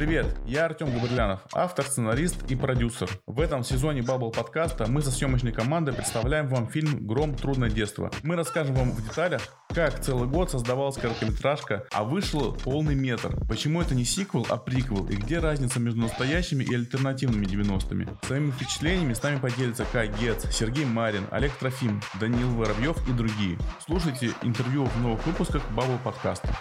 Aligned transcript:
Привет, 0.00 0.34
я 0.46 0.64
Артем 0.64 0.94
Габрилянов, 0.94 1.40
автор, 1.52 1.84
сценарист 1.84 2.50
и 2.50 2.56
продюсер. 2.56 3.10
В 3.26 3.38
этом 3.38 3.62
сезоне 3.62 4.00
Bubble 4.00 4.32
подкаста 4.32 4.86
мы 4.88 5.02
со 5.02 5.10
съемочной 5.10 5.52
командой 5.52 5.92
представляем 5.92 6.48
вам 6.48 6.68
фильм 6.68 7.06
«Гром. 7.06 7.34
Трудное 7.34 7.68
детство». 7.68 8.10
Мы 8.22 8.34
расскажем 8.34 8.76
вам 8.76 8.92
в 8.92 9.02
деталях, 9.06 9.42
как 9.68 10.00
целый 10.00 10.26
год 10.26 10.50
создавалась 10.50 10.96
короткометражка, 10.96 11.84
а 11.92 12.04
вышел 12.04 12.54
полный 12.54 12.94
метр. 12.94 13.36
Почему 13.46 13.82
это 13.82 13.94
не 13.94 14.06
сиквел, 14.06 14.46
а 14.48 14.56
приквел, 14.56 15.06
и 15.06 15.16
где 15.16 15.38
разница 15.38 15.80
между 15.80 16.00
настоящими 16.00 16.64
и 16.64 16.74
альтернативными 16.74 17.44
90-ми. 17.44 18.06
Своими 18.22 18.52
впечатлениями 18.52 19.12
с 19.12 19.22
нами 19.22 19.38
поделятся 19.38 19.84
Кай 19.92 20.10
Гец, 20.18 20.46
Сергей 20.50 20.86
Марин, 20.86 21.26
Олег 21.30 21.52
Трофим, 21.56 22.00
Даниил 22.18 22.54
Воробьев 22.54 22.96
и 23.06 23.12
другие. 23.12 23.58
Слушайте 23.84 24.30
интервью 24.42 24.86
в 24.86 24.96
новых 25.02 25.26
выпусках 25.26 25.62
Bubble 25.76 25.98
подкаста. 26.02 26.56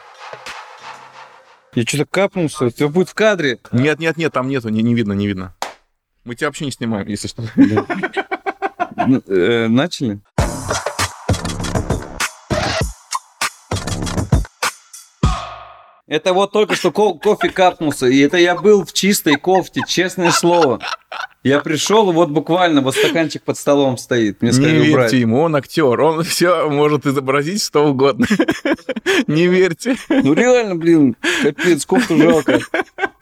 Я 1.76 1.84
что-то 1.84 2.06
капнулся, 2.06 2.66
у 2.66 2.70
тебя 2.70 2.88
будет 2.88 3.10
в 3.10 3.14
кадре. 3.14 3.60
Нет, 3.72 4.00
нет, 4.00 4.18
нет, 4.18 4.34
там 4.34 4.48
нету, 4.48 4.70
не, 4.70 4.82
не 4.82 4.96
видно, 4.96 5.14
не 5.14 5.28
видно. 5.28 5.54
Мы 6.24 6.36
тебя 6.36 6.48
вообще 6.48 6.66
не 6.66 6.72
снимаем, 6.72 7.08
если 7.08 7.28
что. 7.28 7.44
Ну, 9.08 9.22
э, 9.28 9.68
Начали? 9.68 10.20
Это 16.10 16.34
вот 16.34 16.52
только 16.52 16.74
что 16.76 16.92
ко- 16.92 17.14
кофе 17.14 17.50
капнулся, 17.50 18.08
и 18.08 18.18
это 18.20 18.38
я 18.38 18.56
был 18.56 18.84
в 18.84 18.92
чистой 18.94 19.36
кофте, 19.36 19.82
честное 19.88 20.32
слово. 20.32 20.80
Я 21.44 21.60
пришел, 21.60 22.10
и 22.10 22.14
вот 22.14 22.30
буквально 22.32 22.82
вот 22.82 22.96
стаканчик 22.96 23.44
под 23.44 23.58
столом 23.58 23.96
стоит. 24.00 24.42
Мне 24.42 24.50
Не 24.50 24.56
сказали 24.56 24.76
верьте 24.78 24.92
убрать. 24.92 25.14
ему, 25.14 25.40
он 25.42 25.56
актер, 25.56 26.02
он 26.02 26.24
все 26.24 26.68
может 26.68 27.06
изобразить 27.06 27.64
что 27.64 27.86
угодно. 27.88 28.26
Не 29.28 29.46
верьте. 29.46 29.98
Ну 30.10 30.34
реально, 30.34 30.76
блин, 30.76 31.16
капец, 31.44 31.86
кофту 31.86 32.18
жалко. 32.18 32.60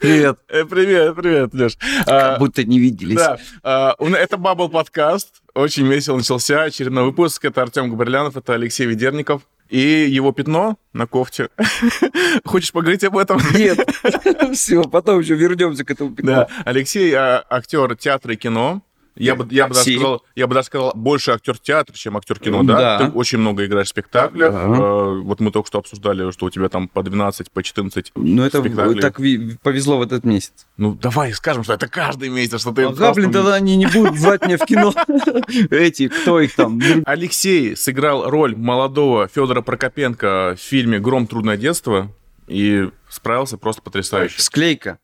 Привет. 0.00 0.38
Э, 0.48 0.64
Привет, 0.64 1.14
привет, 1.14 1.52
Леш. 1.52 1.76
Как 2.06 2.38
будто 2.38 2.64
не 2.64 2.78
виделись. 2.78 3.16
Да, 3.16 3.36
а, 3.62 3.96
это 3.98 4.38
Бабл 4.38 4.70
подкаст. 4.70 5.28
Очень 5.58 5.88
весело 5.88 6.16
начался 6.16 6.62
очередной 6.62 7.02
выпуск. 7.02 7.44
Это 7.44 7.62
Артем 7.62 7.90
Габрилянов, 7.90 8.36
это 8.36 8.54
Алексей 8.54 8.86
Ведерников. 8.86 9.42
И 9.68 10.06
его 10.08 10.30
пятно 10.30 10.78
на 10.92 11.08
кофте. 11.08 11.48
Хочешь 12.44 12.70
поговорить 12.70 13.02
об 13.02 13.18
этом? 13.18 13.40
Нет. 13.52 13.76
Все, 14.54 14.84
потом 14.84 15.18
еще 15.18 15.34
вернемся 15.34 15.84
к 15.84 15.90
этому. 15.90 16.14
Да, 16.16 16.46
Алексей 16.64 17.12
а, 17.12 17.44
актер 17.50 17.96
театра 17.96 18.34
и 18.34 18.36
кино. 18.36 18.82
Я 19.18 19.34
бы, 19.34 19.46
я, 19.50 19.66
бы 19.68 19.74
даже 19.74 19.90
сказал, 19.92 20.24
я 20.36 20.46
бы 20.46 20.54
даже 20.54 20.66
сказал, 20.66 20.92
больше 20.94 21.32
актер 21.32 21.58
театра, 21.58 21.94
чем 21.96 22.16
актер 22.16 22.38
кино, 22.38 22.62
да? 22.62 22.98
Да. 22.98 22.98
Ты 23.06 23.12
очень 23.12 23.38
много 23.38 23.66
играешь 23.66 23.88
в 23.88 23.90
спектаклях. 23.90 24.54
Ага. 24.54 24.76
Э, 24.82 25.20
Вот 25.22 25.40
мы 25.40 25.50
только 25.50 25.66
что 25.68 25.78
обсуждали, 25.78 26.30
что 26.30 26.46
у 26.46 26.50
тебя 26.50 26.68
там 26.68 26.88
по 26.88 27.02
12, 27.02 27.50
по 27.50 27.62
14 27.62 28.12
Ну 28.14 28.44
это 28.44 28.60
спектаклей. 28.60 29.00
так 29.00 29.16
повезло 29.62 29.98
в 29.98 30.02
этот 30.02 30.24
месяц. 30.24 30.66
Ну, 30.76 30.94
давай 30.94 31.32
скажем, 31.32 31.64
что 31.64 31.72
это 31.74 31.88
каждый 31.88 32.28
месяц, 32.28 32.60
что 32.60 32.72
ты... 32.72 32.84
Ага, 32.84 32.94
просто- 32.96 33.14
блин, 33.20 33.32
тогда 33.32 33.54
они 33.54 33.76
не 33.76 33.86
будут 33.86 34.16
звать 34.18 34.46
меня 34.46 34.56
в 34.58 34.64
кино. 34.64 34.94
Эти, 35.70 36.08
кто 36.08 36.40
их 36.40 36.54
там? 36.54 36.80
Алексей 37.04 37.76
сыграл 37.76 38.30
роль 38.30 38.54
молодого 38.56 39.28
Федора 39.28 39.62
Прокопенко 39.62 40.54
в 40.56 40.60
фильме 40.60 40.98
«Гром. 40.98 41.26
Трудное 41.26 41.56
детство» 41.56 42.12
и 42.46 42.88
справился 43.10 43.58
просто 43.58 43.82
потрясающе. 43.82 44.40
Склейка. 44.40 44.98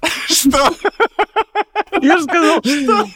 Что? 0.26 0.70
Я 2.02 2.18
же 2.18 2.24
сказал, 2.24 2.62
что? 2.62 3.06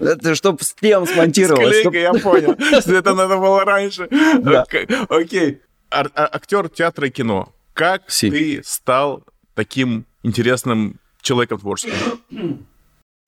Это 0.00 0.34
чтоб 0.34 0.62
с 0.62 0.74
кем 0.74 1.06
смонтировалось. 1.06 1.80
Склейка, 1.80 1.98
я 1.98 2.12
понял. 2.14 2.56
что 2.80 2.94
Это 2.94 3.14
надо 3.14 3.36
было 3.38 3.64
раньше. 3.64 4.08
Да. 4.40 4.62
Ок- 4.62 5.10
Окей. 5.10 5.60
А- 5.90 6.06
Актер 6.14 6.68
театра 6.68 7.06
и 7.08 7.10
кино. 7.10 7.52
Как 7.72 8.10
Си. 8.10 8.30
ты 8.30 8.62
стал 8.64 9.24
таким 9.54 10.06
интересным 10.22 10.98
человеком 11.22 11.58
творческим? 11.58 12.66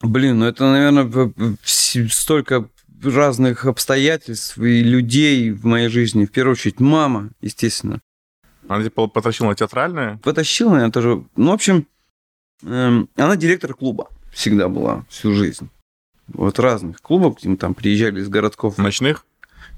Блин, 0.02 0.38
ну 0.40 0.46
это, 0.46 0.64
наверное, 0.70 1.56
столько 1.64 2.68
разных 3.02 3.64
обстоятельств 3.66 4.58
и 4.58 4.82
людей 4.82 5.50
в 5.50 5.64
моей 5.64 5.88
жизни. 5.88 6.24
В 6.26 6.32
первую 6.32 6.52
очередь 6.52 6.80
мама, 6.80 7.30
естественно. 7.40 8.00
Она 8.68 8.80
тебя 8.82 9.06
потащила 9.06 9.48
на 9.48 9.54
театральное? 9.54 10.18
Потащила 10.22 10.74
меня 10.76 10.90
тоже. 10.90 11.24
Ну, 11.36 11.50
в 11.50 11.54
общем, 11.54 11.86
эм, 12.64 13.08
она 13.16 13.36
директор 13.36 13.74
клуба 13.74 14.10
всегда 14.36 14.68
была 14.68 15.04
всю 15.08 15.32
жизнь. 15.34 15.68
Вот 16.28 16.58
разных 16.58 17.00
клубов, 17.00 17.38
где 17.38 17.48
мы 17.48 17.56
там 17.56 17.74
приезжали 17.74 18.20
из 18.20 18.28
городков. 18.28 18.78
Ночных? 18.78 19.24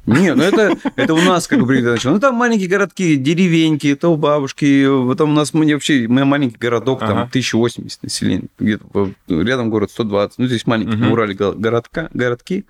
Нет, 0.07 0.37
ну 0.37 0.43
это, 0.43 0.77
это 0.97 1.13
у 1.15 1.21
нас 1.21 1.47
как 1.47 1.65
бы 1.67 1.81
начало. 1.83 2.15
Ну 2.15 2.21
там 2.21 2.35
маленькие 2.35 2.69
городки, 2.69 3.17
деревеньки, 3.17 3.89
это 3.89 4.09
у 4.09 4.17
бабушки. 4.17 4.87
Там 5.17 5.31
у 5.31 5.33
нас 5.35 5.53
мы 5.53 5.71
вообще, 5.73 6.07
мы 6.09 6.25
маленький 6.25 6.57
городок, 6.57 7.01
там 7.01 7.11
Ага. 7.11 7.23
1080 7.31 8.03
населения. 8.03 8.49
Где-то 8.59 9.11
рядом 9.29 9.69
город 9.71 9.91
120. 9.91 10.39
Ну 10.39 10.47
здесь 10.47 10.67
маленькие 10.67 10.97
Мгм. 10.97 11.07
на 11.07 11.13
Урале 11.13 11.35
го- 11.35 11.53
городка, 11.53 12.09
городки. 12.15 12.65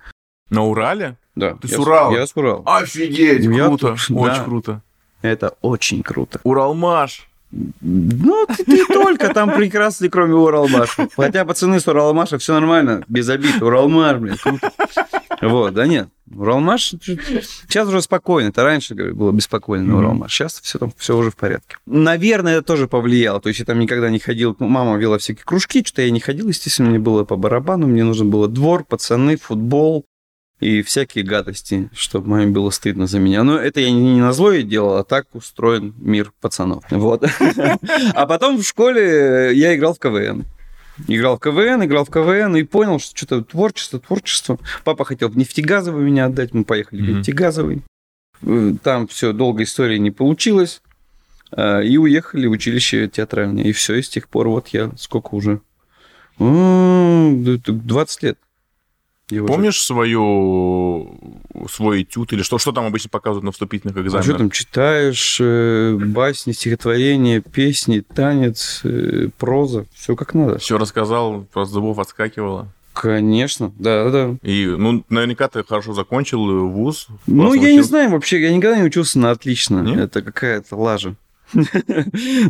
На 0.49 0.63
Урале? 0.65 1.15
Да. 1.35 1.53
Ты 1.61 1.69
я 1.69 1.75
с 1.75 1.79
Урала? 1.79 2.13
Я 2.13 2.27
с 2.27 2.35
Урала. 2.35 2.63
Офигеть, 2.65 3.45
Я 3.45 3.65
круто, 3.67 3.87
тут, 3.87 3.99
очень 4.17 4.25
да. 4.25 4.43
круто. 4.43 4.81
Это 5.21 5.55
очень 5.61 6.03
круто. 6.03 6.41
Уралмаш. 6.43 7.28
Ну, 7.51 8.45
ты, 8.45 8.63
ты 8.63 8.85
только 8.85 9.33
там 9.33 9.55
прекрасный, 9.55 10.09
кроме 10.09 10.35
Уралмаша. 10.35 11.07
Хотя 11.15 11.45
пацаны 11.45 11.79
с 11.79 11.87
Уралмаша, 11.87 12.37
все 12.37 12.53
нормально, 12.53 13.03
без 13.07 13.27
обид. 13.29 13.61
Уралмаш, 13.61 14.17
блин, 14.17 14.37
круто. 14.41 14.71
Вот, 15.41 15.73
да 15.73 15.87
нет. 15.87 16.09
Уралмаш 16.35 16.93
сейчас 17.01 17.87
уже 17.87 18.01
спокойно. 18.01 18.49
Это 18.49 18.63
раньше 18.63 18.93
было 18.93 19.31
беспокойно 19.31 19.85
на. 19.85 19.97
Уралмаш. 19.97 20.31
Сейчас 20.31 20.59
все 20.61 20.77
там 20.77 20.93
все 20.95 21.17
уже 21.17 21.31
в 21.31 21.35
порядке. 21.35 21.77
Наверное, 21.85 22.57
это 22.57 22.67
тоже 22.67 22.87
повлияло. 22.87 23.41
То 23.41 23.49
есть 23.49 23.59
я 23.59 23.65
там 23.65 23.79
никогда 23.79 24.09
не 24.09 24.19
ходил. 24.19 24.55
Мама 24.59 24.97
вела 24.97 25.17
всякие 25.17 25.43
кружки, 25.43 25.83
что-то 25.83 26.03
я 26.03 26.11
не 26.11 26.19
ходил, 26.19 26.49
естественно, 26.49 26.89
мне 26.89 26.99
было 26.99 27.23
по 27.23 27.35
барабану. 27.35 27.87
Мне 27.87 28.03
нужен 28.03 28.29
был 28.29 28.47
двор, 28.47 28.83
пацаны, 28.83 29.37
футбол 29.37 30.05
и 30.59 30.81
всякие 30.81 31.23
гадости, 31.23 31.89
чтобы 31.93 32.29
маме 32.29 32.47
было 32.47 32.69
стыдно 32.69 33.07
за 33.07 33.19
меня. 33.19 33.43
Но 33.43 33.57
это 33.57 33.79
я 33.79 33.91
не 33.91 34.19
на 34.19 34.33
зло 34.33 34.51
ей 34.51 34.63
делал, 34.63 34.97
а 34.97 35.03
так 35.03 35.25
устроен 35.33 35.93
мир 35.97 36.31
пацанов. 36.41 36.83
Вот. 36.89 37.23
А 38.13 38.25
потом 38.25 38.57
в 38.57 38.63
школе 38.63 39.51
я 39.55 39.75
играл 39.75 39.93
в 39.93 39.99
КВН. 39.99 40.45
Играл 41.07 41.37
в 41.37 41.39
КВН, 41.39 41.85
играл 41.85 42.03
в 42.03 42.09
КВН 42.09 42.57
и 42.57 42.63
понял, 42.63 42.99
что 42.99 43.15
что-то 43.15 43.41
творчество, 43.43 43.99
творчество. 43.99 44.59
Папа 44.83 45.05
хотел 45.05 45.29
в 45.29 45.37
нефтегазовый 45.37 46.03
меня 46.03 46.25
отдать, 46.25 46.53
мы 46.53 46.65
поехали 46.65 47.01
в 47.01 47.09
нефтегазовый. 47.17 47.83
Э, 48.41 48.73
Там 48.83 49.07
все, 49.07 49.31
долгая 49.31 49.63
история 49.65 49.97
не 49.97 50.11
получилось. 50.11 50.81
А, 51.51 51.79
И 51.79 51.95
уехали 51.95 52.47
в 52.47 52.51
училище 52.51 53.07
театральное. 53.07 53.63
И 53.63 53.71
все, 53.71 53.95
и 53.95 54.01
с 54.01 54.09
тех 54.09 54.27
пор 54.27 54.49
вот 54.49 54.67
я 54.69 54.91
сколько 54.97 55.35
уже? 55.35 55.61
М, 56.37 57.43
да 57.45 57.53
это 57.53 57.71
20 57.71 58.23
лет. 58.23 58.37
Уже- 59.31 59.45
Помнишь 59.45 59.81
свою, 59.81 61.19
свой 61.71 62.03
этюд 62.03 62.33
или 62.33 62.41
что, 62.41 62.57
что 62.57 62.71
там 62.71 62.85
обычно 62.85 63.09
показывают 63.09 63.43
на 63.45 63.51
вступительных 63.51 63.95
А 63.95 63.99
что 63.99 64.07
экзаменах? 64.07 64.37
там 64.37 64.51
читаешь? 64.51 65.37
э, 65.39 65.95
Басни, 65.99 66.51
стихотворения, 66.51 67.41
песни, 67.41 67.99
танец, 67.99 68.81
э, 68.83 69.29
проза. 69.37 69.85
Все 69.93 70.15
как 70.15 70.33
надо. 70.33 70.57
Все 70.57 70.77
рассказал, 70.77 71.45
просто 71.53 71.75
зубов 71.75 71.99
отскакивало. 71.99 72.67
Конечно, 72.93 73.71
да, 73.79 74.09
да. 74.09 74.35
И, 74.41 74.65
ну, 74.65 75.05
наверняка 75.09 75.47
ты 75.47 75.63
хорошо 75.63 75.93
закончил 75.93 76.67
вуз. 76.67 77.07
Ну, 77.27 77.53
я 77.53 77.61
не 77.69 77.73
учился. 77.75 77.89
знаю, 77.89 78.09
вообще, 78.09 78.41
я 78.41 78.51
никогда 78.51 78.77
не 78.77 78.83
учился 78.83 79.19
на 79.19 79.31
отлично. 79.31 79.81
Нет? 79.81 79.99
Это 79.99 80.21
какая-то 80.21 80.75
лажа. 80.75 81.15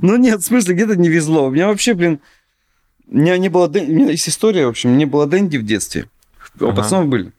Ну, 0.02 0.16
нет, 0.18 0.40
в 0.42 0.46
смысле, 0.46 0.76
где-то 0.76 0.96
не 0.96 1.10
везло. 1.10 1.48
У 1.48 1.52
меня 1.52 1.68
вообще, 1.68 1.94
блин, 1.94 2.20
у 3.08 3.18
меня 3.18 3.38
не 3.38 3.50
было... 3.50 3.68
У 3.68 3.72
меня 3.72 4.12
есть 4.12 4.28
история, 4.30 4.66
в 4.66 4.70
общем, 4.70 4.98
не 4.98 5.06
было 5.06 5.26
Дэнди 5.28 5.58
в 5.58 5.64
детстве. 5.66 6.06
У 6.60 6.74
пацанов 6.74 7.08
были. 7.08 7.32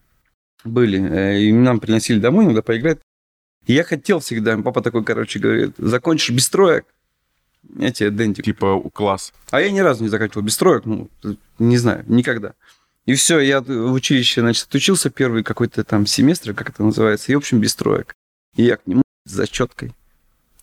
Были. 0.64 1.00
э, 1.00 1.40
И 1.40 1.52
нам 1.52 1.80
приносили 1.80 2.18
домой 2.18 2.44
иногда 2.44 2.62
поиграть. 2.62 2.98
И 3.66 3.72
я 3.72 3.84
хотел 3.84 4.20
всегда, 4.20 4.56
папа 4.58 4.82
такой, 4.82 5.04
короче, 5.04 5.38
говорит, 5.38 5.74
закончишь 5.78 6.30
без 6.30 6.48
троек, 6.48 6.86
я 7.76 7.92
тебе 7.92 8.10
Дэнди 8.10 8.42
Типа 8.42 8.80
класс. 8.92 9.32
А 9.50 9.60
я 9.60 9.70
ни 9.70 9.80
разу 9.80 10.02
не 10.02 10.08
заканчивал 10.08 10.42
без 10.42 10.56
троек, 10.56 10.86
ну, 10.86 11.10
не 11.58 11.76
знаю, 11.76 12.04
никогда. 12.08 12.54
И 13.06 13.14
все, 13.14 13.38
я 13.40 13.60
в 13.60 13.92
училище, 13.92 14.40
значит, 14.40 14.66
отучился 14.68 15.10
первый 15.10 15.42
какой-то 15.42 15.84
там 15.84 16.06
семестр, 16.06 16.54
как 16.54 16.70
это 16.70 16.82
называется, 16.82 17.30
и, 17.30 17.34
в 17.34 17.38
общем, 17.38 17.60
без 17.60 17.74
троек. 17.74 18.14
И 18.56 18.62
я 18.62 18.76
к 18.76 18.86
нему 18.86 19.02
с 19.26 19.30
зачеткой. 19.32 19.92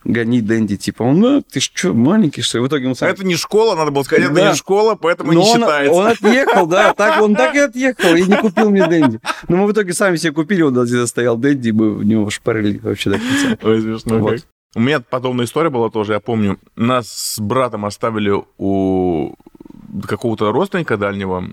Гони 0.03 0.41
Дэнди, 0.41 0.77
типа, 0.77 1.03
он, 1.03 1.19
ну, 1.19 1.41
ты 1.41 1.59
что, 1.59 1.93
маленький, 1.93 2.41
что 2.41 2.57
ли? 2.59 2.63
В 2.63 2.67
итоге 2.67 2.87
он 2.87 2.95
сам... 2.95 3.09
Это 3.09 3.25
не 3.25 3.35
школа, 3.35 3.75
надо 3.75 3.91
было 3.91 4.03
сказать, 4.03 4.25
это 4.25 4.33
Да. 4.33 4.49
не 4.51 4.55
школа, 4.55 4.95
поэтому 4.95 5.33
Но 5.33 5.39
не 5.41 5.45
он, 5.49 5.57
считается. 5.59 5.93
он 5.93 6.07
отъехал, 6.07 6.67
да, 6.67 6.93
так, 6.97 7.21
он 7.21 7.35
так 7.35 7.55
и 7.55 7.59
отъехал, 7.59 8.15
и 8.15 8.23
не 8.23 8.37
купил 8.37 8.69
мне 8.69 8.87
Дэнди. 8.87 9.19
Но 9.47 9.57
мы 9.57 9.67
в 9.67 9.71
итоге 9.73 9.93
сами 9.93 10.15
себе 10.15 10.33
купили, 10.33 10.61
он 10.61 10.73
где-то 10.73 11.07
стоял 11.07 11.35
Дэнди, 11.37 11.71
мы 11.71 11.93
в 11.95 12.03
него 12.03 12.29
шпарили 12.29 12.77
вообще 12.79 13.09
до 13.09 13.17
конца. 13.19 13.57
Ой, 13.67 13.81
смешно 13.81 14.19
Вот. 14.19 14.31
как. 14.33 14.41
У 14.75 14.79
меня 14.79 14.99
подобная 14.99 15.45
история 15.45 15.69
была 15.69 15.89
тоже, 15.89 16.13
я 16.13 16.19
помню. 16.19 16.59
Нас 16.75 17.07
с 17.09 17.39
братом 17.39 17.85
оставили 17.85 18.33
у 18.57 19.33
какого-то 20.07 20.51
родственника 20.51 20.97
дальнего. 20.97 21.45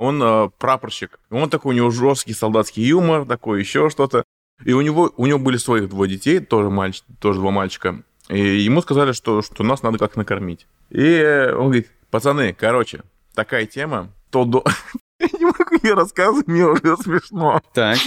Он 0.00 0.22
э, 0.22 0.48
прапорщик. 0.58 1.18
Он 1.30 1.50
такой, 1.50 1.74
у 1.74 1.76
него 1.76 1.90
жесткий 1.90 2.32
солдатский 2.32 2.84
юмор, 2.84 3.26
такой 3.26 3.60
еще 3.60 3.90
что-то. 3.90 4.24
И 4.64 4.72
у 4.72 4.80
него, 4.80 5.12
у 5.16 5.26
него 5.26 5.38
были 5.38 5.56
своих 5.56 5.88
двое 5.88 6.10
детей, 6.10 6.40
тоже, 6.40 6.70
мальч, 6.70 7.02
тоже 7.20 7.40
два 7.40 7.50
мальчика. 7.50 8.02
И 8.28 8.58
ему 8.58 8.82
сказали, 8.82 9.12
что, 9.12 9.42
что 9.42 9.64
нас 9.64 9.82
надо 9.82 9.98
как 9.98 10.16
накормить. 10.16 10.66
И 10.90 11.50
он 11.52 11.66
говорит, 11.66 11.90
пацаны, 12.10 12.52
короче, 12.52 13.02
такая 13.34 13.66
тема, 13.66 14.12
то 14.30 14.44
до... 14.44 14.64
Я 15.20 15.28
не 15.38 15.44
могу 15.44 15.76
ее 15.82 15.94
рассказывать, 15.94 16.46
мне 16.46 16.64
уже 16.64 16.96
смешно. 16.98 17.60
Так. 17.72 17.98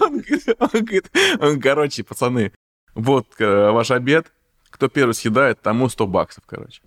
Он 0.00 0.18
говорит, 0.18 0.48
он 0.58 0.68
говорит, 0.68 1.10
он, 1.40 1.60
короче, 1.60 2.04
пацаны, 2.04 2.52
вот 2.94 3.26
э, 3.38 3.70
ваш 3.70 3.90
обед, 3.90 4.32
кто 4.70 4.88
первый 4.88 5.12
съедает, 5.12 5.60
тому 5.60 5.88
100 5.88 6.06
баксов, 6.06 6.44
короче. 6.46 6.82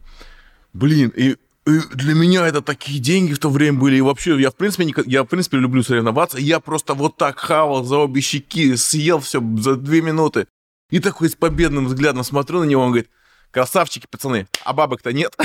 Блин, 0.73 1.12
и, 1.15 1.38
и 1.67 1.79
для 1.94 2.13
меня 2.13 2.45
это 2.45 2.62
такие 2.62 3.00
деньги 3.00 3.33
в 3.33 3.39
то 3.39 3.50
время 3.50 3.79
были. 3.79 3.95
И 3.95 4.01
вообще, 4.01 4.39
я 4.39 4.51
в 4.51 4.56
принципе, 4.56 4.85
не, 4.85 4.94
я 5.07 5.23
в 5.23 5.27
принципе 5.27 5.57
люблю 5.57 5.81
соревноваться. 5.81 6.38
Я 6.38 6.59
просто 6.59 6.94
вот 6.94 7.17
так 7.17 7.39
хавал 7.39 7.83
за 7.83 7.97
обе 7.97 8.21
щеки, 8.21 8.75
съел 8.75 9.19
все 9.19 9.41
за 9.57 9.75
две 9.75 10.01
минуты. 10.01 10.47
И 10.91 11.00
такой 11.00 11.29
с 11.29 11.35
победным 11.35 11.88
взглядом 11.88 12.23
смотрю 12.23 12.59
на 12.59 12.65
него, 12.65 12.83
он 12.83 12.89
говорит, 12.89 13.09
красавчики, 13.50 14.07
пацаны, 14.09 14.47
а 14.63 14.73
бабок-то 14.73 15.12
нет. 15.12 15.35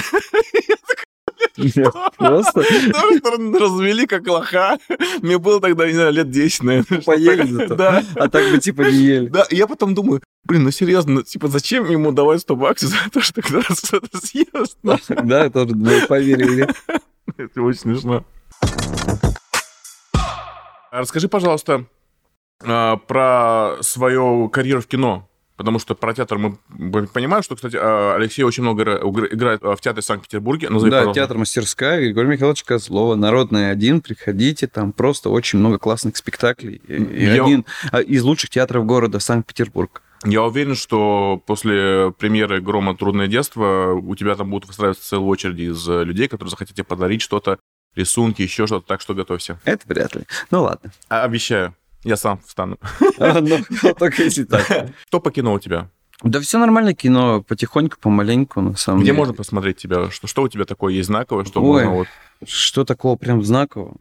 Просто 2.17 2.61
развели 2.61 4.07
как 4.07 4.27
лоха. 4.27 4.79
Мне 5.23 5.39
было 5.39 5.61
тогда, 5.61 5.87
не 5.87 5.93
знаю, 5.95 6.13
лет 6.13 6.31
10, 6.31 6.63
наверное. 6.63 7.01
поели 7.03 7.47
зато. 7.51 7.75
Да. 7.75 8.03
А 8.17 8.29
так 8.29 8.51
бы 8.51 8.59
типа 8.59 8.83
не 8.83 8.93
ели. 8.93 9.29
Да, 9.29 9.47
я 9.51 9.67
потом 9.67 9.95
думаю, 9.95 10.23
блин, 10.45 10.65
ну 10.65 10.71
серьезно, 10.71 11.13
ну, 11.15 11.23
типа, 11.23 11.49
зачем 11.49 11.91
ему 11.91 12.13
давать 12.13 12.41
100 12.43 12.57
баксов 12.57 12.91
за 12.91 12.97
то, 13.13 13.21
что 13.21 13.43
когда 13.43 13.63
что-то 13.63 14.19
съест? 14.19 14.79
Да, 14.83 15.51
тоже 15.51 15.75
поверили. 16.09 16.69
Это 17.37 17.63
очень 17.63 17.81
смешно. 17.81 18.25
А 20.93 20.99
Расскажи, 20.99 21.29
пожалуйста, 21.29 21.87
а, 22.63 22.97
про 22.97 23.77
свою 23.81 24.49
карьеру 24.49 24.81
в 24.81 24.87
кино. 24.87 25.30
Потому 25.61 25.79
что 25.79 25.95
про 25.95 26.15
театр 26.15 26.39
мы 26.39 26.57
понимаем, 27.09 27.43
что, 27.43 27.55
кстати, 27.55 27.77
а, 27.79 28.15
Алексей 28.17 28.43
очень 28.45 28.63
много 28.63 28.83
игра- 28.83 28.97
игр- 28.97 29.29
играет 29.31 29.63
а, 29.63 29.77
в 29.77 29.81
театре 29.83 30.01
Санкт-Петербурге. 30.01 30.71
Назови, 30.71 30.91
Да, 30.91 30.97
пожалуйста. 31.01 31.21
театр 31.21 31.37
мастерская, 31.37 32.01
Григорий 32.01 32.29
Михайлович 32.29 32.65
Козлова, 32.65 33.15
Народный 33.15 33.71
один, 33.71 34.01
приходите, 34.01 34.69
там 34.69 34.93
просто 34.95 35.29
очень 35.29 35.59
много 35.59 35.79
классных 35.79 36.17
спектаклей. 36.17 36.81
И 36.89 37.27
Я- 37.27 37.45
один 37.45 37.67
а, 37.93 38.01
из 38.01 38.23
лучших 38.23 38.49
театров 38.49 38.87
города 38.87 39.19
Санкт-Петербург. 39.19 40.01
Я 40.25 40.45
уверен, 40.45 40.77
что 40.77 41.43
после 41.45 42.11
премьеры 42.19 42.63
«Грома. 42.63 42.97
Трудное 42.97 43.27
детство» 43.27 43.93
у 44.03 44.15
тебя 44.17 44.37
там 44.37 44.49
будут 44.49 44.67
выстраиваться 44.69 45.07
целая 45.07 45.27
очередь 45.27 45.59
из 45.59 45.87
э, 45.87 46.05
людей, 46.05 46.27
которые 46.29 46.51
захотят 46.51 46.75
тебе 46.75 46.85
подарить 46.85 47.21
что-то, 47.21 47.59
рисунки, 47.97 48.41
еще 48.41 48.67
что-то, 48.67 48.87
так 48.87 49.03
что 49.03 49.13
готовься. 49.15 49.61
Это 49.65 49.83
вряд 49.87 50.15
ли. 50.15 50.23
Ну 50.51 50.63
ладно. 50.63 50.91
А, 51.11 51.25
обещаю, 51.25 51.75
я 52.05 52.17
сам 52.17 52.41
встану. 52.47 52.79
А, 53.19 53.41
ну, 53.41 53.59
Только 53.99 54.23
если 54.23 54.45
так. 54.45 54.67
Что 55.07 55.21
по 55.21 55.31
кино 55.31 55.53
у 55.55 55.59
тебя? 55.59 55.89
Да 56.23 56.41
все 56.41 56.59
нормально, 56.59 56.95
кино 56.95 57.43
потихоньку, 57.43 57.97
помаленьку, 58.01 58.61
на 58.61 58.77
самом 58.77 59.01
Где 59.01 59.07
деле. 59.09 59.19
можно 59.19 59.35
посмотреть 59.35 59.79
тебя? 59.79 60.11
Что, 60.11 60.27
что 60.27 60.43
у 60.43 60.49
тебя 60.49 60.65
такое 60.65 60.93
есть 60.95 61.07
знаковое, 61.07 61.45
что 61.45 61.63
Ой. 61.63 61.85
можно 61.85 61.99
вот... 61.99 62.09
Что 62.47 62.85
такого 62.85 63.17
прям 63.17 63.43
знакового? 63.43 63.97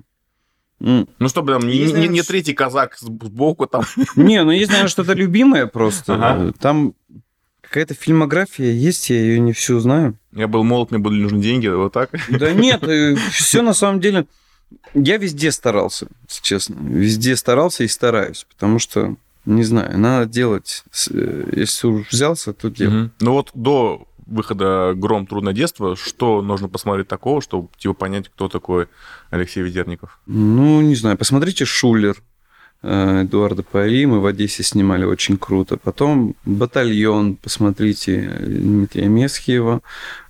Ну, 0.79 1.07
чтобы 1.27 1.51
там 1.53 1.67
не, 1.67 1.91
не- 1.91 2.07
не 2.07 2.21
третий 2.21 2.53
казак 2.53 2.97
сбоку 2.97 3.67
там. 3.67 3.83
Не, 4.15 4.43
ну 4.43 4.51
есть, 4.51 4.69
наверное, 4.69 4.89
что-то 4.89 5.11
любимое 5.13 5.67
просто. 5.67 6.15
Ага. 6.15 6.53
Там 6.57 6.93
какая-то 7.61 7.93
фильмография 7.95 8.71
есть, 8.71 9.09
я 9.09 9.17
ее 9.17 9.39
не 9.41 9.51
всю 9.51 9.79
знаю. 9.79 10.15
Я 10.31 10.47
был 10.47 10.63
молод, 10.63 10.91
мне 10.91 10.99
были 10.99 11.21
нужны 11.21 11.41
деньги, 11.41 11.67
вот 11.67 11.91
так. 11.93 12.11
Да 12.29 12.53
нет, 12.53 12.83
все 13.31 13.61
на 13.61 13.73
самом 13.73 13.99
деле... 13.99 14.25
Я 14.93 15.17
везде 15.17 15.51
старался, 15.51 16.07
честно. 16.27 16.75
Везде 16.79 17.35
старался 17.35 17.83
и 17.83 17.87
стараюсь, 17.87 18.45
потому 18.49 18.79
что, 18.79 19.15
не 19.45 19.63
знаю, 19.63 19.97
надо 19.99 20.25
делать... 20.31 20.83
э, 21.11 21.51
Если 21.55 21.87
уж 21.87 22.09
взялся, 22.09 22.53
то 22.53 22.69
делай. 22.69 22.93
Мгм. 23.03 23.11
Ну 23.19 23.33
вот 23.33 23.51
до 23.53 24.07
выхода 24.25 24.93
«Гром. 24.95 25.25
Трудное 25.25 25.53
детство», 25.53 25.95
что 25.95 26.41
нужно 26.41 26.69
посмотреть 26.69 27.07
такого, 27.07 27.41
чтобы 27.41 27.69
типа 27.77 27.93
понять, 27.95 28.29
кто 28.29 28.47
такой 28.47 28.87
Алексей 29.31 29.61
Ведерников? 29.63 30.19
Ну, 30.27 30.81
не 30.81 30.95
знаю, 30.95 31.17
посмотрите 31.17 31.65
«Шулер» 31.65 32.21
э, 32.83 33.23
Эдуарда 33.23 33.63
Пари, 33.63 34.05
мы 34.05 34.19
в 34.21 34.25
Одессе 34.27 34.63
снимали 34.63 35.03
очень 35.03 35.37
круто. 35.37 35.77
Потом 35.77 36.35
«Батальон», 36.45 37.35
посмотрите, 37.35 38.29
э, 38.31 38.45
Дмитрия 38.45 39.07
Месхиева. 39.07 39.81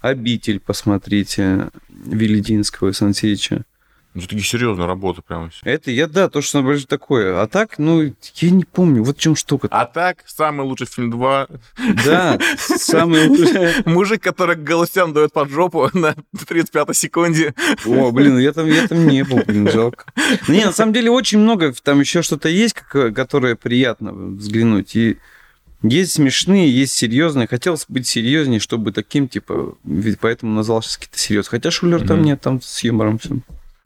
«Обитель», 0.02 0.60
посмотрите, 0.60 1.70
Велединского 1.90 2.90
и 2.90 2.94
Сансеича. 2.94 3.64
Ну, 4.16 4.22
такие 4.22 4.42
серьезные 4.42 4.88
работы 4.88 5.22
прямо. 5.22 5.52
Это 5.64 5.92
я, 5.92 6.08
да, 6.08 6.30
то, 6.30 6.42
что 6.42 6.64
больше 6.64 6.88
такое. 6.88 7.40
А 7.42 7.48
так, 7.48 7.78
ну, 7.78 8.02
я 8.02 8.50
не 8.50 8.64
помню, 8.66 9.04
вот 9.04 9.18
в 9.18 9.20
чем 9.22 9.36
штука. 9.36 9.68
А 9.70 9.86
так, 9.86 10.24
самый 10.26 10.66
лучший 10.66 10.88
фильм 10.88 11.12
2. 11.12 11.48
Да, 12.06 12.40
самый 12.58 13.28
лучший. 13.28 13.84
Мужик, 13.86 14.24
который 14.24 14.56
голосям 14.56 15.14
дает 15.14 15.32
под 15.32 15.50
жопу 15.52 15.90
на 15.94 16.16
35 16.48 16.98
секунде. 16.98 17.54
О, 17.86 18.12
блин, 18.12 18.40
я 18.40 18.52
там, 18.52 18.66
я 18.66 18.88
там 18.88 19.08
не 19.08 19.24
был, 19.24 19.44
блин, 19.46 19.70
жалко. 19.70 20.06
Ну, 20.48 20.54
Не, 20.56 20.66
на 20.66 20.72
самом 20.72 20.92
деле 20.94 21.12
очень 21.12 21.38
много, 21.38 21.72
там 21.84 22.00
еще 22.00 22.24
что-то 22.24 22.50
есть, 22.50 22.74
которое 22.76 23.56
приятно 23.56 24.12
взглянуть. 24.12 24.96
И 24.96 25.18
есть 25.84 26.14
смешные, 26.14 26.70
есть 26.72 26.94
серьезные. 26.94 27.48
Хотелось 27.48 27.86
быть 27.88 28.08
серьезнее, 28.08 28.60
чтобы 28.60 28.92
таким, 28.92 29.28
типа, 29.30 29.78
ведь 29.84 30.20
поэтому 30.20 30.54
назвал 30.56 30.82
сейчас 30.82 30.98
какие-то 30.98 31.20
серьезные. 31.20 31.52
Хотя 31.52 31.70
Шулер 31.72 32.06
там 32.08 32.18
Мгм. 32.18 32.26
нет, 32.26 32.42
там 32.42 32.60
с 32.60 32.84
юмором 32.84 33.20
все. 33.20 33.38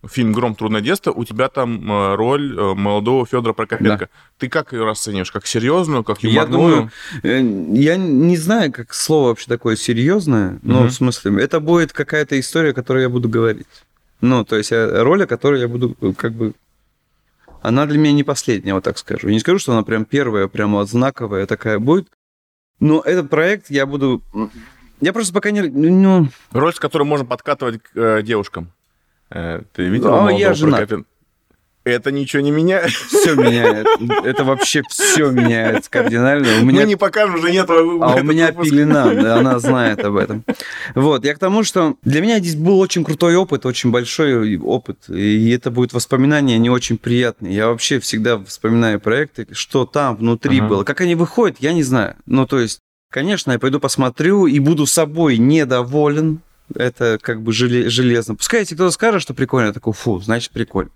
Фильм 0.10 0.34
«Гром. 0.34 0.56
Трудное 0.56 0.82
детство», 0.82 1.12
у 1.12 1.24
тебя 1.24 1.48
там 1.48 1.90
э, 1.92 2.16
роль 2.16 2.58
э, 2.58 2.74
молодого 2.74 3.26
Федора 3.26 3.54
Прокопенко. 3.54 4.10
Ты 4.38 4.50
как 4.50 4.74
ее 4.74 4.84
расцениваешь? 4.84 5.32
Как 5.32 5.46
серьезную, 5.48 6.04
как 6.04 6.22
Я 6.24 6.44
юморную? 6.44 6.92
думаю, 7.24 7.74
э, 7.74 7.74
я 7.80 7.96
не 7.98 8.36
знаю, 8.38 8.72
как 8.74 8.94
слово 8.94 9.30
вообще 9.30 9.48
такое 9.48 9.76
серьезное, 9.78 10.60
но 10.62 10.82
Мгм. 10.82 10.88
в 10.90 10.94
смысле, 10.94 11.42
это 11.42 11.60
будет 11.60 11.94
какая-то 11.94 12.38
история, 12.40 12.74
которую 12.74 13.04
я 13.04 13.10
буду 13.10 13.30
говорить. 13.30 13.68
Ну, 14.20 14.44
то 14.44 14.58
есть 14.58 14.72
роль, 14.72 15.24
о 15.24 15.28
которой 15.28 15.62
я 15.62 15.68
буду 15.68 15.96
как 16.18 16.34
бы... 16.34 16.54
Она 17.62 17.86
для 17.86 17.98
меня 17.98 18.12
не 18.12 18.24
последняя, 18.24 18.74
вот 18.74 18.84
так 18.84 18.98
скажу. 18.98 19.28
Я 19.30 19.34
не 19.34 19.40
скажу, 19.40 19.58
что 19.60 19.72
она 19.72 19.84
прям 19.84 20.04
первая, 20.04 20.48
прям 20.50 20.74
вот 20.74 20.90
знаковая 20.90 21.46
такая 21.46 21.80
будет. 21.80 22.08
Но 22.82 23.00
этот 23.00 23.30
проект 23.30 23.70
я 23.70 23.86
буду... 23.86 24.22
Я 25.00 25.14
просто 25.14 25.34
пока 25.34 25.52
не... 25.52 25.62
Ну, 25.62 26.28
Роль, 26.52 26.74
с 26.74 26.80
которой 26.80 27.04
можно 27.04 27.26
подкатывать 27.26 27.82
к 27.82 27.90
э, 27.96 28.22
девушкам. 28.24 28.72
Э, 29.34 29.62
ты 29.74 29.84
видел 29.88 30.08
А, 30.10 30.12
молодого 30.22 30.38
я 30.40 30.54
женат. 30.54 30.90
Это 31.86 32.12
ничего 32.14 32.42
не 32.42 32.52
меняет. 32.52 32.92
все 32.92 33.36
меняет. 33.36 33.86
Это 34.24 34.46
вообще 34.46 34.84
все 34.88 35.30
меняет 35.32 35.90
кардинально. 35.90 36.48
У 36.62 36.66
меня 36.66 36.82
Мы 36.82 36.88
не 36.88 36.96
покажем 36.96 37.42
жене 37.42 37.66
твою. 37.66 38.02
А 38.02 38.10
у 38.10 38.12
этот 38.20 38.24
меня 38.24 38.48
выпуск. 38.48 38.70
пелена, 38.72 39.14
да, 39.14 39.40
она 39.40 39.60
знает 39.60 40.00
об 40.00 40.16
этом. 40.16 40.46
Вот, 40.96 41.26
я 41.26 41.34
к 41.36 41.40
тому, 41.40 41.64
что 41.64 41.96
для 42.04 42.22
меня 42.22 42.40
здесь 42.40 42.56
был 42.56 42.80
очень 42.80 43.04
крутой 43.04 43.36
опыт, 43.36 43.66
очень 43.66 43.92
большой 43.92 44.56
опыт, 44.60 45.10
и 45.10 45.50
это 45.50 45.72
будет 45.72 45.92
воспоминания 45.92 46.58
не 46.58 46.70
очень 46.70 46.98
приятные. 46.98 47.54
Я 47.54 47.68
вообще 47.68 48.00
всегда 48.00 48.38
вспоминаю 48.46 49.02
проекты, 49.02 49.46
что 49.52 49.86
там 49.86 50.16
внутри 50.16 50.60
Ага. 50.60 50.68
было. 50.70 50.84
Как 50.86 51.02
они 51.02 51.16
выходят, 51.16 51.58
я 51.60 51.74
не 51.74 51.84
знаю. 51.84 52.16
Ну, 52.26 52.48
то 52.48 52.60
есть, 52.60 52.80
конечно, 53.12 53.52
я 53.52 53.60
пойду 53.60 53.82
посмотрю 53.82 54.46
и 54.48 54.58
буду 54.60 54.86
собой 54.86 55.38
недоволен. 55.38 56.40
Это 56.76 57.18
как 57.22 57.42
бы 57.42 57.52
желе- 57.52 57.90
железно. 57.90 58.36
Пускай, 58.36 58.62
если 58.62 58.76
кто-то 58.76 58.92
скажет, 58.92 59.22
что 59.22 59.34
прикольно, 59.34 59.68
я 59.68 59.74
такой, 59.74 59.94
фу, 59.94 60.20
значит, 60.20 60.52
прикольно. 60.52 60.92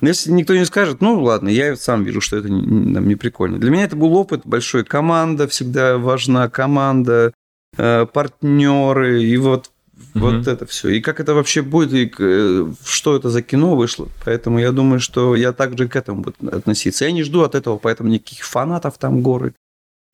Но 0.00 0.08
если 0.08 0.32
никто 0.32 0.54
не 0.56 0.64
скажет, 0.64 1.00
ну 1.00 1.20
ладно, 1.22 1.48
я 1.48 1.76
сам 1.76 2.02
вижу, 2.04 2.20
что 2.20 2.36
это 2.36 2.48
не, 2.48 2.60
не- 2.60 2.94
там, 2.94 3.06
не 3.06 3.14
прикольно. 3.14 3.58
Для 3.58 3.70
меня 3.70 3.84
это 3.84 3.94
был 3.96 4.14
опыт 4.14 4.42
большой. 4.44 4.84
Команда 4.84 5.46
всегда 5.48 5.98
важна, 5.98 6.48
команда, 6.48 7.32
э, 7.76 8.06
партнеры, 8.06 9.22
и 9.22 9.36
вот, 9.36 9.70
вот 10.14 10.32
Мгм. 10.34 10.48
это 10.48 10.66
все. 10.66 10.88
И 10.90 11.00
как 11.00 11.20
это 11.20 11.34
вообще 11.34 11.62
будет, 11.62 11.92
и 11.92 12.12
э, 12.18 12.72
что 12.84 13.16
это 13.16 13.30
за 13.30 13.42
кино 13.42 13.76
вышло. 13.76 14.08
Поэтому 14.24 14.58
я 14.58 14.72
думаю, 14.72 14.98
что 15.00 15.36
я 15.36 15.52
также 15.52 15.88
к 15.88 15.94
этому 15.96 16.22
буду 16.22 16.36
относиться. 16.50 17.04
Я 17.04 17.12
не 17.12 17.22
жду 17.22 17.42
от 17.42 17.54
этого, 17.54 17.76
поэтому 17.78 18.08
никаких 18.10 18.44
фанатов 18.44 18.98
там 18.98 19.22
горы. 19.22 19.54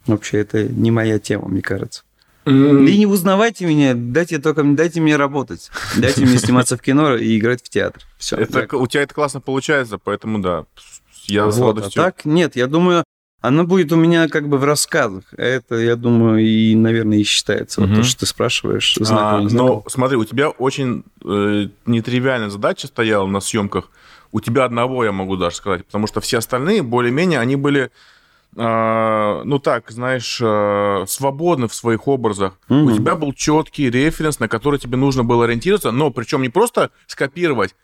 Вообще, 0.06 0.38
это 0.38 0.64
не 0.68 0.90
моя 0.90 1.18
тема, 1.18 1.48
мне 1.48 1.62
кажется. 1.62 2.02
И 2.48 2.98
не 2.98 3.06
узнавайте 3.06 3.66
меня, 3.66 3.92
дайте 3.94 4.38
только 4.38 4.62
дайте 4.64 5.00
мне 5.00 5.16
работать. 5.16 5.70
Дайте 5.96 6.24
мне 6.24 6.38
сниматься 6.38 6.76
в 6.76 6.80
кино 6.80 7.14
и 7.16 7.38
играть 7.38 7.62
в 7.62 7.68
театр. 7.68 8.02
Все. 8.18 8.36
Это, 8.36 8.76
у 8.76 8.86
тебя 8.86 9.02
это 9.02 9.14
классно 9.14 9.40
получается, 9.40 9.98
поэтому 9.98 10.38
да. 10.40 10.64
Я 11.26 11.50
с 11.50 11.58
Вот, 11.58 11.76
а 11.76 11.80
радостью. 11.80 12.02
так 12.02 12.24
нет, 12.24 12.56
я 12.56 12.66
думаю, 12.66 13.04
оно 13.40 13.64
будет 13.64 13.92
у 13.92 13.96
меня 13.96 14.28
как 14.28 14.48
бы 14.48 14.56
в 14.58 14.64
рассказах. 14.64 15.24
Это, 15.36 15.76
я 15.76 15.94
думаю, 15.94 16.38
и, 16.44 16.74
наверное, 16.74 17.18
и 17.18 17.22
считается. 17.22 17.80
Вот 17.80 17.90
Мгм. 17.90 17.96
то, 18.00 18.02
что 18.02 18.20
ты 18.20 18.26
спрашиваешь, 18.26 18.96
А, 19.00 19.04
знаково, 19.04 19.40
не 19.48 19.54
но 19.54 19.84
смотри, 19.88 20.16
у 20.16 20.24
тебя 20.24 20.48
очень 20.48 21.04
э, 21.24 21.68
нетривиальная 21.86 22.50
задача 22.50 22.86
стояла 22.86 23.26
на 23.26 23.40
съемках. 23.40 23.90
У 24.32 24.40
тебя 24.40 24.64
одного, 24.64 25.04
я 25.04 25.12
могу 25.12 25.36
даже 25.36 25.56
сказать, 25.56 25.84
потому 25.86 26.06
что 26.06 26.20
все 26.20 26.38
остальные, 26.38 26.82
более-менее, 26.82 27.38
они 27.40 27.56
были, 27.56 27.90
ну 28.54 29.58
так, 29.62 29.90
знаешь, 29.90 30.38
э, 30.42 31.04
свободны 31.06 31.68
в 31.68 31.74
своих 31.74 32.08
образах. 32.08 32.58
У 32.68 32.74
Мгм. 32.74 32.94
тебя 32.96 33.14
был 33.14 33.32
четкий 33.32 33.90
референс, 33.90 34.40
на 34.40 34.48
который 34.48 34.78
тебе 34.78 34.96
нужно 34.96 35.22
было 35.22 35.44
ориентироваться, 35.44 35.90
но 35.90 36.10
причем 36.10 36.42
не 36.42 36.48
просто 36.48 36.90
скопировать, 37.06 37.76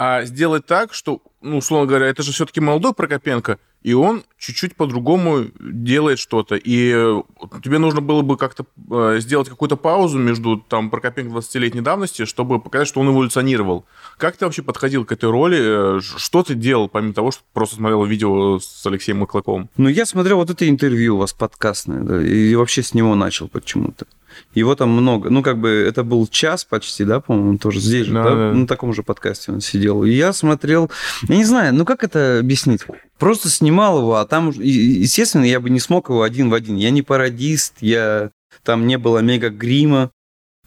а 0.00 0.24
сделать 0.24 0.64
так, 0.64 0.94
что, 0.94 1.20
ну, 1.42 1.58
условно 1.58 1.86
говоря, 1.86 2.06
это 2.06 2.22
же 2.22 2.32
все-таки 2.32 2.58
молодой 2.58 2.94
Прокопенко, 2.94 3.58
и 3.82 3.92
он 3.92 4.24
чуть-чуть 4.38 4.74
по-другому 4.74 5.48
делает 5.60 6.18
что-то. 6.18 6.54
И 6.54 6.90
э, 6.90 7.22
тебе 7.62 7.76
нужно 7.76 8.00
было 8.00 8.22
бы 8.22 8.38
как-то 8.38 8.64
э, 8.90 9.18
сделать 9.20 9.50
какую-то 9.50 9.76
паузу 9.76 10.18
между 10.18 10.56
там 10.56 10.88
Прокопенко 10.88 11.36
20-летней 11.36 11.82
давности, 11.82 12.24
чтобы 12.24 12.60
показать, 12.60 12.88
что 12.88 13.00
он 13.00 13.10
эволюционировал. 13.10 13.84
Как 14.16 14.38
ты 14.38 14.46
вообще 14.46 14.62
подходил 14.62 15.04
к 15.04 15.12
этой 15.12 15.30
роли? 15.30 15.98
Э, 15.98 16.00
что 16.00 16.42
ты 16.42 16.54
делал, 16.54 16.88
помимо 16.88 17.12
того, 17.12 17.30
что 17.30 17.42
просто 17.52 17.76
смотрел 17.76 18.02
видео 18.04 18.58
с 18.58 18.86
Алексеем 18.86 19.18
Маклаковым? 19.18 19.68
Ну, 19.76 19.90
я 19.90 20.06
смотрел 20.06 20.38
вот 20.38 20.48
это 20.48 20.66
интервью 20.66 21.16
у 21.16 21.18
вас 21.18 21.34
подкастное, 21.34 22.00
да, 22.00 22.22
и 22.22 22.54
вообще 22.54 22.82
с 22.82 22.94
него 22.94 23.14
начал 23.14 23.48
почему-то. 23.48 24.06
Его 24.54 24.74
там 24.74 24.90
много. 24.90 25.30
Ну, 25.30 25.42
как 25.42 25.58
бы 25.58 25.68
это 25.68 26.04
был 26.04 26.26
час 26.26 26.64
почти, 26.64 27.04
да, 27.04 27.20
по-моему, 27.20 27.58
тоже 27.58 27.80
здесь 27.80 28.06
же, 28.06 28.14
да, 28.14 28.24
да? 28.24 28.30
да. 28.30 28.52
на 28.52 28.66
таком 28.66 28.92
же 28.92 29.02
подкасте 29.02 29.52
он 29.52 29.60
сидел. 29.60 30.04
И 30.04 30.10
я 30.10 30.32
смотрел, 30.32 30.90
я 31.28 31.36
не 31.36 31.44
знаю, 31.44 31.74
ну 31.74 31.84
как 31.84 32.04
это 32.04 32.38
объяснить? 32.40 32.82
Просто 33.18 33.48
снимал 33.48 33.98
его, 33.98 34.16
а 34.16 34.26
там, 34.26 34.50
естественно, 34.50 35.44
я 35.44 35.60
бы 35.60 35.70
не 35.70 35.80
смог 35.80 36.08
его 36.08 36.22
один 36.22 36.50
в 36.50 36.54
один. 36.54 36.76
Я 36.76 36.90
не 36.90 37.02
пародист, 37.02 37.74
я 37.80 38.30
там 38.62 38.86
не 38.86 38.98
было 38.98 39.18
мега 39.18 39.50
грима. 39.50 40.10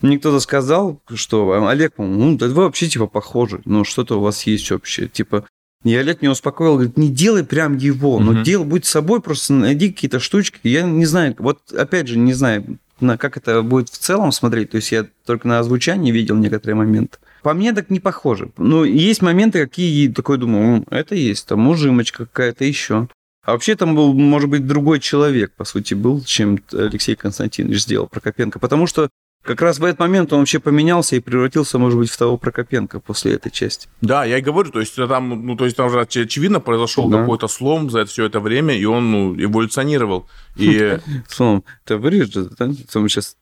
Мне 0.01 0.19
кто-то 0.19 0.39
сказал, 0.39 1.01
что 1.13 1.65
Олег, 1.67 1.93
ну, 1.97 2.37
да 2.37 2.47
вы 2.47 2.63
вообще 2.63 2.87
типа 2.87 3.07
похожи, 3.07 3.61
ну 3.65 3.83
что-то 3.85 4.19
у 4.19 4.21
вас 4.21 4.43
есть 4.43 4.71
общее, 4.71 5.07
типа. 5.07 5.45
И 5.83 5.93
Олег 5.95 6.21
меня 6.21 6.31
успокоил, 6.31 6.75
говорит, 6.75 6.97
не 6.97 7.09
делай 7.09 7.43
прям 7.43 7.77
его, 7.77 8.19
но 8.19 8.31
угу. 8.31 8.41
делай, 8.41 8.65
будь 8.65 8.85
собой, 8.85 9.21
просто 9.21 9.53
найди 9.53 9.91
какие-то 9.91 10.19
штучки. 10.19 10.59
Я 10.63 10.83
не 10.83 11.05
знаю, 11.05 11.35
вот 11.39 11.73
опять 11.73 12.07
же, 12.07 12.17
не 12.17 12.33
знаю, 12.33 12.79
на 13.03 13.17
как 13.17 13.37
это 13.37 13.61
будет 13.61 13.89
в 13.89 13.97
целом 13.97 14.31
смотреть. 14.31 14.71
То 14.71 14.77
есть 14.77 14.91
я 14.91 15.05
только 15.25 15.47
на 15.47 15.59
озвучании 15.59 16.11
видел 16.11 16.35
некоторые 16.35 16.75
моменты. 16.75 17.17
По 17.41 17.53
мне 17.53 17.73
так 17.73 17.89
не 17.89 17.99
похоже. 17.99 18.51
Ну, 18.57 18.83
есть 18.83 19.21
моменты, 19.21 19.59
какие 19.65 20.07
такой 20.07 20.37
думаю, 20.37 20.85
это 20.89 21.15
есть, 21.15 21.47
там 21.47 21.67
ужимочка 21.67 22.25
какая-то 22.25 22.63
еще. 22.63 23.09
А 23.45 23.51
вообще 23.51 23.75
там 23.75 23.93
был, 23.93 24.13
может 24.13 24.49
быть, 24.49 24.65
другой 24.65 25.01
человек, 25.01 25.51
по 25.51 25.65
сути, 25.65 25.93
был, 25.93 26.23
чем 26.23 26.59
Алексей 26.71 27.15
Константинович 27.15 27.81
сделал 27.81 28.07
Прокопенко. 28.07 28.57
Потому 28.59 28.87
что 28.87 29.09
как 29.43 29.61
раз 29.61 29.77
в 29.77 29.83
этот 29.83 29.99
момент 29.99 30.31
он 30.31 30.39
вообще 30.39 30.59
поменялся 30.59 31.15
и 31.17 31.19
превратился, 31.19 31.77
может 31.77 31.99
быть, 31.99 32.09
в 32.09 32.17
того 32.17 32.37
Прокопенко 32.37 33.01
после 33.01 33.33
этой 33.33 33.51
части. 33.51 33.89
Да, 34.01 34.23
я 34.23 34.37
и 34.37 34.41
говорю, 34.41 34.71
то 34.71 34.79
есть 34.79 34.95
там, 34.95 35.45
ну, 35.45 35.55
то 35.57 35.65
есть 35.65 35.75
там 35.75 35.87
уже 35.87 35.99
очевидно 35.99 36.61
произошел 36.61 37.09
да. 37.09 37.19
какой-то 37.19 37.47
слом 37.47 37.89
за 37.89 38.05
все 38.05 38.25
это 38.25 38.39
время, 38.39 38.75
и 38.75 38.85
он 38.85 39.11
ну, 39.11 39.35
эволюционировал. 39.35 40.27
И... 40.55 40.97
Слом, 41.27 41.65
ты 41.83 41.97
вырежешь, 41.97 42.47
да? 42.57 42.67
Мы 42.67 43.09
сейчас 43.09 43.35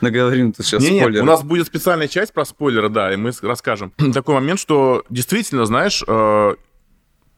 наговорим 0.00 0.52
тут 0.52 0.66
сейчас 0.66 0.82
не, 0.82 0.98
спойлеры. 1.00 1.22
у 1.22 1.26
нас 1.26 1.42
будет 1.42 1.66
специальная 1.66 2.08
часть 2.08 2.32
про 2.32 2.44
спойлеры, 2.44 2.88
да, 2.88 3.12
и 3.12 3.16
мы 3.16 3.30
расскажем. 3.42 3.92
Такой 4.14 4.34
момент, 4.34 4.58
что 4.58 5.04
действительно, 5.10 5.66
знаешь, 5.66 6.02
э, 6.06 6.54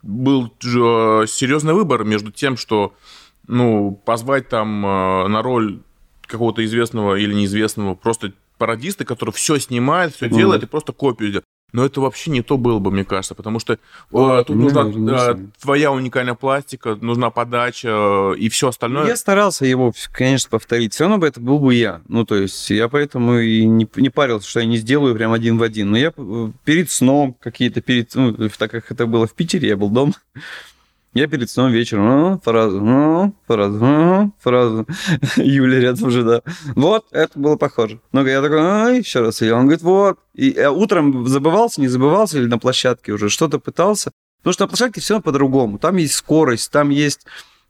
был 0.02 0.47
э, 0.47 1.26
серьезный 1.26 1.75
выбор 1.75 2.04
между 2.04 2.30
тем, 2.30 2.56
что 2.56 2.94
ну, 3.47 4.00
позвать 4.04 4.49
там 4.49 4.87
э, 4.87 5.28
на 5.28 5.42
роль 5.42 5.83
какого-то 6.26 6.64
известного 6.64 7.16
или 7.16 7.35
неизвестного 7.35 7.95
просто 7.95 8.33
пародиста, 8.59 9.04
который 9.04 9.31
все 9.31 9.59
снимает, 9.59 10.14
все 10.14 10.26
mm. 10.26 10.35
делает 10.35 10.62
и 10.62 10.66
просто 10.66 10.93
копию 10.93 11.31
делает. 11.31 11.45
Но 11.75 11.85
это 11.85 12.00
вообще 12.00 12.31
не 12.31 12.40
то 12.40 12.57
было 12.57 12.78
бы, 12.78 12.93
мне 12.93 13.04
кажется, 13.04 13.35
потому 13.35 13.59
что 13.59 13.73
э, 13.73 13.78
тут 14.47 14.50
не, 14.50 14.62
нужна 14.62 14.85
не, 14.85 15.11
э, 15.11 15.47
твоя 15.61 15.90
уникальная 15.90 16.35
пластика, 16.35 16.95
нужна 16.95 17.31
подача 17.31 17.88
э, 17.88 18.37
и 18.38 18.49
все 18.49 18.69
остальное. 18.69 19.09
Я 19.09 19.16
старался 19.16 19.66
его, 19.66 19.93
конечно, 20.12 20.50
повторить. 20.50 20.95
Все 20.95 21.02
равно 21.02 21.19
бы 21.19 21.26
это 21.26 21.40
был 21.40 21.59
бы 21.59 21.75
я. 21.75 22.00
Ну, 22.07 22.25
то 22.25 22.37
есть 22.37 22.71
я 22.71 22.88
поэтому 22.88 23.40
и 23.40 23.64
не, 23.64 23.88
не 23.97 24.09
парился, 24.09 24.49
что 24.49 24.61
я 24.61 24.66
не 24.66 24.76
сделаю 24.76 25.16
прям 25.16 25.33
один 25.33 25.59
в 25.59 25.64
один. 25.64 25.90
Но 25.90 25.97
я 25.99 26.12
э, 26.16 26.50
перед 26.64 26.93
сном 26.93 27.35
какие-то, 27.40 27.81
перед, 27.81 28.14
ну, 28.14 28.33
так 28.57 28.71
как 28.71 28.93
это 28.93 29.07
было 29.07 29.26
в 29.26 29.35
Питере, 29.35 29.66
я 29.66 29.76
был 29.76 29.90
дома, 29.90 30.12
я 31.14 31.28
перед 31.28 31.49
сном 31.49 31.71
вечером, 31.71 32.06
а, 32.06 32.38
фразу, 32.38 32.83
а, 32.85 33.33
фразу, 33.47 33.78
а, 33.83 34.30
фразу. 34.40 34.87
Юля 35.37 35.80
рядом 35.80 36.09
уже, 36.09 36.25
да. 36.25 36.42
Вот, 36.75 37.06
это 37.12 37.38
было 37.38 37.56
похоже. 37.56 38.00
Но 38.12 38.26
я 38.26 38.42
такой, 38.42 38.59
а, 38.61 38.88
еще 38.90 39.21
раз. 39.21 39.40
И 39.40 39.50
он 39.50 39.62
говорит, 39.62 39.83
вот. 39.83 40.18
И 40.35 40.49
я 40.50 40.73
утром 40.73 41.26
забывался, 41.28 41.80
не 41.80 41.88
забывался, 41.88 42.38
или 42.38 42.47
на 42.47 42.59
площадке 42.59 43.12
уже 43.12 43.28
что-то 43.28 43.59
пытался. 43.59 44.11
Потому 44.38 44.52
что 44.54 44.64
на 44.64 44.68
площадке 44.68 45.00
все 45.00 45.21
по-другому. 45.21 45.78
Там 45.78 45.97
есть 45.97 46.14
скорость, 46.14 46.71
там 46.71 46.90
есть 46.90 47.26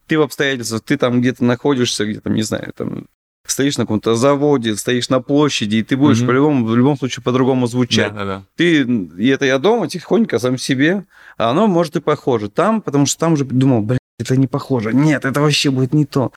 ты 0.06 0.18
в 0.18 0.22
обстоятельствах, 0.22 0.82
ты 0.82 0.96
там 0.96 1.20
где-то 1.20 1.44
находишься, 1.44 2.04
где-то, 2.04 2.30
не 2.30 2.42
знаю, 2.42 2.72
там 2.76 3.06
стоишь 3.46 3.78
на 3.78 3.84
каком-то 3.84 4.14
заводе, 4.14 4.76
стоишь 4.76 5.08
на 5.08 5.20
площади, 5.20 5.76
и 5.76 5.82
ты 5.82 5.96
будешь 5.96 6.20
угу. 6.20 6.28
по-любому, 6.28 6.66
в 6.66 6.76
любом 6.76 6.96
случае 6.96 7.22
по-другому 7.22 7.66
звучать. 7.66 8.12
Да, 8.12 8.18
да, 8.20 8.24
да. 8.24 8.42
Ты, 8.56 8.82
и 8.82 9.28
это 9.28 9.44
я 9.44 9.58
дома 9.58 9.88
тихонько 9.88 10.38
сам 10.38 10.58
себе, 10.58 11.04
а 11.36 11.50
оно 11.50 11.66
может 11.66 11.96
и 11.96 12.00
похоже. 12.00 12.48
Там, 12.48 12.80
потому 12.80 13.06
что 13.06 13.18
там 13.20 13.34
уже 13.34 13.44
думал, 13.44 13.82
блин, 13.82 13.98
это 14.18 14.36
не 14.36 14.46
похоже. 14.46 14.92
Нет, 14.92 15.24
это 15.24 15.40
вообще 15.40 15.70
будет 15.70 15.92
не 15.92 16.06
то. 16.06 16.32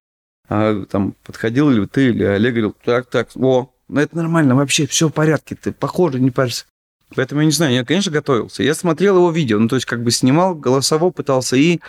А 0.50 0.86
там 0.86 1.16
подходил 1.26 1.72
или 1.72 1.86
ты, 1.86 2.10
или 2.10 2.24
Олег 2.24 2.54
говорил, 2.54 2.76
так, 2.84 3.10
так, 3.10 3.30
о, 3.36 3.70
ну 3.88 4.00
это 4.00 4.16
нормально, 4.16 4.56
вообще 4.56 4.88
все 4.88 5.10
в 5.10 5.14
порядке, 5.14 5.56
ты 5.56 5.72
похоже, 5.72 6.20
не 6.20 6.32
парься. 6.32 6.66
Поэтому 7.16 7.42
я 7.42 7.46
не 7.46 7.52
знаю, 7.52 7.74
я, 7.74 7.86
конечно, 7.86 8.12
готовился. 8.12 8.64
Я 8.64 8.74
смотрел 8.74 9.16
его 9.16 9.32
видео, 9.32 9.60
ну, 9.60 9.70
то 9.70 9.76
есть 9.76 9.86
как 9.86 10.04
бы 10.04 10.12
снимал, 10.12 10.56
голосово 10.56 11.10
пытался, 11.10 11.56
и 11.56 11.80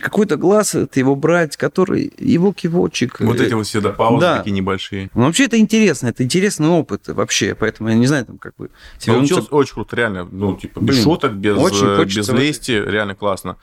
какой-то 0.00 0.36
глаз 0.36 0.74
это 0.74 0.98
его 0.98 1.14
брать, 1.14 1.56
который 1.56 2.12
его 2.18 2.52
кивочек. 2.52 3.20
Вот 3.20 3.40
эти 3.40 3.52
вот 3.54 3.66
все, 3.66 3.80
да, 3.80 3.90
паузы 3.90 4.20
да. 4.20 4.38
такие 4.38 4.50
небольшие. 4.50 5.08
Ну, 5.14 5.26
вообще 5.26 5.44
это 5.44 5.58
интересно, 5.58 6.08
это 6.08 6.24
интересный 6.24 6.68
опыт 6.68 7.06
вообще, 7.06 7.54
поэтому 7.54 7.90
я 7.90 7.94
не 7.94 8.08
знаю, 8.08 8.26
там 8.26 8.38
как 8.38 8.56
бы... 8.56 8.70
Получилось 9.04 9.46
он... 9.50 9.58
очень 9.58 9.74
круто, 9.74 9.94
реально, 9.94 10.28
ну, 10.30 10.56
типа, 10.56 10.80
без 10.80 10.96
Блин, 10.96 11.04
шуток, 11.04 11.32
без, 11.34 11.56
очень 11.56 12.04
без 12.04 12.28
лести, 12.28 12.72
реально 12.72 13.14
классно. 13.14 13.56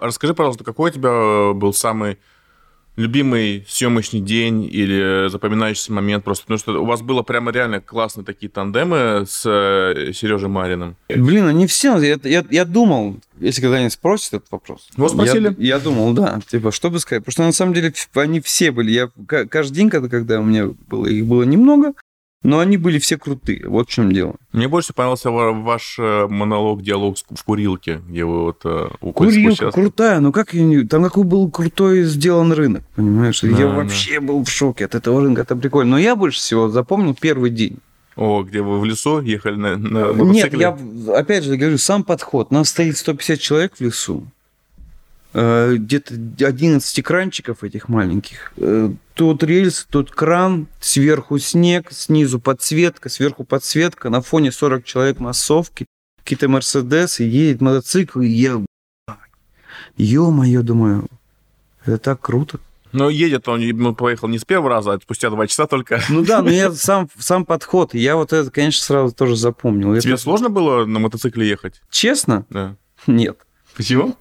Расскажи, 0.00 0.34
пожалуйста, 0.34 0.64
какой 0.64 0.90
у 0.90 0.92
тебя 0.92 1.54
был 1.54 1.72
самый 1.72 2.18
любимый 2.96 3.64
съемочный 3.68 4.20
день 4.20 4.64
или 4.64 5.28
запоминающийся 5.28 5.92
момент 5.92 6.24
просто? 6.24 6.44
Потому 6.44 6.58
что 6.58 6.82
у 6.82 6.84
вас 6.84 7.02
было 7.02 7.22
прямо 7.22 7.50
реально 7.50 7.80
классные 7.80 8.24
такие 8.24 8.50
тандемы 8.50 9.24
с 9.28 9.42
э, 9.44 10.12
Сережей 10.12 10.48
Мариным. 10.48 10.96
Блин, 11.08 11.46
они 11.46 11.66
все... 11.66 11.98
Я, 11.98 12.18
я, 12.22 12.44
я 12.50 12.64
думал, 12.64 13.16
если 13.38 13.60
когда-нибудь 13.60 13.92
спросят 13.92 14.34
этот 14.34 14.50
вопрос. 14.50 14.88
Ну, 14.96 15.08
спросили. 15.08 15.54
Я, 15.58 15.76
я 15.76 15.78
думал, 15.78 16.12
да. 16.12 16.40
Типа, 16.48 16.70
что 16.72 16.90
бы 16.90 16.98
сказать? 16.98 17.24
Потому 17.24 17.32
что 17.32 17.42
на 17.44 17.52
самом 17.52 17.74
деле 17.74 17.92
они 18.14 18.40
все 18.40 18.70
были. 18.70 18.90
Я 18.92 19.10
каждый 19.46 19.74
день, 19.74 19.90
когда, 19.90 20.08
когда 20.08 20.40
у 20.40 20.44
меня 20.44 20.68
было, 20.88 21.06
их 21.06 21.26
было 21.26 21.42
немного, 21.42 21.94
но 22.44 22.58
они 22.58 22.76
были 22.76 22.98
все 22.98 23.16
крутые, 23.16 23.66
вот 23.66 23.88
в 23.88 23.90
чем 23.90 24.12
дело. 24.12 24.36
Мне 24.52 24.68
больше 24.68 24.92
понравился 24.92 25.30
ваш 25.30 25.96
э, 25.98 26.26
монолог, 26.28 26.82
диалог 26.82 27.16
в 27.18 27.42
курилке, 27.42 28.02
где 28.06 28.24
вы 28.24 28.42
вот... 28.42 28.60
Э, 28.64 28.88
Курилка 29.00 29.70
крутая, 29.70 30.20
но 30.20 30.30
как 30.30 30.52
я 30.52 30.86
Там 30.86 31.02
какой 31.02 31.24
был 31.24 31.50
крутой 31.50 32.04
сделан 32.04 32.52
рынок, 32.52 32.84
понимаешь? 32.94 33.40
Да, 33.40 33.48
я 33.48 33.66
да. 33.66 33.68
вообще 33.68 34.20
был 34.20 34.44
в 34.44 34.50
шоке 34.50 34.84
от 34.84 34.94
этого 34.94 35.22
рынка, 35.22 35.40
это 35.40 35.56
прикольно. 35.56 35.92
Но 35.92 35.98
я 35.98 36.14
больше 36.16 36.38
всего 36.38 36.68
запомнил 36.68 37.16
первый 37.18 37.50
день. 37.50 37.78
О, 38.14 38.42
где 38.42 38.60
вы 38.60 38.78
в 38.78 38.84
лесу 38.84 39.20
ехали 39.20 39.56
на, 39.56 39.76
на 39.76 40.12
мотоцикле? 40.12 40.58
Нет, 40.58 40.78
я 41.06 41.14
опять 41.16 41.44
же 41.44 41.56
говорю, 41.56 41.78
сам 41.78 42.04
подход. 42.04 42.50
Нас 42.50 42.68
стоит 42.68 42.98
150 42.98 43.40
человек 43.40 43.72
в 43.76 43.80
лесу. 43.80 44.26
Э, 45.36 45.74
где-то 45.74 46.14
11 46.14 47.00
экранчиков 47.00 47.64
этих 47.64 47.88
маленьких. 47.88 48.52
Э, 48.56 48.90
тут 49.14 49.42
рельс, 49.42 49.84
тут 49.90 50.12
кран, 50.12 50.68
сверху 50.78 51.40
снег, 51.40 51.88
снизу 51.90 52.38
подсветка, 52.38 53.08
сверху 53.08 53.42
подсветка, 53.42 54.10
на 54.10 54.22
фоне 54.22 54.52
40 54.52 54.84
человек 54.84 55.18
массовки, 55.18 55.86
какие-то 56.22 56.48
Мерседесы, 56.48 57.24
едет 57.24 57.60
мотоцикл, 57.60 58.20
и 58.20 58.28
я... 58.28 58.62
Ё-моё, 59.96 60.62
думаю, 60.62 61.08
это 61.84 61.98
так 61.98 62.20
круто. 62.20 62.60
Но 62.92 63.10
едет 63.10 63.48
он, 63.48 63.60
ну, 63.60 63.92
поехал 63.92 64.28
не 64.28 64.38
с 64.38 64.44
первого 64.44 64.70
раза, 64.70 64.92
а 64.92 65.00
спустя 65.00 65.30
два 65.30 65.48
часа 65.48 65.66
только. 65.66 66.00
Ну 66.10 66.24
да, 66.24 66.42
но 66.42 66.50
я 66.50 66.70
сам, 66.72 67.08
сам 67.18 67.44
подход, 67.44 67.92
я 67.92 68.14
вот 68.14 68.32
это, 68.32 68.52
конечно, 68.52 68.84
сразу 68.84 69.12
тоже 69.12 69.34
запомнил. 69.34 69.98
Тебе 69.98 70.12
это... 70.12 70.22
сложно 70.22 70.48
было 70.48 70.84
на 70.84 71.00
мотоцикле 71.00 71.48
ехать? 71.48 71.82
Честно? 71.90 72.46
Да. 72.50 72.76
Нет. 73.08 73.36
Почему? 73.76 74.16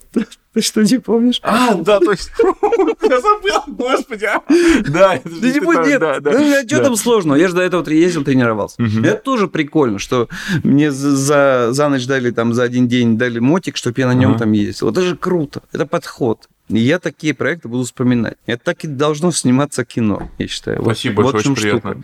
Ты 0.54 0.62
что, 0.62 0.84
не 0.84 1.00
помнишь? 1.00 1.40
А, 1.42 1.74
да, 1.74 2.00
точно. 2.00 2.32
Я 3.02 3.22
забыл, 3.22 3.64
господи. 3.68 4.26
А. 4.26 4.44
Да, 4.88 5.18
не 5.26 5.60
будь, 5.60 5.88
нет. 5.88 6.00
Да, 6.00 6.64
что 6.68 6.84
там 6.84 6.96
сложного? 6.96 7.38
Я 7.38 7.48
же 7.48 7.56
до 7.56 7.62
этого 7.62 7.88
ездил, 7.90 8.24
тренировался. 8.24 8.82
Это 8.82 9.16
тоже 9.16 9.48
прикольно, 9.48 9.98
что 10.00 10.30
мне 10.64 10.92
за, 10.92 11.88
ночь 11.90 12.06
дали, 12.06 12.32
там, 12.32 12.54
за 12.54 12.64
один 12.64 12.88
день 12.88 13.18
дали 13.18 13.40
мотик, 13.40 13.78
чтобы 13.78 14.00
я 14.00 14.08
на 14.08 14.14
нем 14.14 14.38
там 14.38 14.52
ездил. 14.52 14.90
Это 14.90 15.02
же 15.02 15.16
круто. 15.16 15.64
Это 15.72 15.86
подход. 15.86 16.48
И 16.70 16.80
я 16.80 17.00
такие 17.00 17.34
проекты 17.34 17.68
буду 17.68 17.84
вспоминать. 17.84 18.38
Это 18.46 18.64
так 18.64 18.84
и 18.84 18.88
должно 18.88 19.32
сниматься 19.32 19.84
кино, 19.84 20.30
я 20.38 20.48
считаю. 20.48 20.82
Спасибо 20.82 21.22
вот, 21.22 21.34
большое, 21.34 21.50
вот 21.50 21.58
очень 21.58 21.82
приятно. 21.82 22.04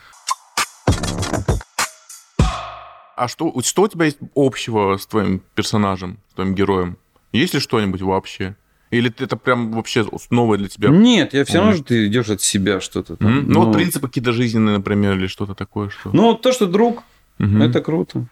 А 3.16 3.28
что, 3.28 3.54
что 3.64 3.82
у 3.84 3.88
тебя 3.88 4.06
есть 4.06 4.18
общего 4.36 4.98
с 4.98 5.06
твоим 5.06 5.42
персонажем, 5.56 6.20
с 6.32 6.36
твоим 6.36 6.56
героем? 6.56 6.98
Есть 7.32 7.54
ли 7.54 7.60
что-нибудь 7.60 8.02
вообще? 8.02 8.56
Или 8.92 9.14
это 9.20 9.38
прям 9.38 9.72
вообще 9.72 10.06
новое 10.32 10.58
для 10.58 10.68
тебя? 10.68 10.90
Нет, 10.90 11.34
я 11.34 11.46
все 11.46 11.60
равно 11.60 11.74
же 11.74 11.84
ты 11.84 12.08
идешь 12.08 12.30
от 12.30 12.42
себя 12.42 12.80
что-то. 12.82 13.18
Там. 13.18 13.28
Mm-hmm. 13.28 13.44
Ну, 13.46 13.66
вот 13.66 13.76
принципы 13.76 14.08
какие-то 14.08 14.32
жизненные, 14.32 14.78
например, 14.78 15.16
или 15.16 15.28
что-то 15.28 15.54
такое. 15.54 15.90
Что... 15.90 16.10
Ну, 16.12 16.34
то, 16.34 16.52
что 16.52 16.66
друг, 16.66 17.04
Мгм. 17.40 17.62
Это 17.62 17.82
круто. 17.82 18.26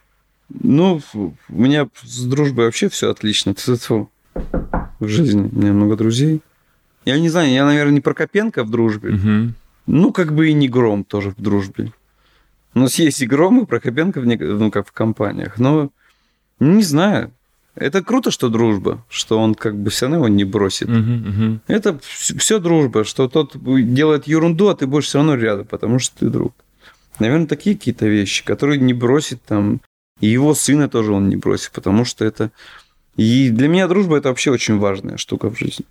Ну, 0.50 1.02
у 1.14 1.34
меня 1.50 1.88
с 2.04 2.24
дружбой 2.26 2.66
вообще 2.66 2.90
все 2.90 3.10
отлично. 3.10 3.56
Тьфу-тьфу. 3.56 4.10
В 5.00 5.08
жизни. 5.08 5.50
У 5.52 5.60
меня 5.60 5.74
много 5.74 5.96
друзей. 5.96 6.42
Я 7.06 7.20
не 7.20 7.30
знаю, 7.30 7.50
я, 7.50 7.66
наверное, 7.66 7.94
не 7.94 8.02
Прокопенко 8.02 8.64
в 8.64 8.70
дружбе. 8.70 9.12
Мгм. 9.12 9.56
Ну, 9.88 10.12
как 10.12 10.34
бы 10.34 10.50
и 10.50 10.54
не 10.54 10.68
Гром 10.68 11.04
тоже 11.04 11.32
в 11.32 11.42
дружбе. 11.42 11.94
У 12.74 12.80
нас 12.80 12.96
есть 13.00 13.22
и 13.22 13.26
Гром, 13.26 13.64
и 13.64 13.66
Прокопенко, 13.66 14.20
в 14.20 14.26
нек- 14.26 14.58
ну, 14.58 14.70
как 14.70 14.88
в 14.88 14.92
компаниях. 14.92 15.58
Но, 15.58 15.90
ну, 16.60 16.74
не 16.74 16.84
знаю. 16.84 17.32
Это 17.80 18.04
круто, 18.04 18.32
что 18.32 18.50
дружба, 18.50 19.04
что 19.08 19.38
он 19.40 19.54
как 19.54 19.76
бы 19.78 19.90
все 19.92 20.06
равно 20.06 20.18
его 20.18 20.28
не 20.28 20.44
бросит. 20.46 20.88
Мгм, 20.90 21.14
мгм. 21.30 21.62
Это 21.68 22.00
все 22.02 22.60
дружба, 22.60 23.04
что 23.04 23.28
тот 23.28 23.56
делает 23.94 24.28
ерунду, 24.28 24.70
а 24.70 24.76
ты 24.76 24.88
будешь 24.88 25.06
все 25.06 25.20
равно 25.20 25.36
рядом, 25.36 25.66
потому 25.68 26.00
что 26.00 26.18
ты 26.20 26.26
друг. 26.30 26.54
Наверное, 27.20 27.48
такие 27.48 27.76
какие-то 27.78 28.08
вещи, 28.08 28.44
которые 28.44 28.80
не 28.80 28.94
бросит 28.94 29.42
там. 29.44 29.80
И 30.20 30.28
его 30.28 30.56
сына 30.56 30.90
тоже 30.90 31.14
он 31.14 31.30
не 31.30 31.36
бросит, 31.36 31.72
потому 31.72 32.04
что 32.06 32.26
это... 32.26 32.52
И 33.16 33.50
для 33.50 33.68
меня 33.68 33.88
дружба 33.88 34.18
это 34.18 34.30
вообще 34.30 34.50
очень 34.52 34.80
важная 34.80 35.18
штука 35.18 35.50
в 35.52 35.58
жизни. 35.60 35.86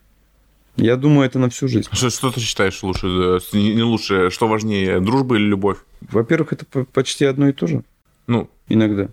Я 0.76 0.96
думаю, 0.96 1.26
это 1.26 1.38
на 1.38 1.48
всю 1.48 1.68
жизнь. 1.68 1.88
Что, 1.92 2.10
что 2.10 2.30
ты 2.32 2.40
считаешь 2.40 2.82
лучше? 2.82 3.06
э, 3.06 3.38
Не 3.52 3.82
лучше, 3.82 4.30
что 4.30 4.46
важнее, 4.48 5.00
дружба 5.00 5.36
или 5.36 5.44
любовь? 5.44 5.78
Во-первых, 6.10 6.52
это 6.52 6.66
по- 6.66 6.84
почти 6.84 7.24
одно 7.24 7.48
и 7.48 7.52
то 7.52 7.66
же. 7.66 7.82
Ну, 8.26 8.48
Иногда. 8.68 9.08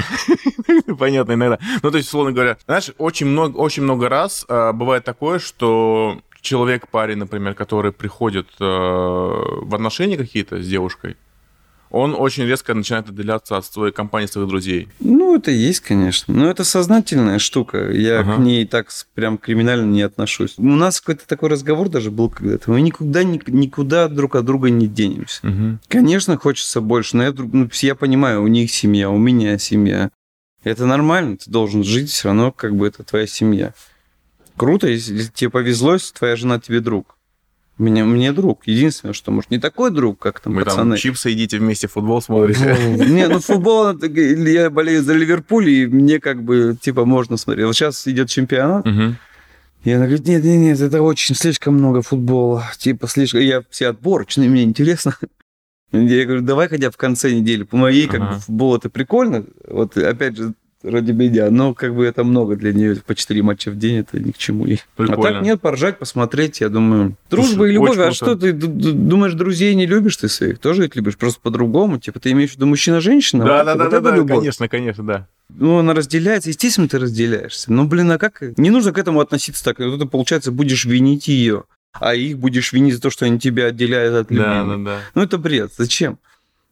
понятно 0.98 1.32
иногда. 1.32 1.58
Ну, 1.82 1.90
то 1.90 1.96
есть, 1.96 2.08
условно 2.08 2.32
говоря, 2.32 2.58
знаешь, 2.66 2.90
очень 2.98 3.26
много, 3.26 3.56
очень 3.56 3.82
много 3.82 4.08
раз 4.08 4.44
э, 4.48 4.72
бывает 4.72 5.04
такое, 5.04 5.38
что 5.38 6.20
человек, 6.40 6.88
парень, 6.88 7.18
например, 7.18 7.54
который 7.54 7.92
приходит 7.92 8.48
э, 8.60 8.64
в 8.64 9.74
отношения 9.74 10.16
какие-то 10.16 10.62
с 10.62 10.68
девушкой, 10.68 11.16
он 11.92 12.14
очень 12.18 12.44
резко 12.44 12.72
начинает 12.74 13.08
отделяться 13.10 13.56
от 13.58 13.66
своей 13.66 13.92
компании, 13.92 14.26
своих 14.26 14.48
друзей. 14.48 14.88
Ну, 14.98 15.36
это 15.36 15.50
есть, 15.50 15.80
конечно. 15.80 16.32
Но 16.34 16.50
это 16.50 16.64
сознательная 16.64 17.38
штука. 17.38 17.90
Я 17.92 18.20
Ага. 18.20 18.36
к 18.36 18.38
ней 18.38 18.66
так 18.66 18.88
прям 19.14 19.36
криминально 19.36 19.84
не 19.92 20.00
отношусь. 20.02 20.54
У 20.56 20.62
нас 20.62 21.00
какой-то 21.00 21.26
такой 21.26 21.50
разговор 21.50 21.88
даже 21.90 22.10
был 22.10 22.30
когда-то. 22.30 22.70
Мы 22.70 22.80
никуда, 22.80 23.22
ни- 23.24 23.40
никуда 23.46 24.08
друг 24.08 24.34
от 24.36 24.44
друга 24.46 24.70
не 24.70 24.88
денемся. 24.88 25.40
Конечно, 25.88 26.36
хочется 26.38 26.80
больше, 26.80 27.16
но 27.16 27.24
я, 27.24 27.32
ну, 27.36 27.68
я 27.72 27.94
понимаю, 27.94 28.42
у 28.42 28.46
них 28.46 28.70
семья, 28.72 29.10
у 29.10 29.18
меня 29.18 29.58
семья. 29.58 30.10
Это 30.64 30.86
нормально, 30.86 31.36
ты 31.36 31.50
должен 31.50 31.84
жить, 31.84 32.08
все 32.10 32.28
равно 32.28 32.52
как 32.52 32.74
бы 32.74 32.86
это 32.86 33.02
твоя 33.04 33.26
семья. 33.26 33.74
Круто, 34.56 34.86
если 34.86 35.24
тебе 35.34 35.50
повезло, 35.50 35.94
если 35.94 36.14
твоя 36.14 36.36
жена 36.36 36.58
тебе 36.60 36.80
друг. 36.80 37.16
Мне, 37.82 38.04
мне 38.04 38.32
друг. 38.32 38.62
Единственное, 38.66 39.12
что 39.12 39.32
может 39.32 39.50
не 39.50 39.58
такой 39.58 39.90
друг, 39.90 40.18
как 40.20 40.38
там 40.38 40.54
Вы 40.54 40.62
там 40.64 40.70
пацаны. 40.70 40.96
чипсы 40.96 41.30
едите 41.30 41.58
вместе, 41.58 41.88
футбол 41.88 42.22
смотрите. 42.22 42.76
Не, 42.96 43.26
ну 43.26 43.40
футбол, 43.40 43.98
я 43.98 44.70
болею 44.70 45.02
за 45.02 45.14
Ливерпуль, 45.14 45.68
и 45.68 45.86
мне 45.86 46.20
как 46.20 46.44
бы, 46.44 46.76
типа, 46.80 47.04
можно 47.04 47.36
смотреть. 47.36 47.66
Вот 47.66 47.74
сейчас 47.74 48.06
идет 48.06 48.28
чемпионат, 48.28 48.86
и 49.84 49.90
она 49.90 50.06
говорит, 50.06 50.28
нет, 50.28 50.44
нет, 50.44 50.58
нет, 50.58 50.80
это 50.80 51.02
очень 51.02 51.34
слишком 51.34 51.74
много 51.74 52.02
футбола. 52.02 52.64
Типа, 52.78 53.08
слишком... 53.08 53.40
Я 53.40 53.64
все 53.68 53.88
отборочные, 53.88 54.48
мне 54.48 54.62
интересно. 54.62 55.16
Я 55.92 56.24
говорю, 56.24 56.42
давай 56.42 56.68
хотя 56.68 56.92
в 56.92 56.96
конце 56.96 57.32
недели. 57.32 57.64
По 57.64 57.76
моей, 57.76 58.06
как 58.06 58.20
бы, 58.20 58.38
футбол 58.38 58.76
это 58.76 58.90
прикольно. 58.90 59.44
Вот, 59.68 59.96
опять 59.96 60.36
же, 60.36 60.54
ради 60.82 61.12
меня. 61.12 61.50
Но, 61.50 61.74
как 61.74 61.94
бы, 61.94 62.04
это 62.04 62.24
много 62.24 62.56
для 62.56 62.72
нее. 62.72 62.96
По 62.96 63.14
4 63.14 63.42
матча 63.42 63.70
в 63.70 63.78
день 63.78 63.98
это 63.98 64.18
ни 64.18 64.30
к 64.32 64.38
чему 64.38 64.66
ей. 64.66 64.80
А 64.96 65.02
Прикольно. 65.02 65.22
так 65.38 65.42
нет, 65.42 65.60
поржать, 65.60 65.98
посмотреть, 65.98 66.60
я 66.60 66.68
думаю. 66.68 67.16
Слушай, 67.28 67.42
Дружба 67.48 67.68
и 67.68 67.72
любовь, 67.72 67.90
а 67.98 68.02
круто. 68.02 68.12
что 68.14 68.36
ты 68.36 68.52
думаешь, 68.52 69.34
друзей 69.34 69.74
не 69.74 69.86
любишь 69.86 70.16
ты 70.16 70.28
своих? 70.28 70.58
Тоже 70.58 70.86
их 70.86 70.96
любишь, 70.96 71.16
просто 71.16 71.40
по-другому. 71.40 71.98
Типа, 71.98 72.20
ты 72.20 72.30
имеешь 72.32 72.50
в 72.50 72.54
виду 72.56 72.66
мужчина-женщина? 72.66 73.44
Да, 73.44 73.56
Вот- 73.58 73.64
да, 73.66 73.74
да, 73.74 73.84
вот 73.84 73.90
да, 73.90 73.96
это 73.98 74.10
да, 74.10 74.16
любовь. 74.16 74.38
конечно, 74.38 74.68
конечно, 74.68 75.04
да. 75.06 75.28
Ну, 75.48 75.78
она 75.78 75.92
разделяется, 75.94 76.48
естественно, 76.48 76.88
ты 76.88 76.98
разделяешься. 76.98 77.72
Ну, 77.72 77.84
блин, 77.86 78.10
а 78.10 78.18
как? 78.18 78.42
Не 78.56 78.70
нужно 78.70 78.92
к 78.92 78.98
этому 78.98 79.20
относиться 79.20 79.62
так. 79.64 79.78
Вот 79.78 80.00
ты, 80.00 80.06
получается, 80.06 80.50
будешь 80.50 80.84
винить 80.86 81.28
ее, 81.28 81.64
а 81.92 82.14
их 82.14 82.38
будешь 82.38 82.72
винить 82.72 82.94
за 82.94 83.00
то, 83.02 83.10
что 83.10 83.26
они 83.26 83.38
тебя 83.38 83.66
отделяют 83.66 84.14
от 84.14 84.28
Да, 84.28 84.34
любимой. 84.62 84.84
да, 84.84 84.90
да. 84.92 84.98
Ну, 85.14 85.22
это 85.22 85.36
бред. 85.38 85.72
Зачем? 85.76 86.18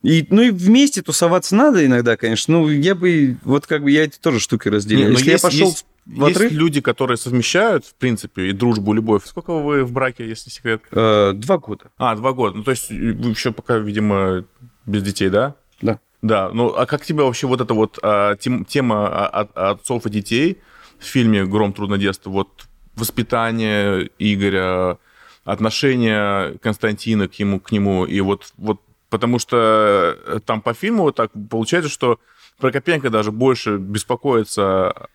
И, 0.03 0.27
ну 0.31 0.41
и 0.43 0.51
вместе 0.51 1.03
тусоваться 1.03 1.55
надо 1.55 1.85
иногда, 1.85 2.17
конечно. 2.17 2.55
Ну, 2.59 2.69
я 2.71 2.95
бы, 2.95 3.37
вот 3.45 3.67
как 3.67 3.83
бы 3.83 3.91
я 3.91 4.05
эти 4.05 4.19
тоже 4.19 4.41
штуки 4.41 4.69
разделяю. 4.69 5.07
Не, 5.09 5.13
но 5.13 5.19
Если 5.19 5.31
есть- 5.33 5.45
я 5.45 5.49
пошел 5.51 5.69
есть- 5.69 5.87
в 6.07 6.25
отрыв, 6.25 6.51
Есть 6.51 6.55
люди, 6.55 6.81
которые 6.81 7.19
совмещают, 7.19 7.85
в 7.85 7.95
принципе, 7.95 8.49
и 8.49 8.53
дружбу, 8.53 8.93
и 8.93 8.97
любовь. 8.97 9.23
Сколько 9.27 9.53
вы 9.53 9.85
в 9.85 9.93
браке, 9.93 10.27
если 10.27 10.49
секрет? 10.51 10.83
э, 10.91 11.33
два 11.35 11.59
года. 11.59 11.91
А, 11.99 12.17
два 12.17 12.33
года. 12.33 12.57
Ну, 12.57 12.65
то 12.65 12.71
есть 12.71 12.89
вы 12.91 12.97
еще 13.31 13.53
пока, 13.53 13.77
видимо, 13.79 14.45
без 14.87 15.03
детей, 15.03 15.29
да? 15.29 15.55
Да. 15.83 16.01
Да. 16.23 16.51
Ну, 16.53 16.69
а 16.75 16.87
как 16.87 17.05
тебе 17.05 17.23
вообще 17.23 17.47
вот 17.47 17.61
эта 17.61 17.75
вот 17.75 17.99
а, 18.03 18.37
тем- 18.37 18.65
тема 18.65 19.27
отцов 19.29 20.07
и 20.07 20.11
детей 20.11 20.59
в 20.99 21.05
фильме 21.05 21.45
«Гром 21.45 21.75
трудно 21.75 21.99
детства»? 21.99 22.31
Вот 22.31 22.67
воспитание 22.97 24.11
Игоря, 24.19 24.99
отношение 25.45 26.59
Константина 26.59 27.29
к, 27.29 27.35
ему, 27.35 27.61
к 27.61 27.71
нему, 27.73 28.05
и 28.05 28.21
вот, 28.21 28.53
вот 28.57 28.81
потому 29.11 29.39
что 29.39 30.17
э, 30.27 30.41
там 30.45 30.63
по 30.63 30.73
фильму 30.75 31.13
так 31.13 31.31
получается, 31.51 31.91
что 31.91 32.19
Прокопенко 32.59 33.11
даже 33.11 33.33
больше 33.33 33.77
беспокоится 33.79 35.09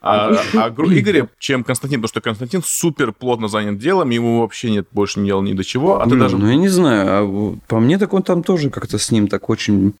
о, 0.00 0.28
о 0.30 0.68
Игоре, 0.70 1.28
чем 1.38 1.64
Константин, 1.64 2.00
потому 2.00 2.08
что 2.08 2.20
Константин 2.20 2.62
супер 2.64 3.12
плотно 3.12 3.48
занят 3.48 3.78
делом, 3.78 4.10
ему 4.10 4.40
вообще 4.40 4.70
нет 4.70 4.86
больше 4.92 5.24
дела 5.24 5.42
ни 5.42 5.52
до 5.52 5.64
чего, 5.64 6.00
а 6.00 6.04
ты 6.04 6.10
Блин, 6.10 6.20
даже... 6.20 6.38
Ну, 6.38 6.48
я 6.48 6.56
не 6.56 6.68
знаю. 6.68 7.08
а 7.08 7.58
по 7.68 7.80
мне, 7.80 7.98
так 7.98 8.12
он 8.12 8.22
там 8.22 8.42
тоже 8.42 8.70
как-то 8.70 8.98
с 8.98 9.10
ним 9.10 9.26
так 9.28 9.48
очень... 9.50 9.94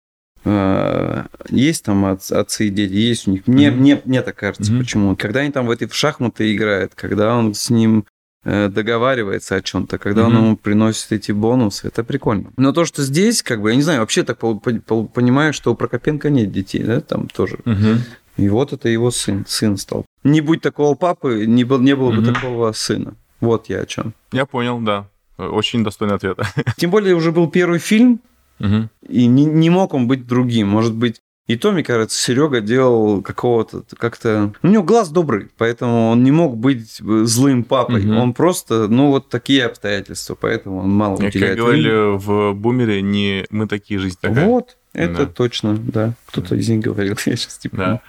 э, 0.44 1.24
есть 1.50 1.84
там 1.84 2.04
отц- 2.06 2.32
отцы 2.34 2.68
и 2.68 2.70
дети, 2.70 2.92
есть 2.92 3.26
у 3.28 3.32
них. 3.32 3.46
Мне, 3.46 3.70
Мгм. 3.70 3.80
мне, 3.80 4.02
мне 4.04 4.22
так 4.22 4.36
кажется, 4.36 4.70
Мгм. 4.72 4.80
почему. 4.82 5.16
Когда 5.16 5.40
они 5.40 5.50
там 5.50 5.66
в 5.66 5.70
эти 5.70 5.86
в 5.86 5.94
шахматы 5.94 6.54
играют, 6.54 6.94
когда 6.94 7.34
он 7.36 7.54
с 7.54 7.68
ним 7.70 8.04
договаривается 8.46 9.56
о 9.56 9.60
чем-то, 9.60 9.98
когда 9.98 10.24
он 10.24 10.32
Мгм. 10.34 10.44
ему 10.44 10.56
приносит 10.56 11.12
эти 11.12 11.32
бонусы, 11.32 11.88
это 11.88 12.04
прикольно. 12.04 12.52
Но 12.56 12.72
то, 12.72 12.84
что 12.84 13.02
здесь, 13.02 13.42
как 13.42 13.60
бы, 13.60 13.70
я 13.70 13.76
не 13.76 13.82
знаю, 13.82 14.00
вообще 14.00 14.22
так 14.22 14.38
понимаю, 14.38 15.52
что 15.52 15.72
у 15.72 15.74
Прокопенко 15.74 16.30
нет 16.30 16.52
детей, 16.52 16.82
да, 16.84 17.00
там 17.00 17.26
тоже. 17.28 17.58
Мгм. 17.64 18.00
И 18.36 18.48
вот 18.48 18.72
это 18.72 18.88
его 18.88 19.10
сын, 19.10 19.44
сын 19.48 19.76
стал. 19.76 20.04
Не 20.22 20.40
будь 20.42 20.60
такого 20.60 20.94
папы, 20.94 21.46
не, 21.46 21.64
был, 21.64 21.80
не 21.80 21.96
было 21.96 22.10
бы 22.12 22.22
Мгм. 22.22 22.34
такого 22.34 22.72
сына. 22.72 23.14
Вот 23.40 23.68
я 23.68 23.80
о 23.80 23.86
чем. 23.86 24.12
Я 24.32 24.46
понял, 24.46 24.78
да. 24.80 25.08
Очень 25.38 25.84
достойный 25.84 26.14
ответ. 26.16 26.38
Тем 26.76 26.90
более 26.90 27.14
уже 27.14 27.32
был 27.32 27.50
первый 27.50 27.78
фильм, 27.78 28.20
Мгм. 28.58 28.88
и 29.08 29.26
не, 29.26 29.44
не 29.44 29.70
мог 29.70 29.92
он 29.94 30.06
быть 30.06 30.26
другим. 30.26 30.68
Может 30.68 30.94
быть, 30.94 31.16
и 31.46 31.56
то, 31.56 31.70
мне 31.70 31.84
кажется, 31.84 32.20
Серега 32.20 32.60
делал 32.60 33.22
какого-то 33.22 33.84
как-то... 33.96 34.52
У 34.62 34.66
него 34.66 34.82
глаз 34.82 35.10
добрый, 35.10 35.48
поэтому 35.56 36.10
он 36.10 36.24
не 36.24 36.32
мог 36.32 36.56
быть 36.56 36.96
злым 36.98 37.62
папой. 37.62 38.02
Мгм. 38.04 38.16
Он 38.18 38.34
просто, 38.34 38.88
ну, 38.88 39.10
вот 39.10 39.28
такие 39.28 39.64
обстоятельства, 39.64 40.34
поэтому 40.34 40.78
он 40.80 40.90
мало 40.90 41.16
Как 41.18 41.28
уделяет 41.28 41.56
говорили 41.58 41.88
времени. 41.88 42.18
в 42.18 42.52
«Бумере», 42.54 43.00
не 43.02 43.46
мы 43.50 43.68
такие, 43.68 44.00
жизнь 44.00 44.18
такая. 44.20 44.44
Вот, 44.44 44.76
это 44.92 45.24
Да. 45.24 45.26
точно, 45.26 45.76
да. 45.76 46.14
Кто-то 46.26 46.56
из 46.56 46.68
них 46.68 46.80
говорил, 46.80 47.16
я 47.26 47.36
сейчас 47.36 47.58
типа... 47.58 47.76
Да. 47.76 48.00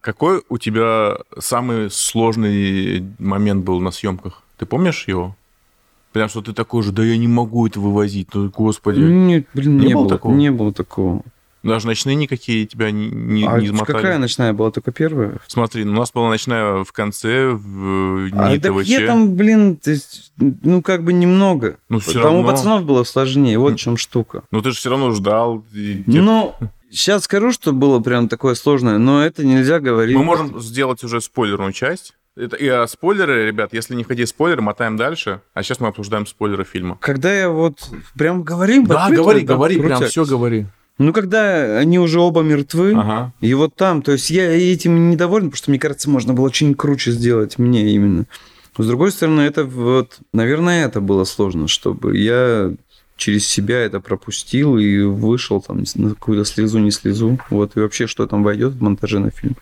Какой 0.00 0.42
у 0.48 0.56
тебя 0.58 1.18
самый 1.38 1.90
сложный 1.90 3.04
момент 3.18 3.64
был 3.64 3.80
на 3.80 3.90
съемках? 3.90 4.42
Ты 4.56 4.64
помнишь 4.64 5.04
его? 5.06 5.36
Прям 6.12 6.28
что 6.28 6.42
ты 6.42 6.52
такой 6.52 6.82
же, 6.82 6.92
да 6.92 7.04
я 7.04 7.16
не 7.16 7.28
могу 7.28 7.66
это 7.66 7.78
вывозить, 7.80 8.28
ну 8.34 8.50
господи. 8.50 8.98
Нет, 9.00 9.46
блин, 9.54 9.78
Не 9.78 9.86
не, 9.88 9.94
было 9.94 10.02
было, 10.02 10.08
такого? 10.10 10.34
Не 10.34 10.50
было 10.50 10.72
такого. 10.72 11.22
Даже 11.62 11.86
ночные 11.86 12.16
никакие 12.16 12.64
тебя 12.66 12.90
не, 12.90 13.10
не, 13.10 13.46
а 13.46 13.60
не 13.60 13.66
измотали. 13.66 13.96
какая 13.98 14.18
ночная 14.18 14.54
была? 14.54 14.70
Только 14.70 14.92
первая? 14.92 15.38
Смотри, 15.46 15.84
ну, 15.84 15.92
у 15.92 15.96
нас 15.96 16.10
была 16.10 16.30
ночная 16.30 16.84
в 16.84 16.92
конце, 16.92 17.50
в 17.50 18.30
А 18.32 18.58
ТВЧ. 18.58 18.86
я 18.88 19.06
там, 19.06 19.36
блин, 19.36 19.78
есть, 19.84 20.32
ну, 20.38 20.80
как 20.80 21.04
бы 21.04 21.12
немного. 21.12 21.76
Ну, 21.90 21.98
всё 22.00 22.14
Там 22.22 22.32
у 22.32 22.36
равно. 22.38 22.50
пацанов 22.50 22.84
было 22.86 23.04
сложнее, 23.04 23.58
вот 23.58 23.74
в 23.74 23.76
чем 23.76 23.98
штука. 23.98 24.42
Ну 24.50 24.62
ты 24.62 24.70
же 24.70 24.78
все 24.78 24.88
равно 24.88 25.10
ждал. 25.12 25.62
и 25.74 26.02
Ну, 26.06 26.54
сейчас 26.90 27.24
скажу, 27.24 27.52
что 27.52 27.72
было 27.74 28.00
прям 28.00 28.28
такое 28.28 28.54
сложное, 28.54 28.96
но 28.96 29.22
это 29.22 29.44
нельзя 29.44 29.80
говорить. 29.80 30.16
Мы 30.16 30.24
можем 30.24 30.58
сделать 30.62 31.04
уже 31.04 31.20
спойлерную 31.20 31.72
часть. 31.72 32.14
Это, 32.36 32.56
и 32.56 32.68
а, 32.68 32.86
спойлеры, 32.86 33.46
ребят, 33.46 33.70
если 33.72 33.94
не 33.94 34.04
хотите 34.04 34.26
спойлеры, 34.26 34.62
мотаем 34.62 34.96
дальше. 34.96 35.40
А 35.52 35.62
сейчас 35.62 35.80
мы 35.80 35.88
обсуждаем 35.88 36.26
спойлеры 36.26 36.64
фильма. 36.64 36.96
Когда 37.00 37.32
я 37.34 37.50
вот 37.50 37.90
прям 38.16 38.42
говорим... 38.42 38.86
Да, 38.86 39.10
говори, 39.10 39.40
говори, 39.40 39.78
прям 39.78 40.04
все 40.04 40.24
говори. 40.24 40.66
Ну, 40.98 41.14
когда 41.14 41.78
они 41.78 41.98
уже 41.98 42.20
оба 42.20 42.42
мертвы, 42.42 42.92
Ага. 42.94 43.32
и 43.40 43.54
вот 43.54 43.74
там, 43.74 44.02
то 44.02 44.12
есть 44.12 44.28
я 44.30 44.44
этим 44.50 45.08
недоволен, 45.08 45.46
потому 45.46 45.56
что, 45.56 45.70
мне 45.70 45.80
кажется, 45.80 46.10
можно 46.10 46.34
было 46.34 46.44
очень 46.44 46.74
круче 46.74 47.12
сделать 47.12 47.58
мне 47.58 47.90
именно. 47.94 48.26
С 48.76 48.86
другой 48.86 49.10
стороны, 49.10 49.40
это 49.40 49.64
вот, 49.64 50.18
наверное, 50.34 50.86
это 50.86 51.00
было 51.00 51.24
сложно, 51.24 51.68
чтобы 51.68 52.18
я 52.18 52.72
через 53.16 53.46
себя 53.46 53.78
это 53.78 54.00
пропустил 54.00 54.78
и 54.78 55.02
вышел 55.02 55.60
там 55.60 55.84
на 55.94 56.10
какую-то 56.10 56.44
слезу, 56.44 56.78
не 56.78 56.90
слезу. 56.90 57.38
Вот, 57.50 57.76
и 57.76 57.80
вообще, 57.80 58.06
что 58.06 58.26
там 58.26 58.42
войдет 58.42 58.74
в 58.74 58.82
монтаже 58.82 59.20
на 59.20 59.30
фильм. 59.30 59.56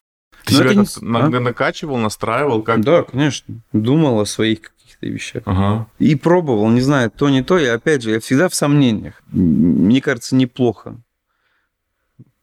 Ты 0.44 0.54
Но 0.54 0.58
себя 0.60 0.70
это 0.70 0.80
не 1.02 1.08
на- 1.08 1.26
а? 1.26 1.40
накачивал, 1.40 1.96
настраивал, 1.98 2.62
как... 2.62 2.82
Да, 2.82 3.02
конечно. 3.02 3.54
Думал 3.72 4.20
о 4.20 4.26
своих 4.26 4.60
каких-то 4.62 5.06
вещах. 5.06 5.42
Ага. 5.46 5.86
И 5.98 6.14
пробовал, 6.14 6.68
не 6.70 6.80
знаю, 6.80 7.10
то, 7.10 7.28
не 7.28 7.42
то. 7.42 7.58
И 7.58 7.66
опять 7.66 8.02
же, 8.02 8.12
я 8.12 8.20
всегда 8.20 8.48
в 8.48 8.54
сомнениях. 8.54 9.22
Мне 9.30 10.00
кажется, 10.00 10.36
неплохо. 10.36 10.96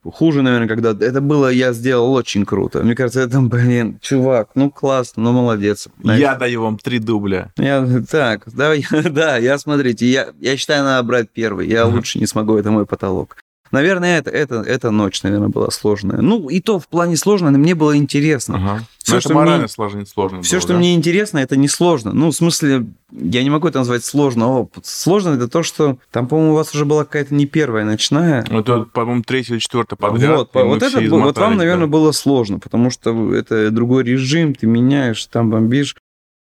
Хуже, 0.03 0.43
наверное, 0.43 0.67
когда 0.67 0.91
это 0.91 1.19
было, 1.19 1.49
я 1.49 1.73
сделал 1.73 2.13
очень 2.13 2.45
круто. 2.45 2.83
Мне 2.83 2.93
кажется, 2.93 3.21
это, 3.21 3.41
блин, 3.41 3.97
чувак, 4.03 4.49
ну 4.53 4.69
классно, 4.69 5.23
ну 5.23 5.31
молодец. 5.31 5.87
Я 6.03 6.35
даю 6.35 6.61
вам 6.61 6.77
три 6.77 6.99
дубля. 6.99 7.51
Я, 7.57 7.83
так, 8.07 8.43
да, 8.53 8.73
я, 8.73 8.85
да, 8.91 9.37
я, 9.37 9.57
смотрите, 9.57 10.05
я, 10.05 10.27
я 10.39 10.57
считаю, 10.57 10.83
надо 10.83 11.07
брать 11.07 11.31
первый. 11.31 11.67
Я 11.67 11.87
лучше 11.87 12.19
не 12.19 12.27
смогу, 12.27 12.55
это 12.55 12.69
мой 12.69 12.85
потолок. 12.85 13.37
Наверное, 13.71 14.19
это, 14.19 14.29
это, 14.29 14.55
эта 14.61 14.91
ночь, 14.91 15.21
наверное, 15.23 15.49
была 15.49 15.71
сложная. 15.71 16.21
Ну, 16.21 16.49
и 16.49 16.59
то 16.61 16.79
в 16.79 16.87
плане 16.87 17.17
сложно, 17.17 17.51
но 17.51 17.57
мне 17.57 17.75
было 17.75 17.97
интересно. 17.97 18.55
Ага. 18.57 18.83
Все, 19.03 19.15
Но 19.15 19.19
что 19.19 19.29
это 19.29 19.35
морально 19.35 19.57
мне- 19.59 19.67
сложно, 19.67 20.05
сложно 20.05 20.41
Все, 20.41 20.55
было, 20.55 20.61
что 20.61 20.73
да? 20.73 20.79
мне 20.79 20.95
интересно, 20.95 21.37
это 21.39 21.55
не 21.57 21.67
сложно. 21.67 22.11
Ну, 22.13 22.31
в 22.31 22.35
смысле, 22.35 22.87
я 23.11 23.43
не 23.43 23.49
могу 23.49 23.67
это 23.67 23.79
назвать 23.79 24.03
сложно. 24.03 24.47
О, 24.47 24.69
сложно 24.83 25.31
это 25.31 25.47
то, 25.47 25.61
что 25.63 25.97
там, 26.11 26.27
по-моему, 26.27 26.53
у 26.53 26.55
вас 26.55 26.73
уже 26.73 26.85
была 26.85 27.03
какая-то 27.05 27.33
не 27.35 27.45
первая 27.45 27.85
ночная. 27.85 28.45
Ну, 28.49 28.59
Это, 28.61 28.81
по-моему, 28.83 29.23
третий 29.23 29.53
или 29.53 29.59
четвертый 29.59 29.95
подряд. 29.95 30.37
вот, 30.37 30.49
вот, 30.53 30.81
это, 30.81 30.99
вот 31.01 31.37
вам, 31.37 31.51
да. 31.53 31.57
наверное, 31.57 31.87
было 31.87 32.11
сложно, 32.13 32.59
потому 32.59 32.89
что 32.89 33.33
это 33.35 33.69
другой 33.71 34.03
режим, 34.03 34.55
ты 34.55 34.65
меняешь, 34.67 35.23
там 35.25 35.49
бомбишь, 35.51 35.95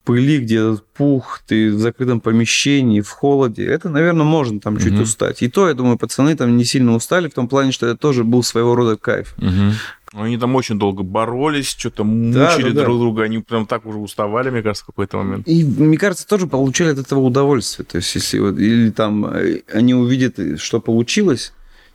пыли, 0.03 0.39
где 0.39 0.75
пух, 0.95 1.41
ты 1.47 1.71
в 1.71 1.79
закрытом 1.79 2.19
помещении, 2.19 3.01
в 3.01 3.09
холоде. 3.09 3.65
Это, 3.65 3.89
наверное, 3.89 4.25
можно 4.25 4.59
там 4.59 4.77
чуть 4.77 4.99
устать. 4.99 5.41
И 5.41 5.49
то, 5.49 5.67
я 5.67 5.73
думаю, 5.73 5.97
пацаны 5.97 6.35
там 6.35 6.57
не 6.57 6.65
сильно 6.65 6.93
устали 6.93 7.29
в 7.29 7.33
том 7.33 7.47
плане, 7.47 7.71
что 7.71 7.87
это 7.87 7.97
тоже 7.97 8.23
был 8.23 8.43
своего 8.43 8.75
рода 8.75 8.97
кайф. 8.97 9.33
Мгм. 9.37 9.73
Они 10.13 10.37
там 10.37 10.55
очень 10.55 10.77
долго 10.77 11.01
боролись, 11.01 11.67
что-то 11.67 12.03
мучили 12.03 12.69
да, 12.69 12.81
да. 12.81 12.83
друг 12.85 12.99
друга, 12.99 13.23
они 13.23 13.39
прям 13.39 13.65
так 13.65 13.85
уже 13.85 13.97
уставали, 13.97 14.51
мне 14.51 14.61
кажется, 14.61 14.83
в 14.83 14.87
какой-то 14.87 15.17
момент. 15.17 15.47
И, 15.47 15.63
мне 15.63 15.97
кажется, 15.97 16.27
тоже 16.27 16.45
получали 16.45 16.91
от 16.91 16.99
этого 16.99 17.21
удовольствие. 17.21 17.85
То 17.85 17.97
есть, 17.97 18.13
если 18.13 18.37
вот, 18.39 18.59
или 18.59 18.91
там 18.91 19.25
э, 19.25 19.61
они 19.73 19.95
увидят, 19.95 20.37
э, 20.37 20.57
что 20.57 20.79
получилось, 20.79 21.51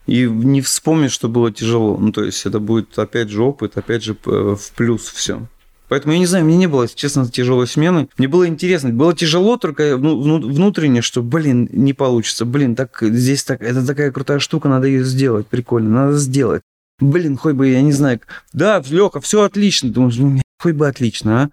и 0.06 0.24
не 0.24 0.62
вспомнят, 0.62 1.12
что 1.12 1.28
было 1.28 1.52
тяжело. 1.52 1.96
Ну, 1.96 2.10
то 2.10 2.24
есть, 2.24 2.44
это 2.44 2.58
будет, 2.58 2.98
опять 2.98 3.28
же, 3.28 3.42
опыт, 3.42 3.76
опять 3.76 4.02
же, 4.02 4.16
э, 4.26 4.56
в 4.58 4.72
плюс 4.72 5.02
все. 5.02 5.46
Поэтому, 5.88 6.12
я 6.12 6.18
не 6.18 6.26
знаю, 6.26 6.44
мне 6.44 6.56
не 6.56 6.66
было, 6.66 6.82
если 6.82 6.96
честно, 6.96 7.26
тяжелой 7.28 7.66
смены. 7.66 8.08
Мне 8.18 8.28
было 8.28 8.46
интересно. 8.46 8.90
Было 8.90 9.14
тяжело 9.14 9.56
только 9.56 9.96
вну- 9.96 10.20
вну- 10.20 10.46
внутренне, 10.46 11.00
что, 11.02 11.22
блин, 11.22 11.68
не 11.72 11.92
получится. 11.94 12.44
Блин, 12.44 12.74
так 12.76 12.98
здесь 13.00 13.44
так, 13.44 13.62
это 13.62 13.86
такая 13.86 14.10
крутая 14.10 14.38
штука, 14.38 14.68
надо 14.68 14.86
ее 14.86 15.04
сделать. 15.04 15.46
Прикольно, 15.46 15.90
надо 15.90 16.18
сделать. 16.18 16.62
Блин, 17.00 17.36
хоть 17.36 17.54
бы, 17.54 17.68
я 17.68 17.80
не 17.80 17.92
знаю. 17.92 18.20
Да, 18.52 18.82
Лёха, 18.90 19.20
все 19.20 19.42
отлично. 19.42 19.90
Думаешь, 19.90 20.16
ну, 20.16 20.40
хоть 20.60 20.74
бы 20.74 20.86
отлично, 20.88 21.42
а? 21.44 21.50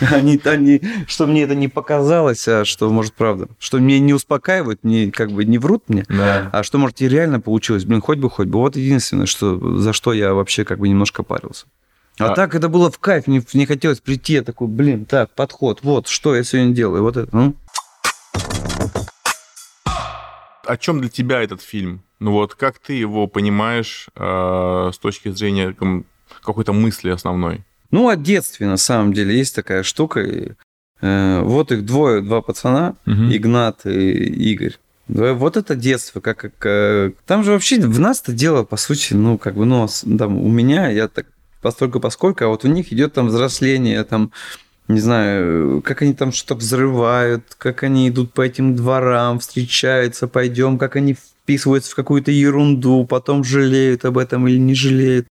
Они, 0.12 0.40
они, 0.44 0.80
что 1.06 1.28
мне 1.28 1.44
это 1.44 1.54
не 1.54 1.68
показалось, 1.68 2.48
а 2.48 2.64
что, 2.64 2.90
может, 2.90 3.12
правда. 3.12 3.46
Что 3.60 3.78
мне 3.78 4.00
не 4.00 4.12
успокаивают, 4.12 4.82
не, 4.82 5.12
как 5.12 5.30
бы 5.30 5.44
не 5.44 5.58
врут 5.58 5.84
мне, 5.86 6.04
Да. 6.08 6.50
а 6.52 6.64
что, 6.64 6.78
может, 6.78 7.00
и 7.00 7.08
реально 7.08 7.38
получилось. 7.38 7.84
Блин, 7.84 8.00
хоть 8.00 8.18
бы, 8.18 8.28
хоть 8.28 8.48
бы. 8.48 8.58
Вот 8.58 8.74
единственное, 8.74 9.26
что, 9.26 9.78
за 9.78 9.92
что 9.92 10.12
я 10.12 10.34
вообще 10.34 10.64
как 10.64 10.80
бы 10.80 10.88
немножко 10.88 11.22
парился. 11.22 11.66
А, 12.18 12.32
А- 12.32 12.34
так 12.34 12.54
это 12.54 12.68
было 12.68 12.90
в 12.90 12.98
кайф, 12.98 13.26
мне, 13.26 13.42
мне 13.54 13.66
хотелось 13.66 14.00
прийти, 14.00 14.34
я 14.34 14.42
такой, 14.42 14.66
блин, 14.68 15.04
так, 15.04 15.30
подход, 15.34 15.80
вот, 15.82 16.08
что 16.08 16.34
я 16.34 16.42
сегодня 16.42 16.74
делаю, 16.74 17.02
вот 17.02 17.16
это, 17.16 17.34
ну. 17.36 17.54
О 20.66 20.76
чем 20.76 21.00
для 21.00 21.08
тебя 21.08 21.40
этот 21.42 21.62
фильм? 21.62 22.02
Ну 22.20 22.32
вот, 22.32 22.54
как 22.54 22.78
ты 22.78 22.92
его 22.92 23.26
понимаешь 23.26 24.08
э, 24.16 24.90
с 24.92 24.98
точки 24.98 25.30
зрения 25.30 25.74
какой-то 26.42 26.72
мысли 26.72 27.10
основной? 27.10 27.62
Ну, 27.90 28.08
о 28.08 28.16
детстве, 28.16 28.66
на 28.66 28.76
самом 28.76 29.14
деле, 29.14 29.36
есть 29.38 29.54
такая 29.54 29.82
штука. 29.82 30.20
и, 30.20 30.52
э, 31.00 31.40
вот 31.42 31.72
их 31.72 31.86
двое, 31.86 32.20
два 32.20 32.42
пацана, 32.42 32.96
Мгм. 33.06 33.32
Игнат 33.32 33.86
и 33.86 34.50
Игорь. 34.52 34.76
Вот 35.06 35.56
это 35.56 35.74
детство, 35.74 36.20
как, 36.20 36.36
как 36.36 36.52
э, 36.66 37.12
там 37.24 37.44
же 37.44 37.52
вообще 37.52 37.80
в 37.80 37.98
нас-то 37.98 38.32
дело, 38.32 38.64
по 38.64 38.76
сути, 38.76 39.14
ну, 39.14 39.38
как 39.38 39.54
бы, 39.54 39.64
ну, 39.64 39.88
там, 40.18 40.36
у 40.36 40.48
меня, 40.48 40.88
я 40.90 41.08
так 41.08 41.24
постольку 41.60 42.00
поскольку, 42.00 42.44
а 42.44 42.48
вот 42.48 42.64
у 42.64 42.68
них 42.68 42.92
идет 42.92 43.14
там 43.14 43.28
взросление, 43.28 44.04
там, 44.04 44.32
не 44.88 45.00
знаю, 45.00 45.82
как 45.82 46.02
они 46.02 46.14
там 46.14 46.32
что-то 46.32 46.54
взрывают, 46.54 47.44
как 47.58 47.82
они 47.82 48.08
идут 48.08 48.32
по 48.32 48.42
этим 48.42 48.74
дворам, 48.74 49.38
встречаются, 49.38 50.28
пойдем, 50.28 50.78
как 50.78 50.96
они 50.96 51.14
вписываются 51.14 51.92
в 51.92 51.94
какую-то 51.94 52.30
ерунду, 52.30 53.04
потом 53.04 53.44
жалеют 53.44 54.04
об 54.04 54.18
этом 54.18 54.48
или 54.48 54.58
не 54.58 54.74
жалеют. 54.74 55.26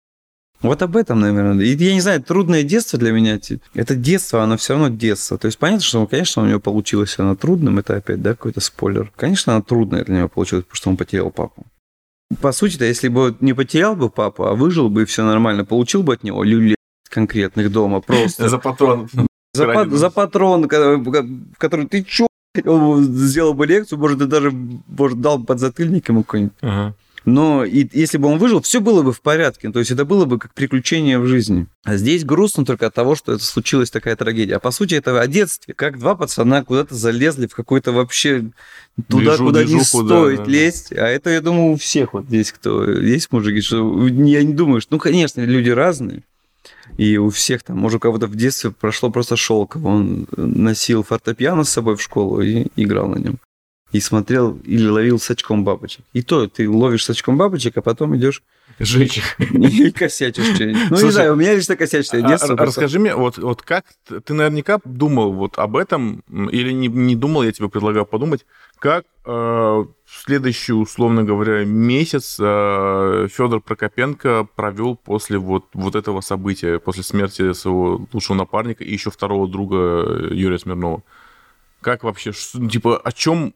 Вот 0.61 0.81
об 0.81 0.97
этом, 0.97 1.19
наверное. 1.19 1.63
И 1.63 1.75
я 1.75 1.93
не 1.93 2.01
знаю, 2.01 2.23
трудное 2.23 2.63
детство 2.63 2.97
для 2.97 3.11
меня. 3.11 3.39
Это 3.75 3.95
детство, 3.95 4.41
оно 4.41 4.57
все 4.57 4.73
равно 4.73 4.87
детство. 4.89 5.37
То 5.37 5.45
есть 5.45 5.59
понятно, 5.59 5.83
что, 5.83 6.07
конечно, 6.07 6.41
у 6.41 6.45
него 6.45 6.59
получилось 6.59 7.19
оно 7.19 7.35
трудным. 7.35 7.77
Это 7.77 7.97
опять, 7.97 8.21
да, 8.21 8.31
какой-то 8.31 8.61
спойлер. 8.61 9.11
Конечно, 9.15 9.53
оно 9.53 9.61
трудное 9.61 10.03
для 10.03 10.17
него 10.17 10.29
получилось, 10.29 10.63
потому 10.63 10.77
что 10.77 10.89
он 10.89 10.97
потерял 10.97 11.29
папу. 11.29 11.65
По 12.41 12.51
сути-то, 12.51 12.85
если 12.85 13.07
бы 13.07 13.35
не 13.39 13.53
потерял 13.53 13.95
бы 13.95 14.09
папу, 14.09 14.45
а 14.45 14.55
выжил 14.55 14.89
бы 14.89 15.03
и 15.03 15.05
все 15.05 15.23
нормально, 15.23 15.63
получил 15.65 16.03
бы 16.03 16.13
от 16.13 16.23
него 16.23 16.43
люлей 16.43 16.75
конкретных 17.09 17.71
дома 17.71 18.01
просто. 18.01 18.49
За 18.49 18.57
патрон. 18.57 19.07
За, 19.53 19.65
ради 19.67 19.89
па- 19.91 19.95
за 19.95 20.09
патрон, 20.09 20.67
ко- 20.67 21.25
который 21.57 21.85
ты 21.87 22.03
чё? 22.03 22.27
Он 22.65 23.03
Сделал 23.03 23.53
бы 23.53 23.65
лекцию, 23.67 23.99
может, 23.99 24.19
ты 24.19 24.25
даже 24.25 24.51
может, 24.51 25.21
дал 25.21 25.37
бы 25.37 25.45
подзатыльник 25.45 26.09
ему 26.09 26.23
какой-нибудь. 26.23 26.53
Ага. 26.61 26.95
Но 27.25 27.65
и, 27.65 27.87
если 27.91 28.17
бы 28.17 28.27
он 28.27 28.37
выжил, 28.37 28.61
все 28.61 28.79
было 28.79 29.01
бы 29.01 29.11
в 29.11 29.21
порядке. 29.21 29.71
То 29.71 29.79
есть 29.79 29.91
это 29.91 30.05
было 30.05 30.25
бы 30.25 30.37
как 30.37 30.53
приключение 30.53 31.17
в 31.17 31.25
жизни. 31.25 31.65
А 31.83 31.97
здесь 31.97 32.23
грустно 32.23 32.65
только 32.65 32.87
от 32.87 32.93
того, 32.93 33.15
что 33.15 33.33
это 33.33 33.43
случилась 33.43 33.89
такая 33.89 34.15
трагедия. 34.15 34.55
А 34.55 34.59
по 34.59 34.71
сути 34.71 34.93
это 34.95 35.19
о 35.19 35.27
детстве. 35.27 35.73
Как 35.73 35.97
два 35.99 36.15
пацана 36.15 36.63
куда-то 36.63 36.93
залезли 36.93 37.47
в 37.47 37.55
какой-то 37.55 37.91
вообще 37.91 38.51
туда, 39.09 39.35
Движу- 39.35 39.45
куда 39.45 39.63
не 39.63 39.73
движуху, 39.73 40.03
да, 40.03 40.15
стоит 40.15 40.37
да, 40.39 40.45
да. 40.45 40.51
лезть. 40.51 40.91
А 40.93 41.07
это, 41.07 41.31
я 41.31 41.41
думаю, 41.41 41.73
у 41.73 41.77
всех 41.77 42.13
вот 42.13 42.25
здесь, 42.25 42.51
кто 42.51 42.89
есть 42.89 43.31
мужики, 43.31 43.61
что 43.61 44.07
я 44.07 44.43
не 44.43 44.53
думаю, 44.53 44.81
что, 44.81 44.93
ну, 44.93 44.99
конечно, 44.99 45.41
люди 45.41 45.69
разные. 45.69 46.23
И 46.97 47.17
у 47.17 47.29
всех 47.29 47.63
там, 47.63 47.77
может, 47.77 47.97
у 47.97 47.99
кого-то 47.99 48.27
в 48.27 48.35
детстве 48.35 48.71
прошло 48.71 49.09
просто 49.09 49.35
шелково. 49.35 49.87
Он 49.87 50.27
носил 50.37 51.03
фортепиано 51.03 51.63
с 51.63 51.69
собой 51.69 51.97
в 51.97 52.01
школу 52.01 52.41
и 52.41 52.67
играл 52.75 53.07
на 53.07 53.17
нем. 53.17 53.39
И 53.95 53.99
смотрел 54.01 54.59
или 54.65 54.87
ловил 54.87 55.19
с 55.19 55.31
очком 55.31 55.63
бабочек. 55.63 56.03
И 56.11 56.21
то 56.21 56.47
ты 56.47 56.69
ловишь 56.69 57.05
с 57.05 57.09
очком 57.11 57.37
бабочек, 57.37 57.77
а 57.77 57.81
потом 57.81 58.13
идешь 58.17 58.43
Жить. 58.77 59.21
и 59.39 59.89
косячишь 59.89 60.53
что-нибудь. 60.53 60.89
Ну, 60.89 61.01
не 61.01 61.11
знаю, 61.11 61.31
у 61.31 61.35
меня 61.37 61.55
лично 61.55 61.77
косячное 61.77 62.21
А- 62.21 62.27
детство. 62.27 62.55
а-. 62.55 62.65
Расскажи 62.65 62.99
мне, 62.99 63.15
вот, 63.15 63.37
вот 63.37 63.61
как 63.61 63.85
ты 64.25 64.33
наверняка 64.33 64.81
думал 64.83 65.31
вот 65.31 65.57
об 65.57 65.77
этом, 65.77 66.23
или 66.51 66.73
не, 66.73 66.89
не 66.89 67.15
думал, 67.15 67.43
я 67.43 67.53
тебе 67.53 67.69
предлагаю 67.69 68.05
подумать, 68.05 68.45
как 68.79 69.05
э, 69.23 69.29
в 69.31 69.87
следующий, 70.25 70.73
условно 70.73 71.23
говоря, 71.23 71.63
месяц 71.63 72.35
Федор 72.35 73.61
Прокопенко 73.61 74.45
провел 74.57 74.97
после 74.97 75.37
вот, 75.37 75.67
вот 75.73 75.95
этого 75.95 76.19
события, 76.19 76.79
после 76.79 77.03
смерти 77.03 77.53
своего 77.53 78.05
лучшего 78.11 78.35
напарника 78.35 78.83
и 78.83 78.91
еще 78.91 79.09
второго 79.09 79.47
друга 79.47 79.77
э, 79.77 80.29
Юрия 80.33 80.59
Смирнова. 80.59 81.01
Как 81.79 82.03
вообще, 82.03 82.33
типа, 82.33 82.97
о 82.97 83.11
чем 83.13 83.53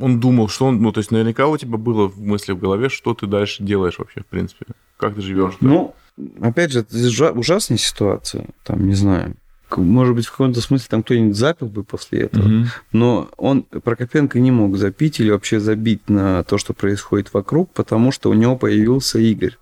он 0.00 0.20
думал, 0.20 0.48
что 0.48 0.66
он, 0.66 0.80
ну, 0.80 0.92
то 0.92 0.98
есть 0.98 1.10
наверняка 1.10 1.46
у 1.46 1.56
тебя 1.56 1.76
было 1.76 2.08
в 2.08 2.20
мысли 2.20 2.52
в 2.52 2.58
голове, 2.58 2.88
что 2.88 3.14
ты 3.14 3.26
дальше 3.26 3.62
делаешь 3.62 3.98
вообще, 3.98 4.20
в 4.20 4.26
принципе, 4.26 4.66
как 4.96 5.14
ты 5.14 5.20
живешь. 5.20 5.54
Ну, 5.60 5.94
опять 6.40 6.72
же, 6.72 6.80
это 6.80 6.96
жа- 6.96 7.32
ужасная 7.32 7.78
ситуация. 7.78 8.46
Там, 8.64 8.86
не 8.86 8.94
знаю. 8.94 9.34
Может 9.76 10.16
быть, 10.16 10.26
в 10.26 10.32
каком-то 10.32 10.60
смысле 10.60 10.86
там 10.90 11.02
кто-нибудь 11.02 11.36
запил 11.36 11.68
бы 11.68 11.84
после 11.84 12.22
этого. 12.22 12.48
Мгм. 12.48 12.66
Но 12.92 13.28
он, 13.36 13.62
Прокопенко, 13.62 14.40
не 14.40 14.50
мог 14.50 14.76
запить 14.76 15.20
или 15.20 15.30
вообще 15.30 15.60
забить 15.60 16.08
на 16.08 16.42
то, 16.42 16.58
что 16.58 16.74
происходит 16.74 17.32
вокруг, 17.32 17.70
потому 17.72 18.10
что 18.10 18.30
у 18.30 18.34
него 18.34 18.56
появился 18.56 19.18
Игорь. 19.18 19.56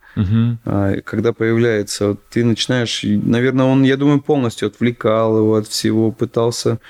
А 0.65 1.01
когда 1.03 1.33
появляется, 1.33 2.09
вот 2.09 2.21
ты 2.31 2.45
начинаешь, 2.45 3.03
наверное, 3.05 3.67
он, 3.67 3.85
я 3.85 3.97
думаю, 3.97 4.21
полностью 4.21 4.67
отвлекал 4.67 5.39
его 5.39 5.55
от 5.55 5.69
всего, 5.69 6.11
пытался 6.11 6.81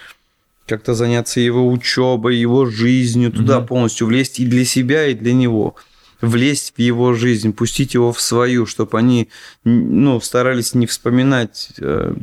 как-то 0.68 0.94
заняться 0.94 1.40
его 1.40 1.68
учебой, 1.70 2.36
его 2.36 2.66
жизнью, 2.66 3.32
туда 3.32 3.58
Мгм. 3.58 3.66
полностью 3.66 4.06
влезть 4.06 4.38
и 4.40 4.46
для 4.46 4.64
себя, 4.64 5.06
и 5.06 5.14
для 5.14 5.32
него. 5.32 5.74
Влезть 6.20 6.74
в 6.76 6.80
его 6.80 7.14
жизнь, 7.14 7.52
пустить 7.52 7.94
его 7.94 8.12
в 8.12 8.20
свою, 8.20 8.66
чтобы 8.66 8.98
они 8.98 9.28
ну, 9.64 10.20
старались 10.20 10.74
не 10.74 10.86
вспоминать 10.86 11.70
э, 11.78 12.14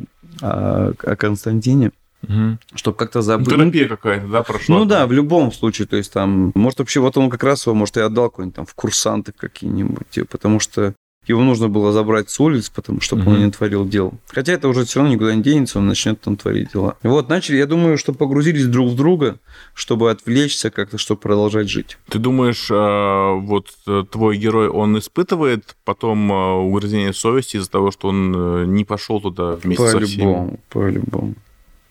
о, 0.42 0.92
о 1.02 1.16
Константине, 1.16 1.92
Мгм. 2.22 2.58
чтобы 2.74 2.96
как-то 2.96 3.18
Ну, 3.18 3.22
забыть. 3.22 3.48
терапия 3.48 3.88
какая-то, 3.88 4.26
да, 4.28 4.42
прошла? 4.42 4.78
Ну 4.78 4.84
да, 4.84 5.06
в 5.06 5.12
любом 5.12 5.52
случае, 5.52 5.86
то 5.86 5.96
есть 5.96 6.12
там, 6.12 6.52
может 6.54 6.78
вообще 6.78 7.00
вот 7.00 7.16
он 7.16 7.30
как 7.30 7.42
раз 7.44 7.66
его, 7.66 7.74
может, 7.74 7.96
и 7.96 8.00
отдал 8.00 8.30
какой-нибудь 8.30 8.56
там 8.56 8.66
в 8.66 8.74
курсанты 8.74 9.32
какие-нибудь, 9.32 10.08
типа, 10.10 10.26
потому 10.26 10.60
что 10.60 10.94
его 11.26 11.42
нужно 11.42 11.68
было 11.68 11.92
забрать 11.92 12.30
с 12.30 12.38
улиц, 12.40 12.70
потому 12.70 13.00
чтобы 13.00 13.22
он 13.26 13.34
Мгм. 13.34 13.44
не 13.46 13.50
творил 13.50 13.86
дел. 13.86 14.14
Хотя 14.28 14.52
это 14.52 14.68
уже 14.68 14.84
все 14.84 15.00
равно 15.00 15.14
никуда 15.14 15.34
не 15.34 15.42
денется, 15.42 15.78
он 15.78 15.86
начнет 15.86 16.20
там 16.20 16.36
творить 16.36 16.72
дела. 16.72 16.96
И 17.02 17.08
вот 17.08 17.28
начали, 17.28 17.56
я 17.56 17.66
думаю, 17.66 17.98
что 17.98 18.12
погрузились 18.12 18.66
друг 18.66 18.90
в 18.90 18.96
друга, 18.96 19.38
чтобы 19.74 20.10
отвлечься 20.10 20.70
как-то, 20.70 20.98
чтобы 20.98 21.20
продолжать 21.20 21.68
жить. 21.68 21.98
Ты 22.08 22.18
думаешь, 22.18 22.68
э, 22.70 23.40
вот 23.46 23.68
э, 23.86 24.04
твой 24.10 24.36
герой, 24.36 24.68
он 24.68 24.96
испытывает 24.98 25.76
потом 25.84 26.30
э, 26.32 26.52
угрызение 26.54 27.12
совести 27.12 27.56
из-за 27.56 27.70
того, 27.70 27.90
что 27.90 28.08
он 28.08 28.72
не 28.74 28.84
пошел 28.84 29.20
туда 29.20 29.56
вместе 29.56 29.88
со 29.88 29.98
всеми? 30.00 30.20
По-любому, 30.22 30.60
по-любому. 30.70 31.34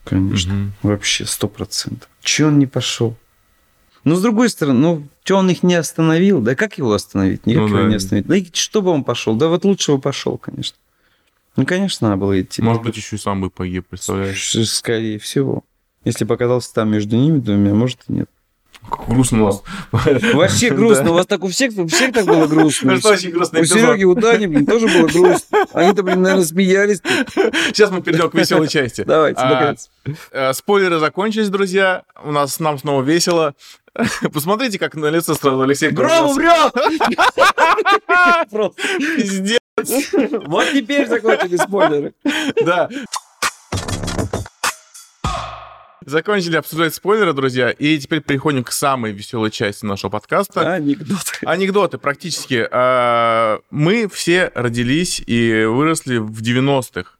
Конечно. 0.04 0.54
Мгм. 0.54 0.72
Вообще, 0.82 1.24
сто 1.26 1.48
процентов. 1.48 2.08
Че 2.22 2.46
он 2.46 2.58
не 2.58 2.66
пошел? 2.66 3.16
Ну, 4.06 4.14
с 4.14 4.22
другой 4.22 4.48
стороны, 4.50 4.78
ну, 4.78 5.02
что 5.24 5.36
он 5.38 5.50
их 5.50 5.64
не 5.64 5.74
остановил? 5.74 6.40
Да 6.40 6.54
как 6.54 6.78
его 6.78 6.92
остановить? 6.92 7.44
Никак 7.44 7.62
Ну 7.62 7.68
его 7.68 7.78
да. 7.78 7.84
не 7.88 7.96
остановить. 7.96 8.26
Да 8.28 8.36
и 8.36 8.46
что 8.52 8.80
бы 8.80 8.90
он 8.92 9.02
пошел? 9.02 9.34
Да 9.34 9.48
вот 9.48 9.64
лучше 9.64 9.92
бы 9.92 10.00
пошел, 10.00 10.38
конечно. 10.38 10.76
Ну, 11.56 11.66
конечно, 11.66 12.08
надо 12.08 12.20
было 12.20 12.40
идти. 12.40 12.62
Может 12.62 12.84
быть, 12.84 12.96
еще 12.96 13.16
и 13.16 13.18
сам 13.18 13.40
бы 13.40 13.50
погиб, 13.50 13.84
представляешь? 13.90 14.56
Скорее 14.68 15.18
всего. 15.18 15.64
Если 16.04 16.24
бы 16.24 16.34
оказался 16.34 16.72
там 16.72 16.88
между 16.90 17.16
ними 17.16 17.40
двумя, 17.40 17.74
может 17.74 17.98
и 18.08 18.12
нет. 18.12 18.30
Как 18.88 19.08
грустно 19.08 19.42
у 19.42 19.46
вас. 19.46 19.62
Вообще 19.90 20.70
грустно. 20.74 21.10
У 21.10 21.14
вас 21.14 21.26
так 21.26 21.42
у 21.42 21.48
всех, 21.48 21.76
у 21.76 21.88
всех 21.88 22.12
так 22.12 22.26
было 22.26 22.46
грустно. 22.46 22.92
Это 22.92 23.08
очень 23.08 23.32
грустный 23.32 23.62
У. 23.62 23.64
Сереги, 23.64 24.04
у 24.04 24.14
Дани, 24.14 24.46
блин, 24.46 24.66
тоже 24.66 24.86
было 24.86 25.08
грустно. 25.08 25.66
Они-то, 25.72 26.04
блин, 26.04 26.22
наверное, 26.22 26.44
смеялись. 26.46 27.00
Сейчас 27.34 27.90
мы 27.90 28.02
перейдем 28.02 28.30
к 28.30 28.34
веселой 28.34 28.68
части. 28.68 29.02
Давайте, 29.02 29.40
А, 29.40 29.50
наконец. 29.52 29.90
Э, 30.30 30.52
Спойлеры 30.52 31.00
закончились, 31.00 31.48
друзья. 31.48 32.04
У 32.22 32.30
нас 32.30 32.60
нам 32.60 32.78
снова 32.78 33.02
весело. 33.02 33.56
Посмотрите, 34.32 34.78
как 34.78 34.94
на 34.94 35.06
лице 35.06 35.34
сразу 35.34 35.60
Алексей 35.62 35.90
Гром 35.90 36.30
умрет! 36.30 36.72
Просто. 38.50 38.82
Пиздец. 38.98 39.60
Вот 40.46 40.66
теперь 40.72 41.06
закончили 41.06 41.56
спойлеры. 41.56 42.14
Да. 42.64 42.88
Закончили 46.06 46.56
обсуждать 46.56 46.94
спойлеры, 46.94 47.32
друзья, 47.32 47.70
и 47.70 47.98
теперь 47.98 48.20
переходим 48.20 48.62
к 48.62 48.70
самой 48.70 49.12
веселой 49.12 49.50
части 49.50 49.84
нашего 49.84 50.08
подкаста. 50.08 50.74
Анекдот. 50.74 51.40
Анекдоты 51.44 51.98
практически. 51.98 52.66
А, 52.70 53.58
Мы 53.70 54.08
все 54.08 54.52
родились 54.54 55.20
и 55.26 55.64
выросли 55.64 56.18
в 56.18 56.40
90-х. 56.40 57.15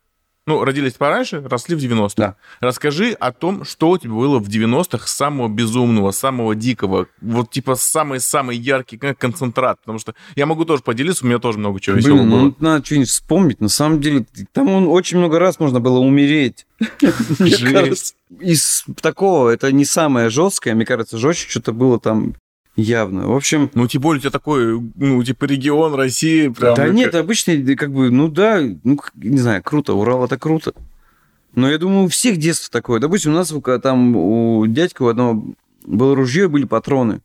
Ну, 0.47 0.63
родились 0.65 0.93
пораньше, 0.93 1.43
росли 1.45 1.75
в 1.75 1.79
90-х. 1.81 2.15
Да. 2.17 2.37
Расскажи 2.61 3.13
о 3.13 3.33
том, 3.33 3.65
что 3.65 3.91
у 3.91 3.99
тебя 3.99 4.13
было 4.13 4.39
в 4.39 4.49
90-х 4.49 5.09
самого 5.09 5.49
безумного, 5.49 6.13
самого 6.13 6.55
дикого. 6.55 7.09
Вот 7.21 7.51
типа 7.51 7.75
самый-самый 7.75 8.57
яркий 8.57 8.97
как 8.97 9.19
концентрат. 9.19 9.81
Потому 9.81 9.99
что 9.99 10.15
я 10.37 10.47
могу 10.47 10.65
тоже 10.65 10.83
поделиться, 10.85 11.25
у 11.25 11.29
меня 11.29 11.41
тоже 11.41 11.59
много 11.59 11.81
чего 11.81 11.97
веселого 11.97 12.19
Блин, 12.19 12.31
было. 12.31 12.41
ну 12.41 12.55
надо 12.61 12.85
что-нибудь 12.85 13.09
вспомнить. 13.09 13.61
На 13.61 13.69
самом 13.69 14.01
деле, 14.01 14.25
там 14.53 14.69
он 14.69 14.87
очень 14.87 15.19
много 15.19 15.41
раз 15.41 15.59
можно 15.59 15.81
было 15.81 15.99
умереть. 15.99 16.67
Мне 17.41 17.51
Жесть. 17.57 17.73
кажется. 17.73 18.15
Из 18.41 18.85
такого, 19.01 19.51
это 19.51 19.73
не 19.73 19.85
самое 19.85 20.31
жесткое, 20.31 20.75
мне 20.75 20.85
кажется, 20.85 21.19
жестче 21.19 21.49
что-то 21.49 21.73
было 21.73 21.99
там 21.99 22.35
явно. 22.77 23.29
В 23.29 23.35
общем, 23.35 23.71
Ну, 23.75 23.87
тем 23.89 24.03
более 24.03 24.19
у 24.19 24.21
тебя 24.21 24.31
такой, 24.31 24.81
ну, 24.95 25.23
типа 25.23 25.45
регион 25.47 25.95
России. 25.95 26.49
Прям, 26.49 26.75
да 26.75 26.89
нет, 26.89 27.13
да, 27.13 27.23
как 27.75 27.93
бы, 27.93 28.11
ну 28.11 28.29
да, 28.29 28.61
ну, 28.85 28.99
не 29.15 29.39
знаю, 29.39 29.63
круто, 29.63 29.95
Урал 29.95 30.25
это 30.25 30.39
круто. 30.39 30.73
Но 31.55 31.71
я 31.71 31.79
думаю, 31.79 32.05
у 32.05 32.09
всех 32.09 32.37
детство 32.37 32.71
такое. 32.71 33.01
Допустим, 33.01 33.33
у 33.33 33.35
нас 33.35 33.53
там 33.83 34.15
у 34.15 34.67
дядька 34.67 35.03
у 35.03 35.09
одного 35.09 35.55
было 35.85 36.15
ружье, 36.15 36.49
были 36.49 36.65
патроны. 36.65 37.23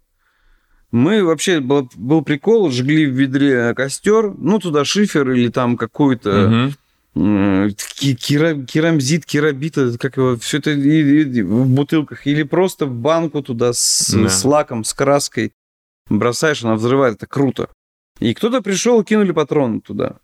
Мы 0.92 1.24
вообще, 1.24 1.60
был, 1.62 1.90
был 1.96 2.22
прикол, 2.22 2.70
жгли 2.70 3.06
в 3.06 3.14
ведре 3.14 3.74
костер, 3.74 4.34
ну, 4.38 4.60
туда 4.60 4.84
шифер 4.84 5.32
или 5.32 5.50
там 5.50 5.78
какую-то 5.78 6.32
Мгм. 6.32 6.74
Кера- 7.16 8.66
керамзит, 8.66 9.26
керамбит, 9.26 9.78
это 9.78 9.98
как 9.98 10.18
его, 10.18 10.38
все 10.38 10.58
это 10.60 10.72
в 10.72 11.68
бутылках, 11.68 12.26
или 12.28 12.44
просто 12.44 12.86
в 12.86 12.94
банку 12.96 13.42
туда 13.42 13.74
с, 13.74 14.14
Да. 14.14 14.30
с 14.30 14.46
лаком, 14.46 14.84
с 14.84 14.94
краской 14.94 15.52
бросаешь, 16.10 16.64
она 16.64 16.76
взрывает, 16.76 17.16
это 17.16 17.28
круто. 17.28 17.70
И 18.20 18.34
кто-то 18.34 18.62
пришел, 18.62 19.04
кинули 19.04 19.32
патроны 19.32 19.82
туда. 19.82 20.18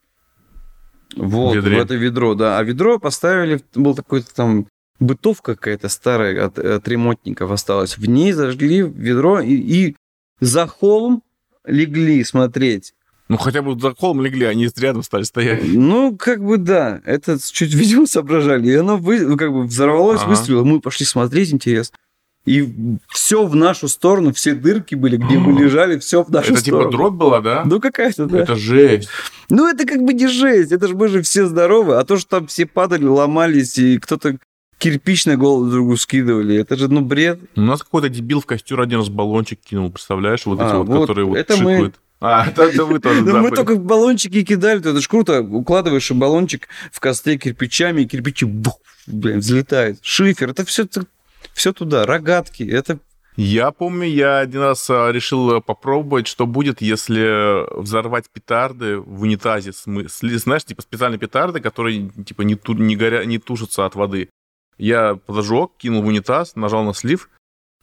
Вот, 1.16 1.54
В 1.54 1.56
ведре. 1.56 1.78
в 1.78 1.80
это 1.86 1.96
ведро, 1.96 2.36
да. 2.36 2.58
А 2.60 2.64
ведро 2.64 3.00
поставили, 3.00 3.62
был 3.74 3.96
такой 3.96 4.22
там 4.22 4.68
бытовка 5.00 5.56
какая-то 5.56 5.90
старая 5.90 6.46
от, 6.46 6.60
от 6.60 6.88
ремонтников 6.88 7.50
осталась. 7.52 7.98
В 7.98 8.06
ней 8.06 8.34
зажгли 8.34 8.82
ведро 8.82 9.40
и, 9.40 9.54
и 9.56 9.96
за 10.40 10.68
холм 10.68 11.24
легли 11.66 12.24
смотреть. 12.24 12.94
Ну, 13.30 13.38
хотя 13.38 13.62
бы 13.62 13.78
за 13.80 13.94
холм 13.94 14.22
легли, 14.22 14.46
они 14.46 14.70
рядом 14.78 15.04
стали 15.04 15.24
стоять. 15.24 15.62
Ну, 15.66 16.16
как 16.18 16.42
бы 16.44 16.58
да, 16.58 17.02
это 17.06 17.38
чуть 17.52 17.74
видео 17.74 18.06
соображали, 18.06 18.68
и 18.70 18.76
оно 18.76 18.98
вы, 18.98 19.20
ну, 19.20 19.36
как 19.38 19.52
бы 19.52 19.64
взорвалось, 19.64 20.22
Ага. 20.22 20.30
выстрелило, 20.30 20.64
мы 20.64 20.80
пошли 20.80 21.06
смотреть, 21.06 21.52
интересно. 21.54 21.98
И 22.46 22.74
все 23.10 23.46
в 23.46 23.54
нашу 23.58 23.90
сторону, 23.90 24.32
все 24.32 24.56
дырки 24.56 24.96
были, 24.96 25.18
где 25.18 25.38
мы 25.38 25.60
лежали, 25.60 26.00
все 26.00 26.24
в 26.24 26.30
нашу 26.30 26.54
Это 26.54 26.64
типа 26.64 26.78
сторону. 26.78 26.92
дробь 26.92 27.14
была, 27.16 27.42
да? 27.42 27.64
Ну, 27.66 27.82
какая-то, 27.82 28.26
да. 28.26 28.40
Это 28.40 28.56
жесть. 28.56 29.10
Ну, 29.50 29.68
это 29.68 29.86
как 29.86 30.02
бы 30.02 30.14
не 30.14 30.28
жесть, 30.28 30.72
это 30.72 30.88
же 30.88 30.96
мы 30.96 31.10
же 31.10 31.22
все 31.22 31.46
здоровы, 31.46 31.96
а 31.98 32.06
то, 32.06 32.18
что 32.18 32.30
там 32.40 32.48
все 32.48 32.66
падали, 32.66 33.04
ломались, 33.04 33.78
и 33.78 33.98
кто-то 33.98 34.38
кирпич 34.78 35.26
на 35.26 35.36
голову 35.36 35.64
друг 35.66 35.74
другу 35.74 35.98
скидывали, 35.98 36.56
это 36.56 36.78
же, 36.78 36.88
ну, 36.88 37.02
бред. 37.02 37.42
У 37.58 37.62
нас 37.62 37.84
какой-то 37.84 38.08
дебил 38.08 38.40
в 38.40 38.46
костер 38.46 38.80
один 38.80 39.00
раз 39.00 39.10
баллончик 39.10 39.60
кинул, 39.60 39.92
представляешь? 39.92 40.46
Вот 40.46 40.62
эти 40.62 40.70
А, 40.70 40.78
вот, 40.78 40.88
вот, 40.88 41.02
которые 41.02 41.26
вот 41.26 41.36
это 41.38 41.58
мы. 41.58 41.92
А, 42.20 42.48
это, 42.48 42.64
это 42.64 42.86
вы 42.86 43.00
тоже, 43.00 43.22
да, 43.24 43.42
мы 43.42 43.52
только 43.52 43.76
баллончики 43.76 44.44
кидали, 44.44 44.80
то 44.80 44.90
это 44.90 45.02
ж 45.02 45.08
круто. 45.08 45.42
Укладываешь 45.42 46.12
баллончик 46.12 46.68
в 46.92 47.00
костре 47.00 47.38
кирпичами, 47.38 48.02
и 48.02 48.08
кирпичи 48.08 48.46
бух, 48.46 48.80
блин, 49.06 49.40
взлетают. 49.40 50.00
Шифер, 50.02 50.50
это 50.50 50.66
все, 50.66 50.88
все 51.54 51.74
туда, 51.74 52.06
рогатки, 52.06 52.64
это... 52.64 53.00
Я 53.36 53.70
помню, 53.70 54.08
я 54.08 54.40
один 54.40 54.62
раз 54.62 54.90
а, 54.90 55.12
решил 55.12 55.62
попробовать, 55.62 56.26
что 56.26 56.48
будет, 56.48 56.82
если 56.82 57.72
взорвать 57.80 58.26
петарды 58.34 58.98
в 58.98 59.22
унитазе. 59.22 59.74
Знаешь, 59.74 60.66
типа 60.66 60.82
специальные 60.82 61.20
петарды, 61.20 61.60
которые 61.60 62.10
типа 62.26 62.42
не, 62.42 62.56
ту- 62.56 62.74
не, 62.74 62.96
горя... 62.96 63.26
не 63.26 63.38
тушатся 63.38 63.86
от 63.86 63.94
воды. 63.94 64.30
Я 64.80 65.20
подожег, 65.24 65.74
кинул 65.78 66.02
в 66.02 66.08
унитаз, 66.08 66.56
нажал 66.56 66.84
на 66.84 66.96
слив, 66.96 67.30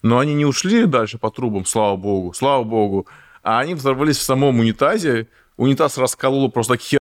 но 0.03 0.19
они 0.19 0.35
не 0.35 0.45
ушли 0.45 0.87
дальше 0.87 1.19
по 1.19 1.31
трубам, 1.31 1.67
слава 1.67 1.97
богу, 1.97 2.33
слава 2.35 2.65
богу. 2.65 3.07
А 3.45 3.61
они 3.61 3.75
взорвались 3.75 4.17
в 4.17 4.23
самом 4.23 4.59
унитазе. 4.59 5.29
Унитаз 5.57 5.99
раскололо 5.99 6.49
просто 6.49 6.77
хер. 6.77 6.99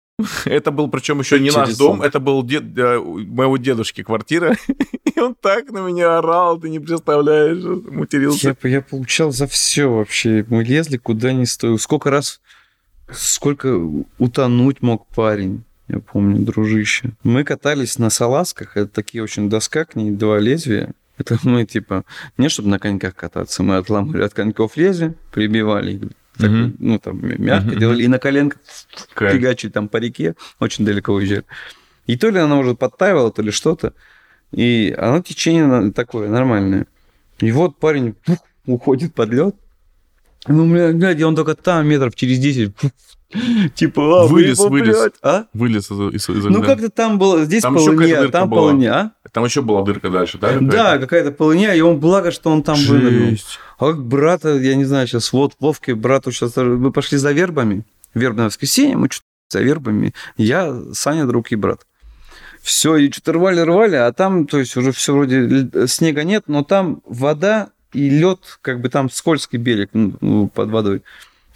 Это 0.46 0.70
был 0.70 0.88
причем 0.88 1.20
еще 1.20 1.38
не 1.38 1.50
наш 1.50 1.76
дом, 1.76 2.02
это 2.02 2.18
был 2.18 2.42
дед, 2.42 2.76
э, 2.76 2.98
моего 2.98 3.56
дедушки 3.56 4.02
квартира. 4.02 4.56
И 5.04 5.20
он 5.20 5.34
так 5.34 5.70
на 5.70 5.78
меня 5.78 6.18
орал, 6.18 6.58
ты 6.58 6.70
не 6.70 6.80
представляешь, 6.80 7.62
матерился. 7.90 8.56
Я, 8.62 8.70
я 8.70 8.82
получал 8.82 9.30
за 9.30 9.46
все 9.46 9.86
вообще. 9.86 10.44
Мы 10.48 10.64
лезли 10.64 10.96
куда 10.96 11.32
не 11.32 11.46
стоило. 11.46 11.76
Сколько 11.76 12.10
раз, 12.10 12.40
сколько 13.12 13.78
утонуть 14.18 14.82
мог 14.82 15.06
парень. 15.08 15.64
Я 15.88 16.00
помню, 16.00 16.44
дружище. 16.44 17.12
Мы 17.22 17.44
катались 17.44 17.98
на 17.98 18.10
салазках. 18.10 18.76
Это 18.76 18.88
такие 18.88 19.22
очень 19.22 19.48
доска, 19.48 19.84
к 19.84 19.96
ней 19.96 20.10
два 20.10 20.38
лезвия. 20.38 20.94
Это 21.16 21.38
мы, 21.42 21.64
типа, 21.64 22.04
не 22.36 22.48
чтобы 22.48 22.68
на 22.68 22.78
коньках 22.78 23.14
кататься, 23.14 23.62
мы 23.62 23.76
отламывали 23.76 24.22
от 24.22 24.34
коньков 24.34 24.76
лезвия, 24.76 25.14
прибивали 25.32 25.94
их, 25.94 26.02
так, 26.38 26.50
ну, 26.78 26.98
там, 26.98 27.20
мягко 27.22 27.76
делали, 27.76 28.04
и 28.04 28.08
на 28.08 28.18
коленках 28.18 28.60
фигачили 29.14 29.70
там 29.70 29.88
по 29.88 29.98
реке, 29.98 30.34
очень 30.60 30.84
далеко 30.84 31.12
уезжали. 31.12 31.44
И 32.06 32.16
то 32.16 32.30
ли 32.30 32.38
она 32.38 32.58
уже 32.58 32.74
подтаивала, 32.74 33.30
то 33.30 33.42
ли 33.42 33.50
что-то. 33.50 33.92
И 34.52 34.94
оно 34.96 35.20
течение 35.22 35.92
такое 35.92 36.28
нормальное. 36.30 36.86
И 37.38 37.52
вот 37.52 37.78
парень 37.78 38.14
уходит 38.66 39.14
под 39.14 39.30
лед. 39.30 39.56
Ну, 40.46 40.70
бля, 40.70 40.92
глядя, 40.92 41.26
он 41.26 41.34
только 41.36 41.54
там 41.54 41.86
метров 41.86 42.14
через 42.14 42.38
10. 42.38 42.74
пух, 42.74 42.90
Типа, 43.74 44.22
а, 44.22 44.26
Вылез, 44.26 44.58
его, 44.58 44.68
вылез. 44.70 44.98
блядь, 44.98 45.12
А? 45.22 45.44
Вылез 45.52 45.90
из, 45.90 46.28
из- 46.30 46.44
Ну, 46.46 46.62
как-то 46.62 46.88
там 46.88 47.18
было, 47.18 47.44
здесь 47.44 47.60
Там 47.62 47.74
какая-то 47.76 47.96
полыня, 47.98 48.28
там 48.30 48.48
была. 48.48 48.60
полыня, 48.62 48.94
а? 48.94 49.28
Там 49.32 49.44
еще 49.44 49.60
была 49.60 49.82
дырка 49.82 50.08
дальше, 50.08 50.38
да? 50.38 50.56
Да, 50.60 50.98
какая-то 50.98 51.32
полыня, 51.32 51.74
и 51.74 51.80
он, 51.82 51.98
благо, 51.98 52.30
что 52.30 52.50
он 52.50 52.62
там 52.62 52.76
вынырнул. 52.78 53.36
А 53.78 53.86
как 53.90 54.02
брата, 54.02 54.56
я 54.56 54.74
не 54.76 54.84
знаю, 54.84 55.06
сейчас 55.06 55.32
вот 55.32 55.52
Вовке, 55.60 55.94
брату 55.94 56.32
сейчас... 56.32 56.56
Мы 56.56 56.90
пошли 56.90 57.18
за 57.18 57.32
вербами, 57.32 57.84
вербное 58.14 58.46
воскресенье, 58.46 58.96
мы 58.96 59.08
что-то 59.10 59.26
за 59.50 59.60
вербами. 59.60 60.14
Я, 60.38 60.74
Саня, 60.94 61.26
друг 61.26 61.52
и 61.52 61.56
брат. 61.56 61.82
Все, 62.62 62.96
и 62.96 63.10
что-то 63.12 63.32
рвали-рвали, 63.34 63.94
а 63.96 64.10
там, 64.12 64.46
то 64.46 64.58
есть 64.58 64.74
уже 64.76 64.92
все 64.92 65.12
вроде 65.12 65.68
снега 65.86 66.24
нет, 66.24 66.44
но 66.48 66.64
там 66.64 67.02
вода 67.06 67.68
и 67.92 68.10
лед, 68.10 68.58
как 68.62 68.80
бы 68.80 68.88
там 68.88 69.10
скользкий 69.10 69.58
берег 69.58 69.90
ну, 69.92 70.48
под 70.48 70.70
водой. 70.70 71.02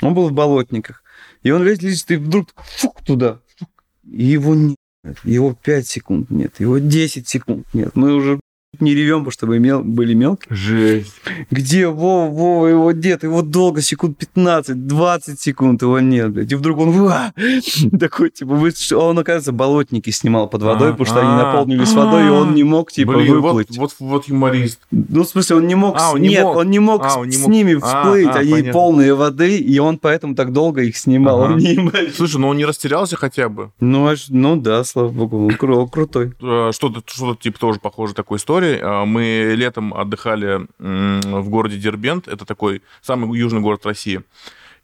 Он 0.00 0.14
был 0.14 0.28
в 0.28 0.32
болотниках. 0.32 1.02
И 1.42 1.50
он 1.50 1.64
лезет, 1.64 1.82
лезет, 1.82 2.10
и 2.10 2.16
вдруг 2.16 2.48
фук 2.56 3.02
туда. 3.04 3.40
фук, 3.58 3.70
и 4.04 4.24
его 4.24 4.54
нет. 4.54 4.76
Его 5.24 5.52
5 5.54 5.86
секунд 5.86 6.30
нет, 6.30 6.60
его 6.60 6.78
10 6.78 7.28
секунд 7.28 7.66
нет. 7.72 7.96
Мы 7.96 8.14
уже 8.14 8.38
не 8.80 8.94
ревем, 8.94 9.18
потому 9.18 9.32
что 9.32 9.46
мы 9.46 9.58
мел- 9.58 9.82
были 9.84 10.14
мелкие. 10.14 10.56
Жесть. 10.56 11.12
Где 11.50 11.88
Вова, 11.88 12.30
Вова, 12.30 12.66
его 12.68 12.92
дед? 12.92 13.22
Его 13.22 13.42
долго, 13.42 13.82
секунд 13.82 14.16
15, 14.16 14.86
20 14.86 15.38
секунд 15.38 15.82
его 15.82 16.00
нет, 16.00 16.32
блядь. 16.32 16.50
И 16.50 16.54
вдруг 16.54 16.78
он 16.78 16.90
«Ва!» 16.92 17.34
такой, 18.00 18.30
типа, 18.30 18.54
вы- 18.54 18.72
он, 18.96 19.18
оказывается, 19.18 19.52
болотники 19.52 20.08
снимал 20.08 20.48
под 20.48 20.62
водой, 20.62 20.88
А, 20.88 20.92
потому 20.92 21.06
что 21.06 21.20
они 21.20 21.30
а, 21.30 21.44
наполнились 21.46 21.92
водой, 21.92 22.26
и 22.26 22.30
он 22.30 22.54
не 22.54 22.64
мог, 22.64 22.90
типа, 22.90 23.12
Блин, 23.12 23.40
вот, 23.40 23.42
выплыть. 23.42 23.76
вот, 23.76 23.94
вот 24.00 24.28
юморист. 24.28 24.80
Ну, 24.90 25.22
в 25.24 25.28
смысле, 25.28 25.56
он 25.56 25.66
не 25.66 25.74
мог... 25.74 25.96
А, 25.96 26.10
с- 26.10 26.14
он 26.14 26.22
не 26.22 26.28
Нет, 26.30 26.42
мог. 26.44 26.56
он 26.56 26.70
не 26.70 26.78
мог 26.78 27.02
А, 27.04 27.18
он 27.18 27.26
не 27.28 27.36
с 27.36 27.40
мог. 27.40 27.50
ними 27.50 27.74
А, 27.74 27.80
всплыть, 28.04 28.26
а, 28.28 28.38
они 28.38 28.50
понятно. 28.52 28.72
полные 28.72 29.14
воды, 29.14 29.58
и 29.58 29.78
он 29.80 29.98
поэтому 29.98 30.34
так 30.34 30.50
долго 30.52 30.80
их 30.82 30.96
снимал. 30.96 31.42
Ага. 31.44 31.54
Не 31.56 32.10
Слушай, 32.16 32.40
ну 32.40 32.48
он 32.48 32.56
не 32.56 32.64
растерялся 32.64 33.16
хотя 33.16 33.50
бы. 33.50 33.70
Ну, 33.80 34.06
аж- 34.08 34.30
ну 34.30 34.56
да, 34.56 34.82
слава 34.84 35.10
богу, 35.10 35.44
он 35.46 35.50
кру- 35.50 35.90
крутой. 35.90 36.32
Э, 36.40 36.70
Что-то, 36.72 37.02
что-то 37.06 37.42
типа 37.42 37.58
тоже 37.58 37.78
похоже 37.78 38.14
такой 38.14 38.38
истории. 38.38 38.61
Море. 38.62 38.80
А, 38.82 39.04
мы 39.04 39.54
летом 39.56 39.94
отдыхали 39.94 40.66
в 40.78 41.48
городе 41.48 41.78
Дербент. 41.78 42.28
Это 42.28 42.44
такой 42.44 42.82
самый 43.00 43.38
южный 43.38 43.60
город 43.60 43.86
России. 43.86 44.22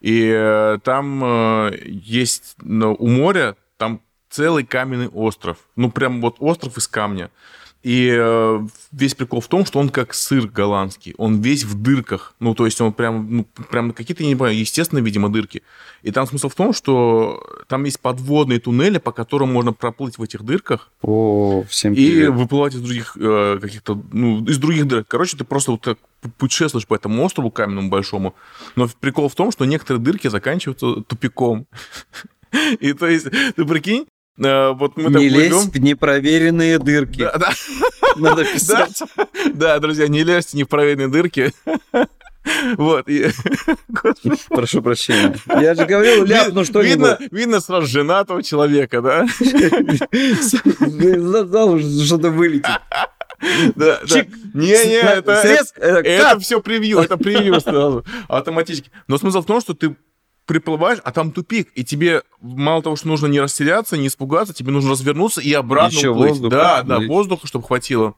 И 0.01 0.31
э, 0.33 0.79
там 0.85 1.25
э, 1.25 1.79
есть 1.85 2.57
у 2.63 3.09
моря, 3.09 3.57
там 3.77 4.01
целый 4.31 4.65
каменный 4.65 5.09
остров. 5.09 5.59
Ну, 5.77 5.91
прям 5.91 6.21
вот 6.21 6.37
остров 6.39 6.77
из 6.79 6.87
камня. 6.87 7.31
И 7.83 8.13
э, 8.13 8.67
весь 8.91 9.15
прикол 9.15 9.41
в 9.41 9.47
том, 9.47 9.65
что 9.65 9.79
он 9.79 9.89
как 9.91 10.13
сыр 10.13 10.49
голландский. 10.49 11.15
Он 11.17 11.41
весь 11.41 11.63
в 11.63 11.81
дырках. 11.81 12.35
Ну, 12.41 12.55
то 12.55 12.65
есть 12.65 12.81
он 12.81 12.93
прям, 12.93 13.37
ну, 13.37 13.47
прям 13.71 13.93
какие-то, 13.93 14.25
я 14.25 14.29
не 14.29 14.35
понимаю, 14.35 14.59
естественные, 14.59 15.05
видимо, 15.05 15.33
дырки. 15.33 15.63
И 16.03 16.11
там 16.11 16.27
смысл 16.27 16.49
в 16.49 16.57
том, 16.57 16.73
что 16.73 17.41
там 17.69 17.85
есть 17.85 18.01
подводные 18.01 18.59
туннели, 18.59 18.99
по 18.99 19.13
которым 19.13 19.53
можно 19.53 19.73
проплыть 19.73 20.19
в 20.19 20.23
этих 20.23 20.43
дырках. 20.43 20.91
О, 21.03 21.63
всем 21.69 21.95
привет. 21.95 22.25
И 22.25 22.27
выплывать 22.27 22.75
из 22.75 22.81
других 22.81 23.17
э, 23.17 23.59
каких-то, 23.61 24.03
ну, 24.13 24.45
из 24.45 24.59
других 24.59 24.89
дырок. 24.89 25.07
Короче, 25.07 25.37
ты 25.37 25.45
просто 25.45 25.71
вот 25.71 25.83
так 25.83 25.99
путешествуешь 26.37 26.87
по 26.87 26.97
этому 26.97 27.23
острову 27.23 27.53
каменному 27.53 27.91
большому. 27.91 28.35
Но 28.75 28.89
прикол 29.01 29.29
в 29.29 29.37
том, 29.37 29.53
что 29.53 29.65
некоторые 29.65 30.03
дырки 30.03 30.27
заканчиваются 30.27 31.03
тупиком. 31.03 31.69
И 32.81 32.93
то 32.93 33.07
есть, 33.07 33.29
ты 33.55 33.65
прикинь, 33.65 34.07
вот 34.39 34.97
мы 34.97 35.11
не 35.11 35.29
лезь 35.29 35.51
плывем. 35.51 35.71
в 35.71 35.77
непроверенные 35.79 36.79
дырки. 36.79 37.21
Да, 37.21 37.39
да. 37.39 37.53
Надо 38.17 38.45
писать. 38.45 39.03
Да, 39.17 39.27
да, 39.55 39.79
друзья, 39.81 40.09
не 40.09 40.23
лезьте 40.23 40.53
в 40.53 40.61
непроверенные 40.61 41.09
дырки. 41.09 41.53
Вот. 42.77 43.09
И... 43.09 43.29
Прошу 44.49 44.81
прощения. 44.81 45.37
Я 45.49 45.75
же 45.75 45.85
говорил, 45.85 46.25
ляпну 46.25 46.65
что-нибудь. 46.65 46.91
Видно, 46.91 47.19
видно 47.31 47.61
сразу 47.61 47.87
женатого 47.87 48.43
человека, 48.43 49.03
да? 49.03 49.27
Знал, 50.81 51.79
что-то 51.79 52.31
вылетит. 52.31 52.81
Да, 53.77 54.01
да. 54.09 54.27
Не-не, 54.55 55.01
это, 55.01 55.33
это, 55.33 55.81
это 55.81 56.41
все 56.41 56.61
превью, 56.61 56.99
это 56.99 57.17
превью 57.17 57.61
сразу, 57.61 58.05
автоматически. 58.29 58.91
Но 59.07 59.17
смысл 59.17 59.43
в 59.43 59.47
том, 59.47 59.61
что 59.61 59.75
ты 59.75 59.95
приплываешь, 60.49 60.99
а 61.05 61.13
там 61.13 61.31
тупик, 61.31 61.69
и 61.75 61.85
тебе 61.85 62.23
мало 62.41 62.83
того, 62.83 62.97
что 62.97 63.07
нужно 63.07 63.27
не 63.27 63.39
растеряться, 63.39 63.99
не 63.99 64.07
испугаться, 64.07 64.55
тебе 64.55 64.73
нужно 64.73 64.93
развернуться 64.93 65.43
и 65.43 65.53
обратно 65.53 65.95
Еще 65.95 66.09
уплыть. 66.09 66.31
Воздух, 66.31 66.51
да, 66.51 66.83
да, 66.83 67.01
воздуха, 67.01 67.47
чтобы 67.47 67.67
хватило. 67.67 68.15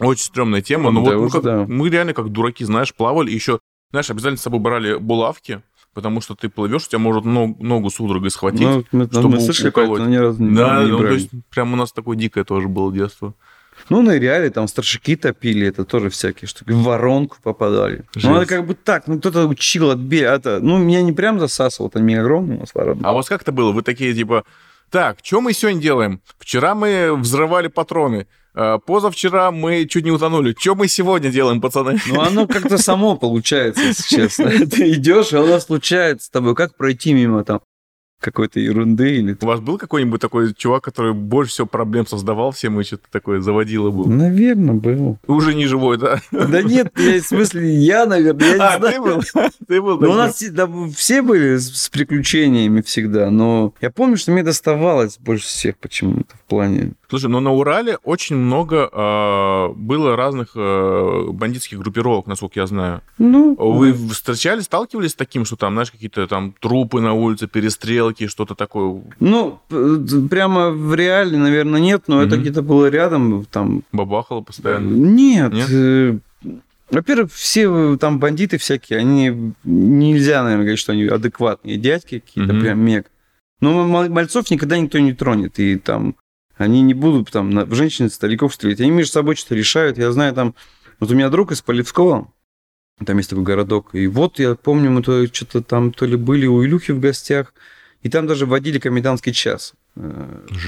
Очень 0.00 0.24
стрёмная 0.24 0.62
тема, 0.62 0.90
но 0.90 1.04
да, 1.04 1.16
вот 1.18 1.24
мы, 1.24 1.30
как, 1.30 1.42
да. 1.42 1.66
мы 1.68 1.90
реально 1.90 2.14
как 2.14 2.30
дураки, 2.30 2.64
знаешь, 2.64 2.94
плавали, 2.94 3.30
еще, 3.30 3.60
знаешь, 3.90 4.08
обязательно 4.08 4.38
с 4.38 4.42
собой 4.42 4.60
брали 4.60 4.96
булавки, 4.96 5.60
потому 5.92 6.22
что 6.22 6.34
ты 6.34 6.48
плывешь, 6.48 6.86
у 6.86 6.88
тебя 6.88 6.98
может 7.00 7.26
ногу, 7.26 7.62
ногу 7.62 7.90
судорогой 7.90 8.30
схватить, 8.30 8.62
ну, 8.62 8.84
мы, 8.90 9.04
чтобы 9.04 9.28
мы 9.28 9.40
слышали, 9.40 9.68
уколоть. 9.68 10.00
Ни 10.00 10.16
разу 10.16 10.42
не, 10.42 10.56
да, 10.56 10.82
не 10.82 10.90
ну, 10.90 10.98
то 10.98 11.08
есть 11.08 11.28
прям 11.50 11.74
у 11.74 11.76
нас 11.76 11.92
такое 11.92 12.16
дикое 12.16 12.44
тоже 12.44 12.68
было 12.68 12.90
детство. 12.90 13.34
Ну, 13.88 14.02
ныряли, 14.02 14.48
там 14.48 14.68
старшики 14.68 15.16
топили, 15.16 15.66
это 15.66 15.84
тоже 15.84 16.10
всякие 16.10 16.48
штуки. 16.48 16.70
В 16.70 16.82
воронку 16.82 17.36
попадали. 17.42 18.04
Жесть. 18.14 18.26
Ну, 18.26 18.36
это 18.36 18.46
как 18.46 18.66
бы 18.66 18.74
так, 18.74 19.06
ну, 19.06 19.18
кто-то 19.18 19.46
учил 19.46 19.90
отбей, 19.90 20.22
это, 20.22 20.60
ну, 20.60 20.78
меня 20.78 21.02
не 21.02 21.12
прям 21.12 21.40
засасывал, 21.40 21.88
это 21.88 22.00
не 22.00 22.14
огромный 22.14 22.56
у 22.56 22.60
нас 22.60 22.74
воронка. 22.74 23.08
А 23.08 23.12
у 23.12 23.16
вас 23.16 23.28
как 23.28 23.42
это 23.42 23.52
было? 23.52 23.72
Вы 23.72 23.82
такие, 23.82 24.14
типа, 24.14 24.44
так, 24.90 25.18
что 25.22 25.40
мы 25.40 25.52
сегодня 25.52 25.80
делаем? 25.80 26.20
Вчера 26.38 26.74
мы 26.74 27.16
взрывали 27.16 27.68
патроны. 27.68 28.26
А 28.54 28.78
позавчера 28.78 29.50
мы 29.50 29.86
чуть 29.86 30.04
не 30.04 30.10
утонули. 30.10 30.54
Что 30.58 30.74
мы 30.74 30.86
сегодня 30.88 31.30
делаем, 31.30 31.62
пацаны? 31.62 31.98
Ну, 32.06 32.20
оно 32.20 32.46
как-то 32.46 32.76
само 32.76 33.16
получается, 33.16 33.82
если 33.82 34.16
честно. 34.16 34.50
Ты 34.70 34.92
идешь, 34.92 35.32
и 35.32 35.36
оно 35.36 35.58
случается 35.60 36.26
с 36.26 36.30
тобой. 36.30 36.54
Как 36.54 36.76
пройти 36.76 37.14
мимо 37.14 37.44
там 37.44 37.60
какой-то 38.22 38.60
ерунды 38.60 39.16
или... 39.16 39.36
У 39.40 39.46
вас 39.46 39.60
был 39.60 39.78
какой-нибудь 39.78 40.20
такой 40.20 40.54
чувак, 40.54 40.84
который 40.84 41.12
больше 41.12 41.52
всего 41.52 41.66
проблем 41.66 42.06
создавал 42.06 42.52
всем 42.52 42.80
и 42.80 42.84
что-то 42.84 43.04
такое 43.10 43.40
заводило 43.40 43.90
был? 43.90 44.06
Наверное, 44.06 44.74
был. 44.74 45.18
Уже 45.26 45.54
не 45.54 45.66
живой, 45.66 45.98
да? 45.98 46.20
Да 46.30 46.62
нет, 46.62 46.92
я, 46.96 47.20
в 47.20 47.24
смысле, 47.24 47.74
я, 47.74 48.06
наверное, 48.06 48.56
я 48.56 48.68
а, 48.68 48.74
не 48.74 48.78
знаю. 48.78 48.92
ты 48.92 49.00
был? 49.00 49.50
Ты 49.68 49.82
был 49.82 50.00
ну, 50.00 50.10
у 50.10 50.14
нас 50.14 50.42
да, 50.50 50.68
все 50.94 51.22
были 51.22 51.56
с 51.56 51.88
приключениями 51.88 52.80
всегда, 52.80 53.30
но 53.30 53.74
я 53.80 53.90
помню, 53.90 54.16
что 54.16 54.32
мне 54.32 54.42
доставалось 54.42 55.18
больше 55.18 55.46
всех 55.46 55.76
почему-то 55.78 56.36
в 56.36 56.48
плане... 56.48 56.92
Слушай, 57.08 57.28
но 57.28 57.40
на 57.40 57.52
Урале 57.52 57.98
очень 58.04 58.36
много 58.36 58.88
э, 58.90 59.68
было 59.74 60.16
разных 60.16 60.52
э, 60.54 61.26
бандитских 61.30 61.78
группировок, 61.78 62.26
насколько 62.26 62.58
я 62.58 62.66
знаю. 62.66 63.02
Ну, 63.18 63.54
Вы 63.54 63.92
встречались, 63.92 64.64
сталкивались 64.64 65.10
с 65.10 65.14
таким, 65.14 65.44
что 65.44 65.56
там, 65.56 65.74
знаешь, 65.74 65.90
какие-то 65.90 66.26
там 66.26 66.54
трупы 66.58 67.02
на 67.02 67.12
улице, 67.12 67.48
перестрелки, 67.48 68.11
сделки, 68.12 68.30
что-то 68.30 68.54
такое? 68.54 69.02
Ну, 69.20 69.60
прямо 70.30 70.70
в 70.70 70.94
реале, 70.94 71.36
наверное, 71.36 71.80
нет, 71.80 72.04
но 72.06 72.22
mm-hmm. 72.22 72.26
это 72.26 72.36
где-то 72.36 72.62
было 72.62 72.86
рядом. 72.86 73.44
Там... 73.46 73.82
Бабахало 73.92 74.42
постоянно? 74.42 74.90
Нет. 74.90 75.52
нет? 75.52 75.68
Э, 75.70 76.18
во-первых, 76.90 77.32
все 77.32 77.96
там 77.96 78.18
бандиты 78.18 78.58
всякие, 78.58 78.98
они 78.98 79.54
нельзя, 79.64 80.42
наверное, 80.42 80.64
говорить, 80.64 80.80
что 80.80 80.92
они 80.92 81.04
адекватные 81.04 81.76
дядьки 81.76 82.20
какие-то, 82.20 82.52
mm-hmm. 82.52 82.60
прям 82.60 82.80
мег. 82.80 83.10
Но 83.60 83.86
мальцов 83.86 84.50
никогда 84.50 84.78
никто 84.78 84.98
не 84.98 85.12
тронет, 85.12 85.58
и 85.58 85.76
там 85.76 86.16
они 86.56 86.82
не 86.82 86.94
будут 86.94 87.30
там 87.30 87.50
в 87.50 87.74
женщин, 87.74 88.10
стариков 88.10 88.54
стрелять. 88.54 88.80
Они 88.80 88.90
между 88.90 89.12
собой 89.12 89.36
что-то 89.36 89.54
решают. 89.54 89.98
Я 89.98 90.12
знаю, 90.12 90.34
там, 90.34 90.54
вот 91.00 91.10
у 91.10 91.14
меня 91.14 91.30
друг 91.30 91.52
из 91.52 91.62
Полевского, 91.62 92.30
там 93.04 93.16
есть 93.16 93.30
такой 93.30 93.44
городок, 93.44 93.94
и 93.94 94.06
вот 94.06 94.38
я 94.38 94.54
помню, 94.54 94.90
мы 94.90 95.02
то 95.02 95.26
что-то 95.32 95.62
там 95.62 95.92
то 95.92 96.06
ли 96.06 96.16
были 96.16 96.46
у 96.46 96.64
Илюхи 96.64 96.92
в 96.92 97.00
гостях, 97.00 97.54
и 98.02 98.08
там 98.08 98.26
даже 98.26 98.46
вводили 98.46 98.78
комендантский 98.78 99.32
час. 99.32 99.74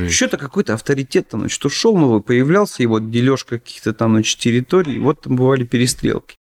Что-то 0.08 0.36
какой-то 0.38 0.74
авторитет 0.74 1.28
там, 1.28 1.40
значит, 1.40 1.64
ушел 1.64 1.96
новый, 1.96 2.22
появлялся 2.22 2.82
его 2.82 2.98
дележка 2.98 3.58
каких-то 3.58 3.92
там, 3.92 4.12
значит, 4.12 4.38
территорий, 4.38 4.96
и 4.96 4.98
вот 4.98 5.22
там 5.22 5.36
бывали 5.36 5.64
перестрелки. 5.64 6.36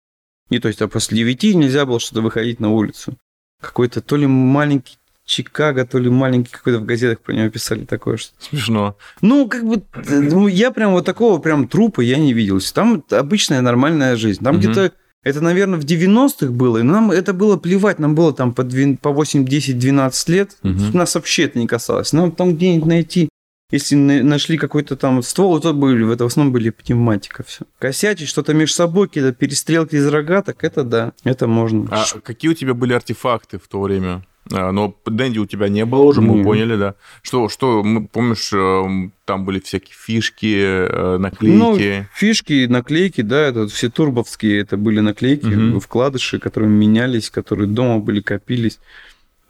И 0.50 0.60
то 0.60 0.68
есть, 0.68 0.82
а 0.82 0.88
после 0.88 1.18
9 1.20 1.56
нельзя 1.56 1.86
было 1.86 2.00
что-то 2.00 2.22
выходить 2.22 2.60
на 2.60 2.72
улицу. 2.72 3.18
Какой-то 3.62 4.02
то 4.02 4.18
ли 4.18 4.28
маленький 4.28 4.98
Чикаго, 5.24 5.86
то 5.86 5.98
ли 5.98 6.10
маленький 6.10 6.52
какой-то 6.52 6.80
в 6.80 6.86
газетах 6.86 7.22
про 7.22 7.34
него 7.34 7.50
писали 7.50 7.86
такое 7.86 8.18
что 8.18 8.34
Смешно. 8.40 8.98
Ну, 9.22 9.48
как 9.48 9.64
бы, 9.64 9.82
ну, 10.10 10.48
я 10.48 10.72
прям 10.72 10.92
вот 10.92 11.06
такого 11.06 11.40
прям 11.40 11.68
трупа 11.68 12.02
я 12.02 12.18
не 12.18 12.34
видел. 12.34 12.60
Там 12.74 13.04
обычная 13.12 13.62
нормальная 13.62 14.18
жизнь. 14.18 14.44
Там 14.44 14.56
угу. 14.56 14.64
где-то 14.64 14.92
это, 15.24 15.42
наверное, 15.42 15.80
в 15.80 15.86
90-х 15.86 16.52
было, 16.52 16.80
и 16.80 16.84
нам 16.84 17.12
это 17.12 17.34
было 17.34 17.58
плевать, 17.58 18.00
нам 18.00 18.16
было 18.16 18.34
там 18.34 18.54
по, 18.54 18.64
2, 18.64 18.98
по 19.02 19.12
8, 19.12 19.46
10, 19.46 19.78
12 19.78 20.30
лет, 20.30 20.58
угу. 20.64 20.98
нас 20.98 21.14
вообще 21.16 21.44
это 21.44 21.60
не 21.60 21.68
касалось. 21.68 22.12
Нам 22.12 22.32
там 22.32 22.56
где-нибудь 22.56 22.88
найти, 22.88 23.30
если 23.72 23.96
нашли 23.96 24.58
какой-то 24.58 24.96
там 24.96 25.22
ствол, 25.22 25.60
то 25.60 25.74
были, 25.74 26.04
в 26.04 26.12
этом 26.12 26.28
основном 26.28 26.52
были 26.52 26.72
пневматика, 26.72 27.44
все. 27.44 27.66
Косячить 27.78 28.28
что-то 28.28 28.54
между 28.54 28.76
собой, 28.76 29.08
какие-то 29.08 29.32
перестрелки 29.32 29.96
из 29.96 30.08
рогаток, 30.08 30.64
это 30.64 30.84
да, 30.84 31.14
это 31.24 31.48
можно. 31.48 31.88
А 31.92 32.04
какие 32.22 32.50
у 32.50 32.56
тебя 32.56 32.74
были 32.74 32.94
артефакты 32.94 33.60
в 33.60 33.68
то 33.68 33.82
время? 33.82 34.24
А, 34.54 34.72
но 34.72 34.96
Дэнди 35.06 35.40
у 35.40 35.46
тебя 35.46 35.70
не 35.70 35.86
было 35.86 36.02
уже, 36.02 36.22
мы 36.22 36.36
Нет. 36.36 36.46
поняли, 36.46 36.76
да. 36.76 36.96
Что, 37.22 37.50
что, 37.50 37.84
мы, 37.84 38.08
помнишь, 38.08 38.52
эм, 38.54 39.12
там 39.26 39.46
были 39.46 39.60
всякие 39.60 39.96
фишки, 39.96 40.56
э, 40.62 41.18
наклейки? 41.18 41.58
Ну, 41.58 42.06
фишки, 42.14 42.66
наклейки, 42.68 43.22
да, 43.22 43.48
это 43.48 43.68
все 43.68 43.90
турбовские, 43.90 44.62
это 44.62 44.78
были 44.78 45.00
наклейки, 45.00 45.46
угу. 45.46 45.80
вкладыши, 45.80 46.40
которые 46.40 46.70
менялись, 46.70 47.30
которые 47.30 47.68
дома 47.68 48.00
были, 48.00 48.22
копились, 48.22 48.80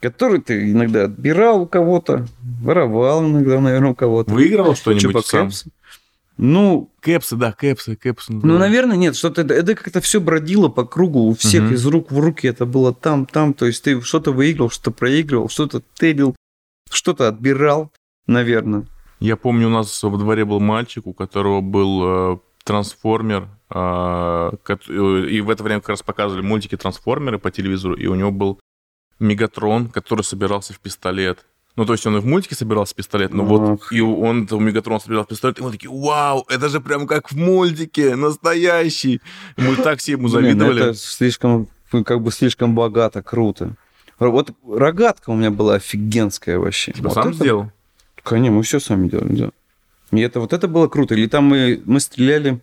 которые 0.00 0.40
ты 0.40 0.70
иногда 0.70 1.04
отбирал 1.04 1.62
у 1.62 1.66
кого-то, 1.66 2.26
воровал 2.62 3.24
иногда, 3.24 3.60
наверное, 3.60 3.90
у 3.90 3.94
кого-то. 3.94 4.32
Выигрывал 4.32 4.74
что-нибудь 4.74 5.26
сам? 5.26 5.50
Ну, 6.44 6.90
кэпсы, 6.98 7.36
да, 7.36 7.52
кэпсы, 7.52 7.94
кэпсы. 7.94 8.32
Ну, 8.32 8.58
наверное, 8.58 8.96
нет, 8.96 9.14
что-то 9.14 9.42
это, 9.42 9.54
это 9.54 9.76
как-то 9.76 10.00
все 10.00 10.20
бродило 10.20 10.68
по 10.68 10.84
кругу 10.84 11.28
у 11.28 11.34
всех 11.36 11.66
угу. 11.66 11.74
из 11.74 11.86
рук 11.86 12.10
в 12.10 12.18
руки, 12.18 12.48
это 12.48 12.66
было 12.66 12.92
там, 12.92 13.26
там, 13.26 13.54
то 13.54 13.64
есть 13.64 13.84
ты 13.84 14.00
что-то 14.00 14.32
выиграл, 14.32 14.68
что-то 14.68 14.90
проигрывал, 14.90 15.48
что-то 15.48 15.84
тебил, 15.94 16.34
что-то 16.90 17.28
отбирал, 17.28 17.92
наверное. 18.26 18.86
Я 19.20 19.36
помню, 19.36 19.68
у 19.68 19.70
нас 19.70 20.02
во 20.02 20.18
дворе 20.18 20.44
был 20.44 20.58
мальчик, 20.58 21.06
у 21.06 21.12
которого 21.12 21.60
был 21.60 22.02
э, 22.34 22.38
трансформер, 22.64 23.48
э, 23.70 24.50
и 25.30 25.40
в 25.42 25.48
это 25.48 25.62
время 25.62 25.80
как 25.80 25.90
раз 25.90 26.02
показывали 26.02 26.42
мультики 26.42 26.76
трансформеры 26.76 27.38
по 27.38 27.52
телевизору, 27.52 27.94
и 27.94 28.08
у 28.08 28.16
него 28.16 28.32
был 28.32 28.58
Мегатрон, 29.20 29.90
который 29.90 30.22
собирался 30.22 30.72
в 30.72 30.80
пистолет. 30.80 31.46
Ну, 31.74 31.86
то 31.86 31.92
есть 31.94 32.06
он 32.06 32.16
и 32.18 32.20
в 32.20 32.26
мультике 32.26 32.54
собирался 32.54 32.94
пистолет, 32.94 33.32
но 33.32 33.44
вот 33.44 33.80
и 33.90 34.00
он, 34.00 34.46
у 34.50 34.58
Мегатрон 34.60 35.00
собирал 35.00 35.24
пистолет, 35.24 35.58
и 35.58 35.62
мы 35.62 35.70
такие, 35.70 35.90
вау, 35.90 36.44
это 36.50 36.68
же 36.68 36.80
прям 36.80 37.06
как 37.06 37.32
в 37.32 37.36
мультике, 37.36 38.14
настоящий. 38.14 39.22
И 39.56 39.62
мы 39.62 39.76
так 39.76 39.98
все 39.98 40.12
ему 40.12 40.28
завидовали. 40.28 40.74
Блин, 40.74 40.88
это 40.90 40.98
слишком, 40.98 41.68
как 42.04 42.20
бы 42.20 42.30
слишком 42.30 42.74
богато, 42.74 43.22
круто. 43.22 43.74
Вот 44.18 44.50
рогатка 44.68 45.30
у 45.30 45.34
меня 45.34 45.50
была 45.50 45.76
офигенская 45.76 46.58
вообще. 46.58 46.92
Типа 46.92 47.08
вот 47.08 47.14
сам 47.14 47.28
это... 47.28 47.36
сделал? 47.36 47.72
Конечно, 48.22 48.56
мы 48.56 48.62
все 48.62 48.78
сами 48.78 49.08
делали, 49.08 49.34
да. 49.34 49.50
И 50.12 50.20
это 50.20 50.40
вот 50.40 50.52
это 50.52 50.68
было 50.68 50.88
круто. 50.88 51.14
Или 51.14 51.26
там 51.26 51.44
мы, 51.44 51.80
мы 51.86 51.98
стреляли 51.98 52.60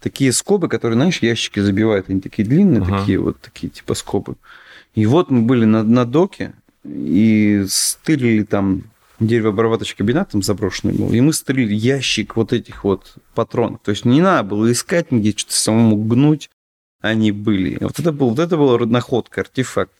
такие 0.00 0.32
скобы, 0.32 0.68
которые, 0.68 0.96
знаешь, 0.96 1.22
ящики 1.22 1.58
забивают. 1.58 2.10
Они 2.10 2.20
такие 2.20 2.46
длинные, 2.46 2.82
ага. 2.82 2.98
такие 2.98 3.18
вот 3.18 3.40
такие 3.40 3.70
типа 3.70 3.94
скобы. 3.94 4.36
И 4.94 5.06
вот 5.06 5.30
мы 5.30 5.42
были 5.42 5.64
на, 5.64 5.82
на 5.82 6.04
доке, 6.04 6.52
и 6.88 7.64
стырили 7.68 8.44
там 8.44 8.84
деревообрабатывающий 9.20 9.96
кабинет 9.96 10.28
там 10.30 10.42
заброшенный 10.42 10.94
был, 10.94 11.12
и 11.12 11.20
мы 11.20 11.32
строили 11.32 11.74
ящик 11.74 12.36
вот 12.36 12.52
этих 12.52 12.84
вот 12.84 13.14
патронов. 13.34 13.80
То 13.82 13.90
есть 13.90 14.04
не 14.04 14.20
надо 14.20 14.50
было 14.50 14.70
искать 14.70 15.10
нигде, 15.10 15.32
что-то 15.36 15.54
самому 15.54 15.96
гнуть, 15.96 16.50
они 17.00 17.32
были. 17.32 17.78
Вот 17.80 17.98
это, 17.98 18.12
был, 18.12 18.30
вот 18.30 18.38
это 18.38 18.56
была 18.56 18.78
находка, 18.78 19.42
артефакт. 19.42 19.92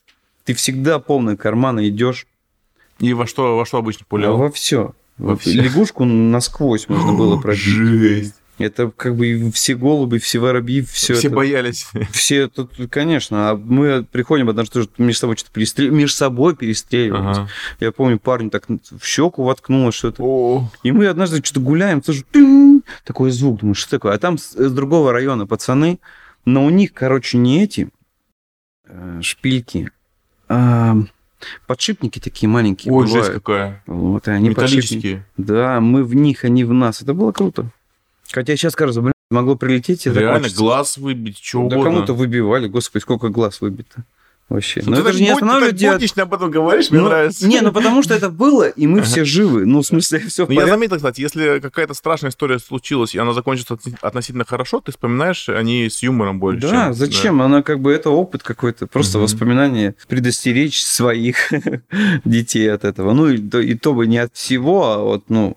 Ты 0.45 0.55
всегда 0.55 0.99
полные 0.99 1.37
карманы 1.37 1.89
идешь. 1.89 2.27
И 2.99 3.13
во 3.13 3.27
что, 3.27 3.57
во 3.57 3.67
что 3.67 3.79
обычно 3.79 4.07
пулял? 4.09 4.37
Во 4.37 4.51
все. 4.51 4.95
Во 5.19 5.37
всё. 5.37 5.63
Лягушку 5.63 6.05
насквозь 6.05 6.89
можно 6.89 7.13
было 7.13 7.37
пробить. 7.41 7.63
Жесть. 7.63 8.35
Это 8.59 8.91
как 8.91 9.17
бы 9.17 9.51
все 9.53 9.75
голуби, 9.75 10.17
все 10.19 10.39
воробьи, 10.39 10.81
все, 10.83 11.15
Все 11.15 11.29
это. 11.29 11.37
боялись. 11.37 11.89
Все 12.11 12.43
это, 12.43 12.67
конечно. 12.89 13.51
А 13.51 13.57
мы 13.57 14.03
приходим, 14.05 14.47
потому 14.47 14.65
что 14.65 14.87
между 14.97 15.21
собой 15.21 15.37
что-то 15.37 15.53
перестрел... 15.53 15.93
между 15.93 16.17
собой 16.17 16.57
перестреливались. 16.57 17.37
Ага. 17.39 17.49
Я 17.81 17.93
помню, 17.93 18.19
парень 18.19 18.49
так 18.49 18.65
в 18.69 19.05
щеку 19.05 19.43
воткнуло 19.45 19.93
что-то. 19.93 20.23
О, 20.23 20.71
И 20.83 20.91
мы 20.93 21.07
однажды 21.07 21.43
что-то 21.45 21.61
гуляем, 21.61 22.03
слышу, 22.03 22.25
тынь, 22.31 22.83
такой 23.05 23.31
звук, 23.31 23.61
думаю, 23.61 23.75
что 23.75 23.91
такое? 23.91 24.15
А 24.15 24.19
там 24.19 24.39
с, 24.39 24.53
с 24.53 24.73
другого 24.73 25.13
района 25.13 25.47
пацаны, 25.47 25.99
но 26.47 26.65
у 26.65 26.71
них, 26.71 26.95
короче, 26.95 27.37
не 27.37 27.63
эти 27.63 27.91
э, 28.87 29.19
шпильки, 29.21 29.91
а 30.49 30.97
подшипники 31.67 32.21
такие 32.21 32.49
маленькие 32.49 32.93
Ой, 32.95 33.05
жесть 33.07 33.17
бывают. 33.17 33.35
какая. 33.35 33.83
Вот, 33.87 34.29
и 34.29 34.31
они 34.31 34.51
подшипники. 34.51 34.95
Металлические. 34.95 35.27
Да, 35.37 35.81
мы 35.81 36.05
в 36.05 36.15
них, 36.15 36.45
они 36.45 36.65
в 36.65 36.73
нас. 36.73 37.03
Это 37.03 37.13
было 37.13 37.33
круто. 37.33 37.71
Хотя 38.33 38.57
сейчас 38.57 38.75
кажется, 38.75 39.01
блин, 39.01 39.13
могло 39.31 39.57
прилететь 39.57 40.07
и 40.07 40.11
Реально, 40.11 40.35
закончиться. 40.35 40.59
глаз 40.59 40.97
выбить, 40.99 41.39
что 41.43 41.59
Да 41.69 41.77
угодно. 41.77 41.85
кому-то 41.85 42.13
выбивали, 42.15 42.69
господи, 42.69 43.03
сколько 43.03 43.29
глаз 43.29 43.61
выбито. 43.61 44.05
Вообще. 44.49 44.81
Ну, 44.85 44.91
Но 44.91 44.97
ты 44.99 45.03
это 45.03 45.13
же 45.15 45.25
не 45.25 45.31
останавливает 45.31 45.77
ты 45.77 45.85
так 45.87 45.95
буднично 45.95 46.23
об 46.23 46.33
этом 46.35 46.53
говоришь, 46.53 46.93
мне 46.93 47.01
Ну, 47.01 47.07
нравится. 47.09 47.49
Не, 47.49 47.63
ну 47.63 47.73
потому 47.73 48.05
что 48.05 48.15
это 48.15 48.31
было, 48.31 48.69
и 48.69 48.87
мы 48.87 49.03
все 49.03 49.25
живы. 49.25 49.67
Ну, 49.67 49.81
в 49.83 49.85
смысле, 49.87 50.21
все 50.21 50.47
в 50.47 50.49
Ну, 50.51 50.55
я 50.61 50.69
заметил, 50.69 50.95
кстати, 50.99 51.21
если 51.21 51.59
какая-то 51.59 51.95
страшная 51.95 52.31
история 52.31 52.61
случилась, 52.61 53.17
и 53.17 53.19
она 53.19 53.33
закончится 53.33 53.77
относительно 54.03 54.45
хорошо, 54.45 54.81
ты 54.81 54.93
вспоминаешь 54.93 55.49
о 55.49 55.61
ней 55.65 55.91
с 55.91 56.01
юмором 56.05 56.39
больше. 56.39 56.61
Да, 56.69 56.85
чем- 56.85 56.95
зачем? 56.95 57.43
Она 57.43 57.63
как 57.65 57.81
бы 57.81 57.91
это 57.93 58.11
опыт 58.11 58.45
какой-то, 58.45 58.87
просто 58.87 59.19
воспоминание, 59.19 59.97
предостеречь 60.07 60.81
своих 60.81 61.51
детей 62.25 62.73
от 62.73 62.85
этого. 62.85 63.15
Ну 63.15 63.29
и 63.29 63.75
то 63.75 63.95
бы 63.95 64.07
не 64.07 64.19
от 64.19 64.33
всего, 64.33 64.93
а 64.93 64.99
вот, 64.99 65.25
ну, 65.29 65.57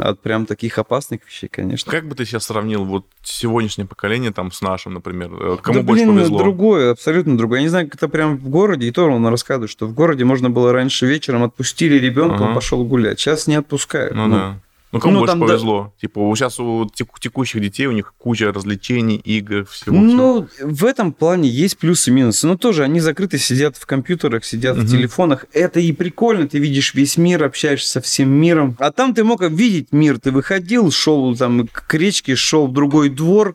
от 0.00 0.20
прям 0.20 0.46
таких 0.46 0.78
опасных 0.78 1.20
вещей, 1.26 1.48
конечно. 1.48 1.90
Как 1.90 2.06
бы 2.08 2.14
ты 2.14 2.24
сейчас 2.24 2.44
сравнил 2.46 2.84
вот 2.84 3.06
сегодняшнее 3.22 3.86
поколение 3.86 4.32
там 4.32 4.50
с 4.52 4.60
нашим, 4.62 4.94
например? 4.94 5.30
Э, 5.32 5.56
Кому 5.62 5.80
да, 5.80 5.84
больше 5.84 6.04
блин, 6.04 6.16
повезло? 6.16 6.38
другое, 6.38 6.90
абсолютно 6.92 7.36
другое. 7.36 7.58
Я 7.60 7.62
не 7.64 7.68
знаю, 7.68 7.86
как 7.86 7.96
это 7.96 8.08
прям 8.08 8.36
в 8.38 8.48
городе, 8.48 8.86
и 8.88 8.90
то 8.90 9.04
он 9.04 9.26
рассказывает, 9.26 9.70
что 9.70 9.86
в 9.86 9.92
городе 9.94 10.24
можно 10.24 10.50
было 10.50 10.72
раньше 10.72 11.06
вечером 11.06 11.42
отпустили 11.44 11.96
ребенка, 11.98 12.36
Ага. 12.36 12.44
он 12.48 12.54
пошел 12.54 12.84
гулять. 12.84 13.20
Сейчас 13.20 13.46
не 13.46 13.56
отпускают. 13.56 14.14
Ну, 14.14 14.30
да. 14.30 14.60
Ну, 14.92 14.98
кому 14.98 15.12
Ну, 15.14 15.18
больше 15.20 15.32
там, 15.32 15.40
да. 15.40 15.46
повезло? 15.46 15.94
Типа, 16.00 16.20
сейчас 16.34 16.58
у 16.58 16.84
теку- 16.92 17.20
текущих 17.20 17.60
детей 17.62 17.86
у 17.86 17.92
них 17.92 18.12
куча 18.18 18.52
развлечений, 18.52 19.16
игр, 19.16 19.64
всего. 19.66 19.94
всего. 19.96 20.00
Ну, 20.00 20.48
в 20.60 20.84
этом 20.84 21.12
плане 21.12 21.48
есть 21.48 21.78
плюсы 21.78 22.10
и 22.10 22.12
минусы. 22.12 22.46
Но 22.48 22.56
тоже 22.56 22.82
они 22.82 22.98
закрыты, 22.98 23.38
сидят 23.38 23.76
в 23.76 23.86
компьютерах, 23.86 24.44
сидят 24.44 24.76
Мгм. 24.76 24.86
в 24.86 24.90
телефонах. 24.90 25.46
Это 25.52 25.78
и 25.78 25.92
прикольно, 25.92 26.48
ты 26.48 26.58
видишь 26.58 26.94
весь 26.94 27.16
мир, 27.16 27.44
общаешься 27.44 27.88
со 27.88 28.00
всем 28.00 28.30
миром. 28.30 28.76
А 28.80 28.90
там 28.90 29.14
ты 29.14 29.22
мог 29.22 29.42
видеть 29.42 29.92
мир, 29.92 30.18
ты 30.18 30.32
выходил, 30.32 30.90
шел 30.90 31.36
там 31.36 31.68
к 31.68 31.94
речке, 31.94 32.34
шел 32.34 32.66
в 32.66 32.72
другой 32.72 33.10
двор, 33.10 33.54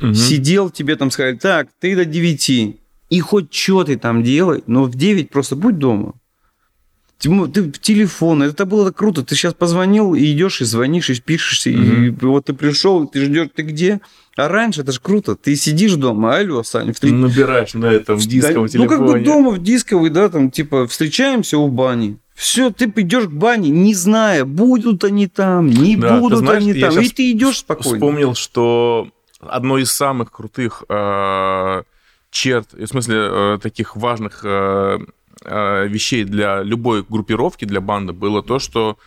Мгм. 0.00 0.14
сидел, 0.14 0.70
тебе 0.70 0.96
там 0.96 1.12
сказали, 1.12 1.36
так, 1.36 1.68
ты 1.80 1.94
до 1.94 2.04
9. 2.04 2.76
И 3.10 3.20
хоть 3.20 3.54
что 3.54 3.84
ты 3.84 3.96
там 3.96 4.24
делай, 4.24 4.64
но 4.66 4.84
в 4.84 4.96
9 4.96 5.30
просто 5.30 5.54
будь 5.54 5.78
дома. 5.78 6.14
Ты 7.18 7.30
в 7.62 7.72
телефон, 7.78 8.42
это 8.42 8.66
было 8.66 8.86
так 8.86 8.96
круто. 8.96 9.24
Ты 9.24 9.34
сейчас 9.34 9.54
позвонил, 9.54 10.14
и 10.14 10.30
идешь, 10.32 10.60
и 10.60 10.64
звонишь, 10.64 11.08
и 11.10 11.20
пишешься, 11.20 11.70
и 11.70 12.10
вот 12.10 12.46
ты 12.46 12.52
пришел, 12.52 13.06
ты 13.06 13.24
ждешь, 13.24 13.48
ты 13.54 13.62
где? 13.62 14.00
А 14.36 14.48
раньше 14.48 14.82
это 14.82 14.92
же 14.92 15.00
круто. 15.00 15.36
Ты 15.36 15.54
сидишь 15.56 15.94
дома, 15.94 16.36
алло, 16.36 16.62
Саня, 16.64 16.92
в 16.92 16.98
три- 17.00 17.12
Набираешь 17.12 17.74
на 17.74 17.86
этом 17.86 18.18
Да, 18.18 18.24
дисковом 18.24 18.68
Ну, 18.74 18.86
как 18.88 19.00
бы 19.00 19.06
телефоне. 19.06 19.24
дома 19.24 19.50
в 19.52 19.62
дисковый, 19.62 20.10
да, 20.10 20.28
там, 20.28 20.50
типа, 20.50 20.86
встречаемся 20.86 21.56
у 21.56 21.68
бани. 21.68 22.18
Все, 22.34 22.70
ты 22.70 22.92
идешь 22.96 23.26
к 23.26 23.30
бане, 23.30 23.70
не 23.70 23.94
зная, 23.94 24.44
будут 24.44 25.04
они 25.04 25.28
там, 25.28 25.68
не 25.70 25.96
Да, 25.96 26.18
будут 26.18 26.40
знаешь, 26.40 26.62
они 26.64 26.74
там. 26.74 26.98
И 26.98 27.08
ты 27.08 27.30
идешь 27.30 27.58
спокойно. 27.58 27.96
Вспомнил, 27.98 28.34
что 28.34 29.08
одно 29.40 29.78
из 29.78 29.92
самых 29.92 30.32
крутых 30.32 30.82
э, 30.88 31.82
черт, 32.32 32.72
в 32.72 32.86
смысле 32.88 33.16
э, 33.18 33.58
таких 33.62 33.94
важных 33.94 34.40
э, 34.42 34.98
вещей 35.44 36.24
для 36.24 36.62
любой 36.62 37.02
группировки, 37.02 37.64
для 37.64 37.80
банды, 37.80 38.12
было 38.12 38.42
то, 38.42 38.58
что 38.58 38.98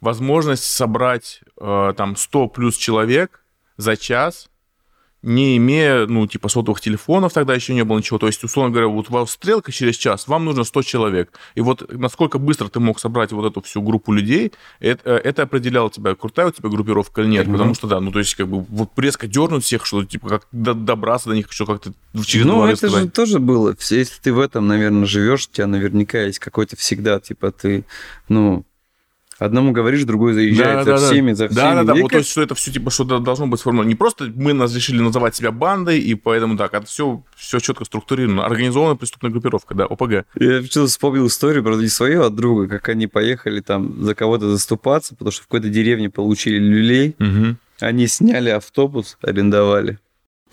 возможность 0.00 0.64
собрать 0.64 1.40
э, 1.60 1.94
там 1.96 2.16
100 2.16 2.48
плюс 2.48 2.76
человек 2.76 3.44
за 3.76 3.96
час, 3.96 4.50
не 5.22 5.56
имея, 5.56 6.06
ну, 6.06 6.26
типа, 6.26 6.48
сотовых 6.48 6.80
телефонов, 6.80 7.32
тогда 7.32 7.54
еще 7.54 7.74
не 7.74 7.84
было 7.84 7.98
ничего. 7.98 8.18
То 8.18 8.26
есть, 8.26 8.44
условно 8.44 8.70
говоря, 8.70 8.88
вот 8.88 9.10
у 9.10 9.12
вас 9.12 9.30
стрелка 9.32 9.72
через 9.72 9.96
час, 9.96 10.28
вам 10.28 10.44
нужно 10.44 10.64
100 10.64 10.82
человек. 10.82 11.32
И 11.54 11.60
вот 11.60 11.90
насколько 11.92 12.38
быстро 12.38 12.68
ты 12.68 12.80
мог 12.80 13.00
собрать 13.00 13.32
вот 13.32 13.44
эту 13.44 13.60
всю 13.62 13.82
группу 13.82 14.12
людей, 14.12 14.52
это, 14.78 15.16
это 15.16 15.42
определяло 15.42 15.90
тебя, 15.90 16.14
крутая 16.14 16.48
у 16.48 16.50
тебя 16.52 16.68
группировка 16.68 17.22
или 17.22 17.28
нет. 17.28 17.46
Мгм. 17.46 17.54
Потому 17.54 17.74
что, 17.74 17.86
да, 17.86 18.00
ну, 18.00 18.12
то 18.12 18.18
есть, 18.18 18.34
как 18.34 18.48
бы, 18.48 18.60
вот 18.68 18.90
резко 18.96 19.26
дернуть 19.26 19.64
всех, 19.64 19.84
что, 19.86 20.04
типа, 20.04 20.28
как 20.28 20.46
до- 20.52 20.74
добраться 20.74 21.28
до 21.30 21.34
них, 21.34 21.46
что 21.50 21.66
как-то 21.66 21.92
через 22.24 22.46
ну, 22.46 22.64
это 22.64 22.88
же 22.88 23.08
тоже 23.08 23.38
было. 23.40 23.74
Если 23.90 24.20
ты 24.20 24.32
в 24.32 24.38
этом, 24.38 24.66
наверное, 24.68 25.06
живешь, 25.06 25.48
у 25.48 25.54
тебя 25.54 25.66
наверняка 25.66 26.22
есть 26.22 26.38
какой-то 26.38 26.76
всегда, 26.76 27.20
типа, 27.20 27.50
ты, 27.50 27.84
ну, 28.28 28.64
одному 29.38 29.72
говоришь, 29.72 30.04
другой 30.04 30.32
заезжает 30.32 30.84
за 30.86 30.96
всеми, 30.96 31.32
за 31.32 31.48
всеми. 31.48 31.56
Да, 31.60 31.74
да, 31.74 31.84
да. 31.84 31.98
И 31.98 32.02
Вот, 32.02 32.10
то 32.12 32.18
есть, 32.18 32.30
что 32.30 32.42
это 32.42 32.54
все 32.54 32.72
типа, 32.72 32.90
что 32.90 33.04
да- 33.04 33.18
должно 33.18 33.46
быть 33.46 33.60
сформировано. 33.60 33.88
Не 33.88 33.94
просто 33.94 34.32
мы 34.34 34.52
нас 34.52 34.74
решили 34.74 35.00
называть 35.00 35.36
себя 35.36 35.50
бандой, 35.50 35.98
и 35.98 36.14
поэтому 36.14 36.56
так, 36.56 36.74
это 36.74 36.86
все, 36.86 37.22
все 37.36 37.58
четко 37.58 37.84
структурировано. 37.84 38.44
Организованная 38.46 38.96
преступная 38.96 39.30
группировка, 39.30 39.74
да, 39.74 39.84
ОПГ. 39.86 40.26
Я 40.38 40.62
что-то 40.62 40.86
вспомнил 40.86 41.26
историю, 41.26 41.62
правда, 41.62 41.82
не 41.82 41.88
свою, 41.88 42.22
а 42.22 42.30
друга, 42.30 42.68
как 42.68 42.88
они 42.88 43.06
поехали 43.06 43.60
там 43.60 44.02
за 44.02 44.14
кого-то 44.14 44.48
заступаться, 44.50 45.14
потому 45.14 45.32
что 45.32 45.42
в 45.42 45.46
какой-то 45.46 45.68
деревне 45.68 46.10
получили 46.10 46.58
люлей. 46.58 47.16
Они 47.78 48.06
сняли 48.06 48.48
автобус, 48.48 49.18
арендовали, 49.20 49.98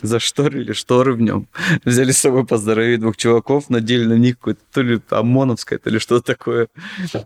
зашторили 0.04 0.74
шторы 0.74 1.14
в 1.14 1.22
нем, 1.22 1.48
взяли 1.86 2.12
с 2.12 2.20
собой 2.20 2.46
по 2.46 2.58
двух 2.58 3.18
чуваков, 3.18 3.70
надели 3.70 4.06
на 4.06 4.14
них 4.14 4.38
какое-то 4.38 4.62
то 4.72 4.82
ли 4.82 5.02
ОМОНовское, 5.10 5.80
то 5.80 5.90
ли 5.90 6.00
что-то 6.00 6.34
такое. 6.34 6.68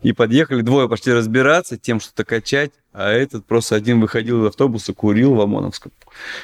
И 0.03 0.13
подъехали, 0.13 0.61
двое 0.61 0.87
пошли 0.87 1.13
разбираться 1.13 1.77
тем, 1.77 1.99
что-то 1.99 2.23
качать, 2.23 2.71
а 2.93 3.09
этот 3.11 3.45
просто 3.45 3.75
один 3.75 3.99
выходил 3.99 4.43
из 4.43 4.47
автобуса, 4.47 4.93
курил 4.93 5.33
в 5.35 5.41
ОМОНовском. 5.41 5.91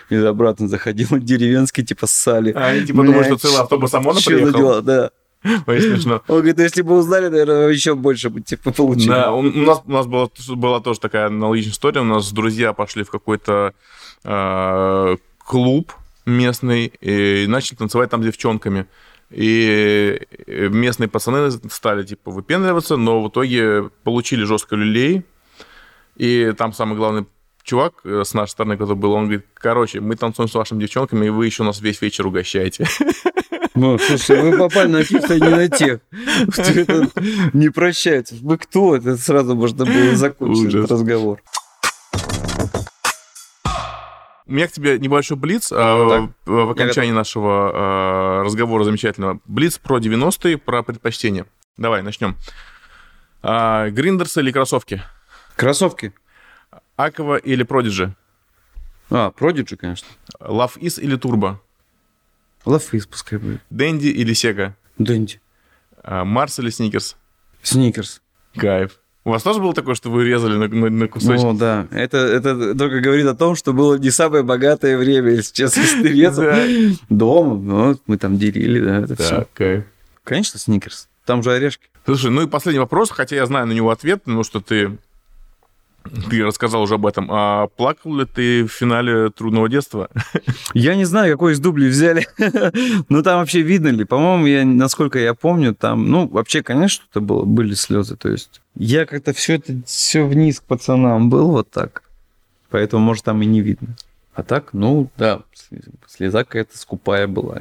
И 0.09 0.15
обратно 0.15 0.67
заходил 0.67 1.07
деревенский, 1.11 1.83
типа 1.83 2.07
ссали. 2.07 2.51
А 2.51 2.67
они 2.67 2.85
типа 2.85 3.03
думают, 3.03 3.27
что 3.27 3.37
целый 3.37 3.61
автобус 3.61 3.93
ОМОНа 3.93 4.19
приехал? 4.25 4.59
дела, 4.59 4.81
да. 4.81 5.11
Ой, 5.67 5.81
смешно. 5.81 6.21
Он 6.27 6.37
говорит, 6.37 6.57
«Ну, 6.57 6.63
если 6.63 6.81
бы 6.81 6.97
узнали, 6.97 7.27
наверное, 7.27 7.67
еще 7.69 7.95
больше 7.95 8.29
бы 8.29 8.41
типа 8.41 8.71
получили. 8.71 9.09
Да, 9.09 9.33
у 9.33 9.39
у 9.39 9.51
нас, 9.51 9.81
у 9.85 9.91
нас 9.91 10.05
была, 10.05 10.29
была 10.49 10.79
тоже 10.79 10.99
такая 10.99 11.27
аналогичная 11.27 11.73
история. 11.73 12.01
У 12.01 12.05
нас 12.05 12.31
друзья 12.31 12.73
пошли 12.73 13.03
в 13.03 13.09
какой-то 13.09 13.73
э, 14.23 15.17
клуб 15.39 15.93
местный 16.25 16.93
и 17.01 17.45
начали 17.47 17.77
танцевать 17.77 18.09
там 18.09 18.21
с 18.21 18.25
девчонками. 18.25 18.87
И 19.31 20.21
местные 20.47 21.07
пацаны 21.07 21.51
стали, 21.71 22.03
типа, 22.03 22.29
выпендриваться, 22.31 22.97
но 22.97 23.23
в 23.23 23.29
итоге 23.29 23.89
получили 24.03 24.43
жестко 24.43 24.75
люлей. 24.75 25.23
И 26.15 26.53
там 26.57 26.73
самый 26.73 26.95
главный 26.95 27.25
чувак 27.63 28.01
э, 28.03 28.23
с 28.23 28.33
нашей 28.33 28.51
стороны, 28.51 28.77
который 28.77 28.97
был, 28.97 29.13
он 29.13 29.23
говорит, 29.23 29.45
короче, 29.55 30.01
мы 30.01 30.15
танцуем 30.15 30.49
с 30.49 30.53
вашими 30.53 30.81
девчонками, 30.81 31.25
и 31.25 31.29
вы 31.29 31.45
еще 31.45 31.63
нас 31.63 31.81
весь 31.81 32.01
вечер 32.01 32.27
угощаете. 32.27 32.85
Ну, 33.75 33.97
слушай, 33.97 34.39
вы 34.39 34.55
попали 34.55 34.87
на 34.87 34.99
каких-то 34.99 35.39
не 35.39 35.49
на 35.49 35.67
тех. 35.67 36.01
Это 36.57 37.09
не 37.53 37.69
прощается. 37.69 38.35
Вы 38.39 38.59
кто? 38.59 38.95
Это 38.95 39.17
сразу 39.17 39.55
можно 39.55 39.85
было 39.85 40.15
закончить 40.15 40.75
этот 40.75 40.91
разговор. 40.91 41.41
У 44.45 44.51
меня 44.53 44.67
к 44.67 44.71
тебе 44.71 44.99
небольшой 44.99 45.37
блиц 45.37 45.69
Так. 45.69 45.77
в 45.79 46.33
в 46.45 46.69
окончании 46.71 47.11
нашего 47.11 47.71
а, 47.73 48.43
разговора 48.43 48.83
замечательного. 48.83 49.39
Блиц 49.45 49.77
про 49.77 49.99
90-е, 49.99 50.57
про 50.57 50.83
предпочтения. 50.83 51.45
Давай, 51.77 52.01
начнем. 52.01 52.35
А, 53.41 53.89
Гриндерс 53.89 54.37
или 54.37 54.51
кроссовки? 54.51 55.01
Кроссовки. 55.55 56.13
Акова 56.95 57.37
или 57.37 57.63
Продиджи? 57.63 58.15
А, 59.09 59.31
Продиджи, 59.31 59.77
конечно. 59.77 60.07
Love 60.39 60.77
Is 60.79 60.99
или 61.01 61.15
Турбо? 61.15 61.61
Лафис 62.65 63.05
пускай 63.05 63.39
будет. 63.39 63.61
Дэнди 63.69 64.07
или 64.07 64.33
Сега? 64.33 64.75
Дэнди. 64.97 65.41
А, 66.01 66.23
Марс 66.23 66.59
или 66.59 66.69
Сникерс? 66.69 67.17
Сникерс. 67.61 68.21
Кайф. 68.55 68.99
У 69.25 69.29
вас 69.29 69.41
тоже 69.43 69.61
было 69.61 69.73
такое, 69.73 69.95
что 69.95 70.09
вы 70.11 70.25
резали 70.25 70.55
на, 70.57 70.67
на- 70.67 70.89
на 70.89 71.07
кусочки? 71.07 71.45
О, 71.45 71.53
да. 71.53 71.87
Это, 71.91 72.17
это 72.17 72.75
только 72.75 72.99
говорит 72.99 73.25
о 73.27 73.35
том, 73.35 73.55
что 73.55 73.71
было 73.71 73.95
не 73.95 74.09
самое 74.11 74.43
богатое 74.43 74.97
время, 74.97 75.31
если 75.31 75.53
честно, 75.53 75.79
если 75.81 76.01
ты 76.03 76.09
резал. 76.09 76.43
Дома, 77.09 77.55
ну, 77.55 77.99
мы 78.05 78.17
там 78.17 78.37
делили, 78.37 78.79
да, 78.81 78.99
это 78.99 79.15
все. 79.15 79.35
Конечно, 80.25 80.59
Сникерс. 80.59 81.07
Там 81.25 81.41
же 81.41 81.51
орешки. 81.53 81.85
Слушай, 82.05 82.31
ну 82.31 82.41
и 82.41 82.47
последний 82.47 82.79
вопрос, 82.79 83.11
хотя 83.11 83.37
я 83.37 83.45
знаю 83.45 83.65
на 83.67 83.71
него 83.71 83.91
ответ, 83.91 84.23
потому 84.23 84.43
что 84.43 84.59
ты, 84.59 84.97
ты 86.29 86.43
рассказал 86.43 86.81
уже 86.81 86.95
об 86.95 87.05
этом. 87.05 87.27
А 87.31 87.67
плакал 87.67 88.15
ли 88.15 88.25
ты 88.25 88.65
в 88.65 88.69
финале 88.69 89.29
«Трудного 89.29 89.69
детства»? 89.69 90.09
Я 90.73 90.95
не 90.95 91.05
знаю, 91.05 91.33
какой 91.33 91.53
из 91.53 91.59
дублей 91.59 91.89
взяли. 91.89 92.27
ну, 93.09 93.23
там 93.23 93.39
вообще 93.39 93.61
видно 93.61 93.89
ли. 93.89 94.03
По-моему, 94.03 94.45
я, 94.45 94.65
насколько 94.65 95.19
я 95.19 95.33
помню, 95.33 95.73
там, 95.73 96.09
ну, 96.09 96.27
вообще, 96.27 96.61
конечно, 96.63 97.05
это 97.09 97.21
было, 97.21 97.43
были 97.45 97.73
слезы. 97.73 98.15
То 98.15 98.29
есть 98.29 98.61
я 98.75 99.05
как-то 99.05 99.33
все 99.33 99.55
это, 99.55 99.81
все 99.85 100.25
вниз 100.25 100.59
к 100.59 100.63
пацанам 100.63 101.29
был 101.29 101.51
вот 101.51 101.69
так. 101.69 102.03
Поэтому, 102.69 103.03
может, 103.03 103.23
там 103.23 103.41
и 103.41 103.45
не 103.45 103.61
видно. 103.61 103.95
А 104.33 104.43
так, 104.43 104.73
ну, 104.73 105.09
да, 105.17 105.41
слеза 106.07 106.43
какая-то 106.43 106.77
скупая 106.77 107.27
была. 107.27 107.59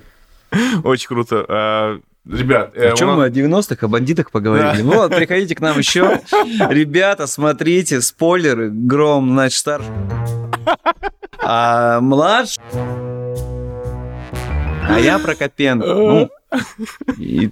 Очень 0.84 1.08
круто. 1.08 2.00
Ребят, 2.26 2.72
э, 2.74 2.90
о 2.90 2.96
чем 2.96 3.08
нас... 3.08 3.16
мы 3.18 3.24
о 3.24 3.28
90-х, 3.28 3.84
о 3.84 3.88
бандитах 3.88 4.30
поговорили? 4.30 4.82
Да. 4.82 4.84
Ну 4.84 4.94
вот, 4.94 5.14
приходите 5.14 5.54
к 5.54 5.60
нам 5.60 5.78
еще. 5.78 6.20
Ребята, 6.70 7.26
смотрите, 7.26 8.00
спойлеры, 8.00 8.70
Гром, 8.70 9.32
значит, 9.32 9.58
старший. 9.58 9.92
А 11.42 12.00
младший... 12.00 12.62
А 14.88 14.98
я 14.98 15.18
Прокопенко. 15.18 15.86
Ну, 15.86 16.30
и... 17.18 17.50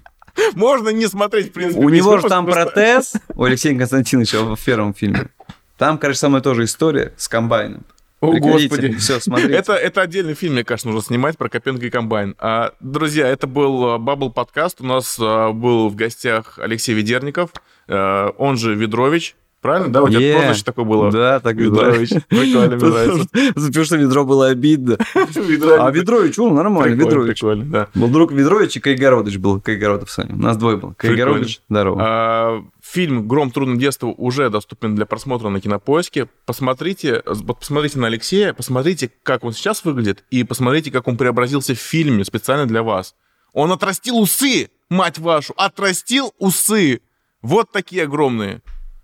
Можно 0.54 0.88
не 0.90 1.06
смотреть, 1.06 1.50
в 1.50 1.52
принципе. 1.52 1.80
У 1.84 1.88
него 1.90 2.18
же 2.18 2.28
там 2.28 2.46
протез, 2.46 3.14
у 3.34 3.44
Алексея 3.44 3.76
Константиновича 3.76 4.54
в 4.54 4.64
первом 4.64 4.94
фильме. 4.94 5.28
Там, 5.76 5.98
короче, 5.98 6.28
мной 6.28 6.40
тоже 6.40 6.64
история 6.64 7.12
с 7.16 7.28
комбайном. 7.28 7.84
О, 8.22 8.38
господи. 8.38 8.92
Все, 8.98 9.18
смотрите. 9.18 9.52
Это, 9.52 9.72
это 9.72 10.00
отдельный 10.00 10.34
фильм, 10.34 10.52
мне 10.54 10.62
кажется, 10.62 10.86
нужно 10.86 11.02
снимать 11.02 11.36
про 11.36 11.48
Копенко 11.48 11.86
и 11.86 11.90
комбайн. 11.90 12.36
А, 12.38 12.72
друзья, 12.78 13.26
это 13.26 13.48
был 13.48 13.98
Бабл 13.98 14.30
подкаст. 14.30 14.80
У 14.80 14.86
нас 14.86 15.18
а, 15.20 15.50
был 15.50 15.88
в 15.88 15.96
гостях 15.96 16.60
Алексей 16.60 16.94
Ведерников, 16.94 17.50
а, 17.88 18.28
он 18.38 18.56
же 18.58 18.76
Ведрович. 18.76 19.34
Правильно, 19.62 19.92
да? 19.92 20.02
У 20.02 20.08
тебя 20.08 20.20
yeah. 20.20 20.38
прозвище 20.38 20.64
такое 20.64 20.84
было? 20.84 21.12
Да, 21.12 21.38
так 21.38 21.54
Ведрович. 21.54 22.10
Прикольно, 22.28 22.76
мне 22.76 22.88
нравится. 22.88 23.28
Потому 23.54 23.84
что 23.84 23.96
ведро 23.96 24.24
было 24.24 24.48
обидно. 24.48 24.98
А 25.14 25.90
Ведрович, 25.90 26.38
он 26.40 26.54
нормально, 26.54 26.94
Ведрович. 26.94 27.38
Прикольно, 27.38 27.64
да. 27.64 27.88
Был 27.94 28.08
друг 28.08 28.32
Ведрович 28.32 28.76
и 28.76 28.80
Кайгородович 28.80 29.38
был. 29.38 29.60
Кайгородов, 29.60 30.10
Саня. 30.10 30.34
У 30.34 30.38
нас 30.38 30.56
двое 30.56 30.76
был. 30.76 30.94
Кайгородович, 30.96 31.60
здорово. 31.68 31.98
А, 32.00 32.64
фильм 32.82 33.28
«Гром 33.28 33.52
трудного 33.52 33.78
детства» 33.78 34.08
уже 34.08 34.50
доступен 34.50 34.96
для 34.96 35.06
просмотра 35.06 35.48
на 35.48 35.60
Кинопоиске. 35.60 36.26
Посмотрите, 36.44 37.22
посмотрите 37.58 38.00
на 38.00 38.08
Алексея, 38.08 38.54
посмотрите, 38.54 39.12
как 39.22 39.44
он 39.44 39.52
сейчас 39.52 39.84
выглядит, 39.84 40.24
и 40.32 40.42
посмотрите, 40.42 40.90
как 40.90 41.06
он 41.06 41.16
преобразился 41.16 41.74
в 41.74 41.78
фильме 41.78 42.24
специально 42.24 42.66
для 42.66 42.82
вас. 42.82 43.14
Он 43.52 43.70
отрастил 43.70 44.18
усы, 44.18 44.70
мать 44.90 45.18
вашу, 45.18 45.54
отрастил 45.56 46.32
усы. 46.38 47.00
Вот 47.42 47.70
такие 47.70 48.04
огромные. 48.04 48.60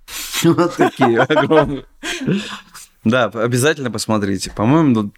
Вот 0.45 0.77
такие 0.77 1.21
огромные. 1.21 1.85
Да, 3.05 3.27
обязательно 3.27 3.91
посмотрите. 3.91 4.51
По-моему, 4.51 5.13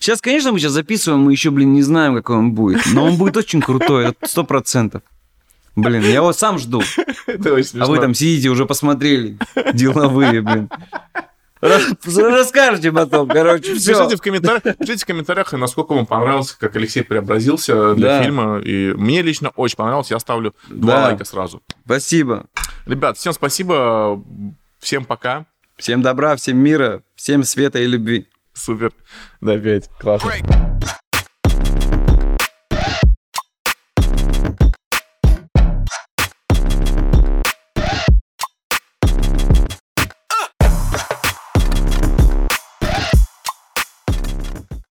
Сейчас, 0.00 0.20
конечно, 0.20 0.50
мы 0.50 0.58
сейчас 0.58 0.72
записываем, 0.72 1.22
мы 1.22 1.32
еще, 1.32 1.50
блин, 1.50 1.72
не 1.72 1.82
знаем, 1.82 2.16
какой 2.16 2.36
он 2.36 2.52
будет. 2.52 2.82
Но 2.92 3.04
он 3.04 3.16
будет 3.16 3.36
очень 3.36 3.60
крутой, 3.60 4.14
сто 4.24 4.44
процентов. 4.44 5.02
Блин, 5.76 6.02
я 6.02 6.16
его 6.16 6.32
сам 6.32 6.58
жду. 6.58 6.82
Это 7.26 7.52
очень 7.52 7.68
смешно. 7.68 7.84
А 7.84 7.88
вы 7.88 8.00
там 8.00 8.12
сидите, 8.12 8.48
уже 8.48 8.66
посмотрели. 8.66 9.38
Деловые, 9.72 10.42
блин. 10.42 10.68
Расскажите 11.60 12.92
потом, 12.92 13.28
короче, 13.28 13.74
все. 13.74 13.94
Пишите 13.94 14.16
в 14.16 14.22
комментариях, 14.22 14.76
пишите 14.76 15.04
в 15.04 15.06
комментариях, 15.06 15.52
насколько 15.52 15.94
вам 15.94 16.06
понравился, 16.06 16.58
как 16.58 16.76
Алексей 16.76 17.02
преобразился 17.02 17.94
для 17.94 18.18
да. 18.18 18.22
фильма. 18.22 18.58
И 18.58 18.92
мне 18.94 19.22
лично 19.22 19.50
очень 19.50 19.76
понравилось. 19.76 20.10
Я 20.10 20.18
ставлю 20.18 20.54
два 20.68 20.94
да. 20.94 21.02
лайка 21.04 21.24
сразу. 21.24 21.62
Спасибо. 21.84 22.46
Ребят, 22.86 23.18
всем 23.18 23.32
спасибо. 23.32 24.22
Всем 24.78 25.04
пока. 25.04 25.46
Всем 25.76 26.02
добра, 26.02 26.34
всем 26.36 26.58
мира, 26.58 27.02
всем 27.14 27.44
света 27.44 27.78
и 27.78 27.86
любви. 27.86 28.28
Супер. 28.52 28.92
Да, 29.40 29.52
опять. 29.52 29.88
Классно. 30.00 30.32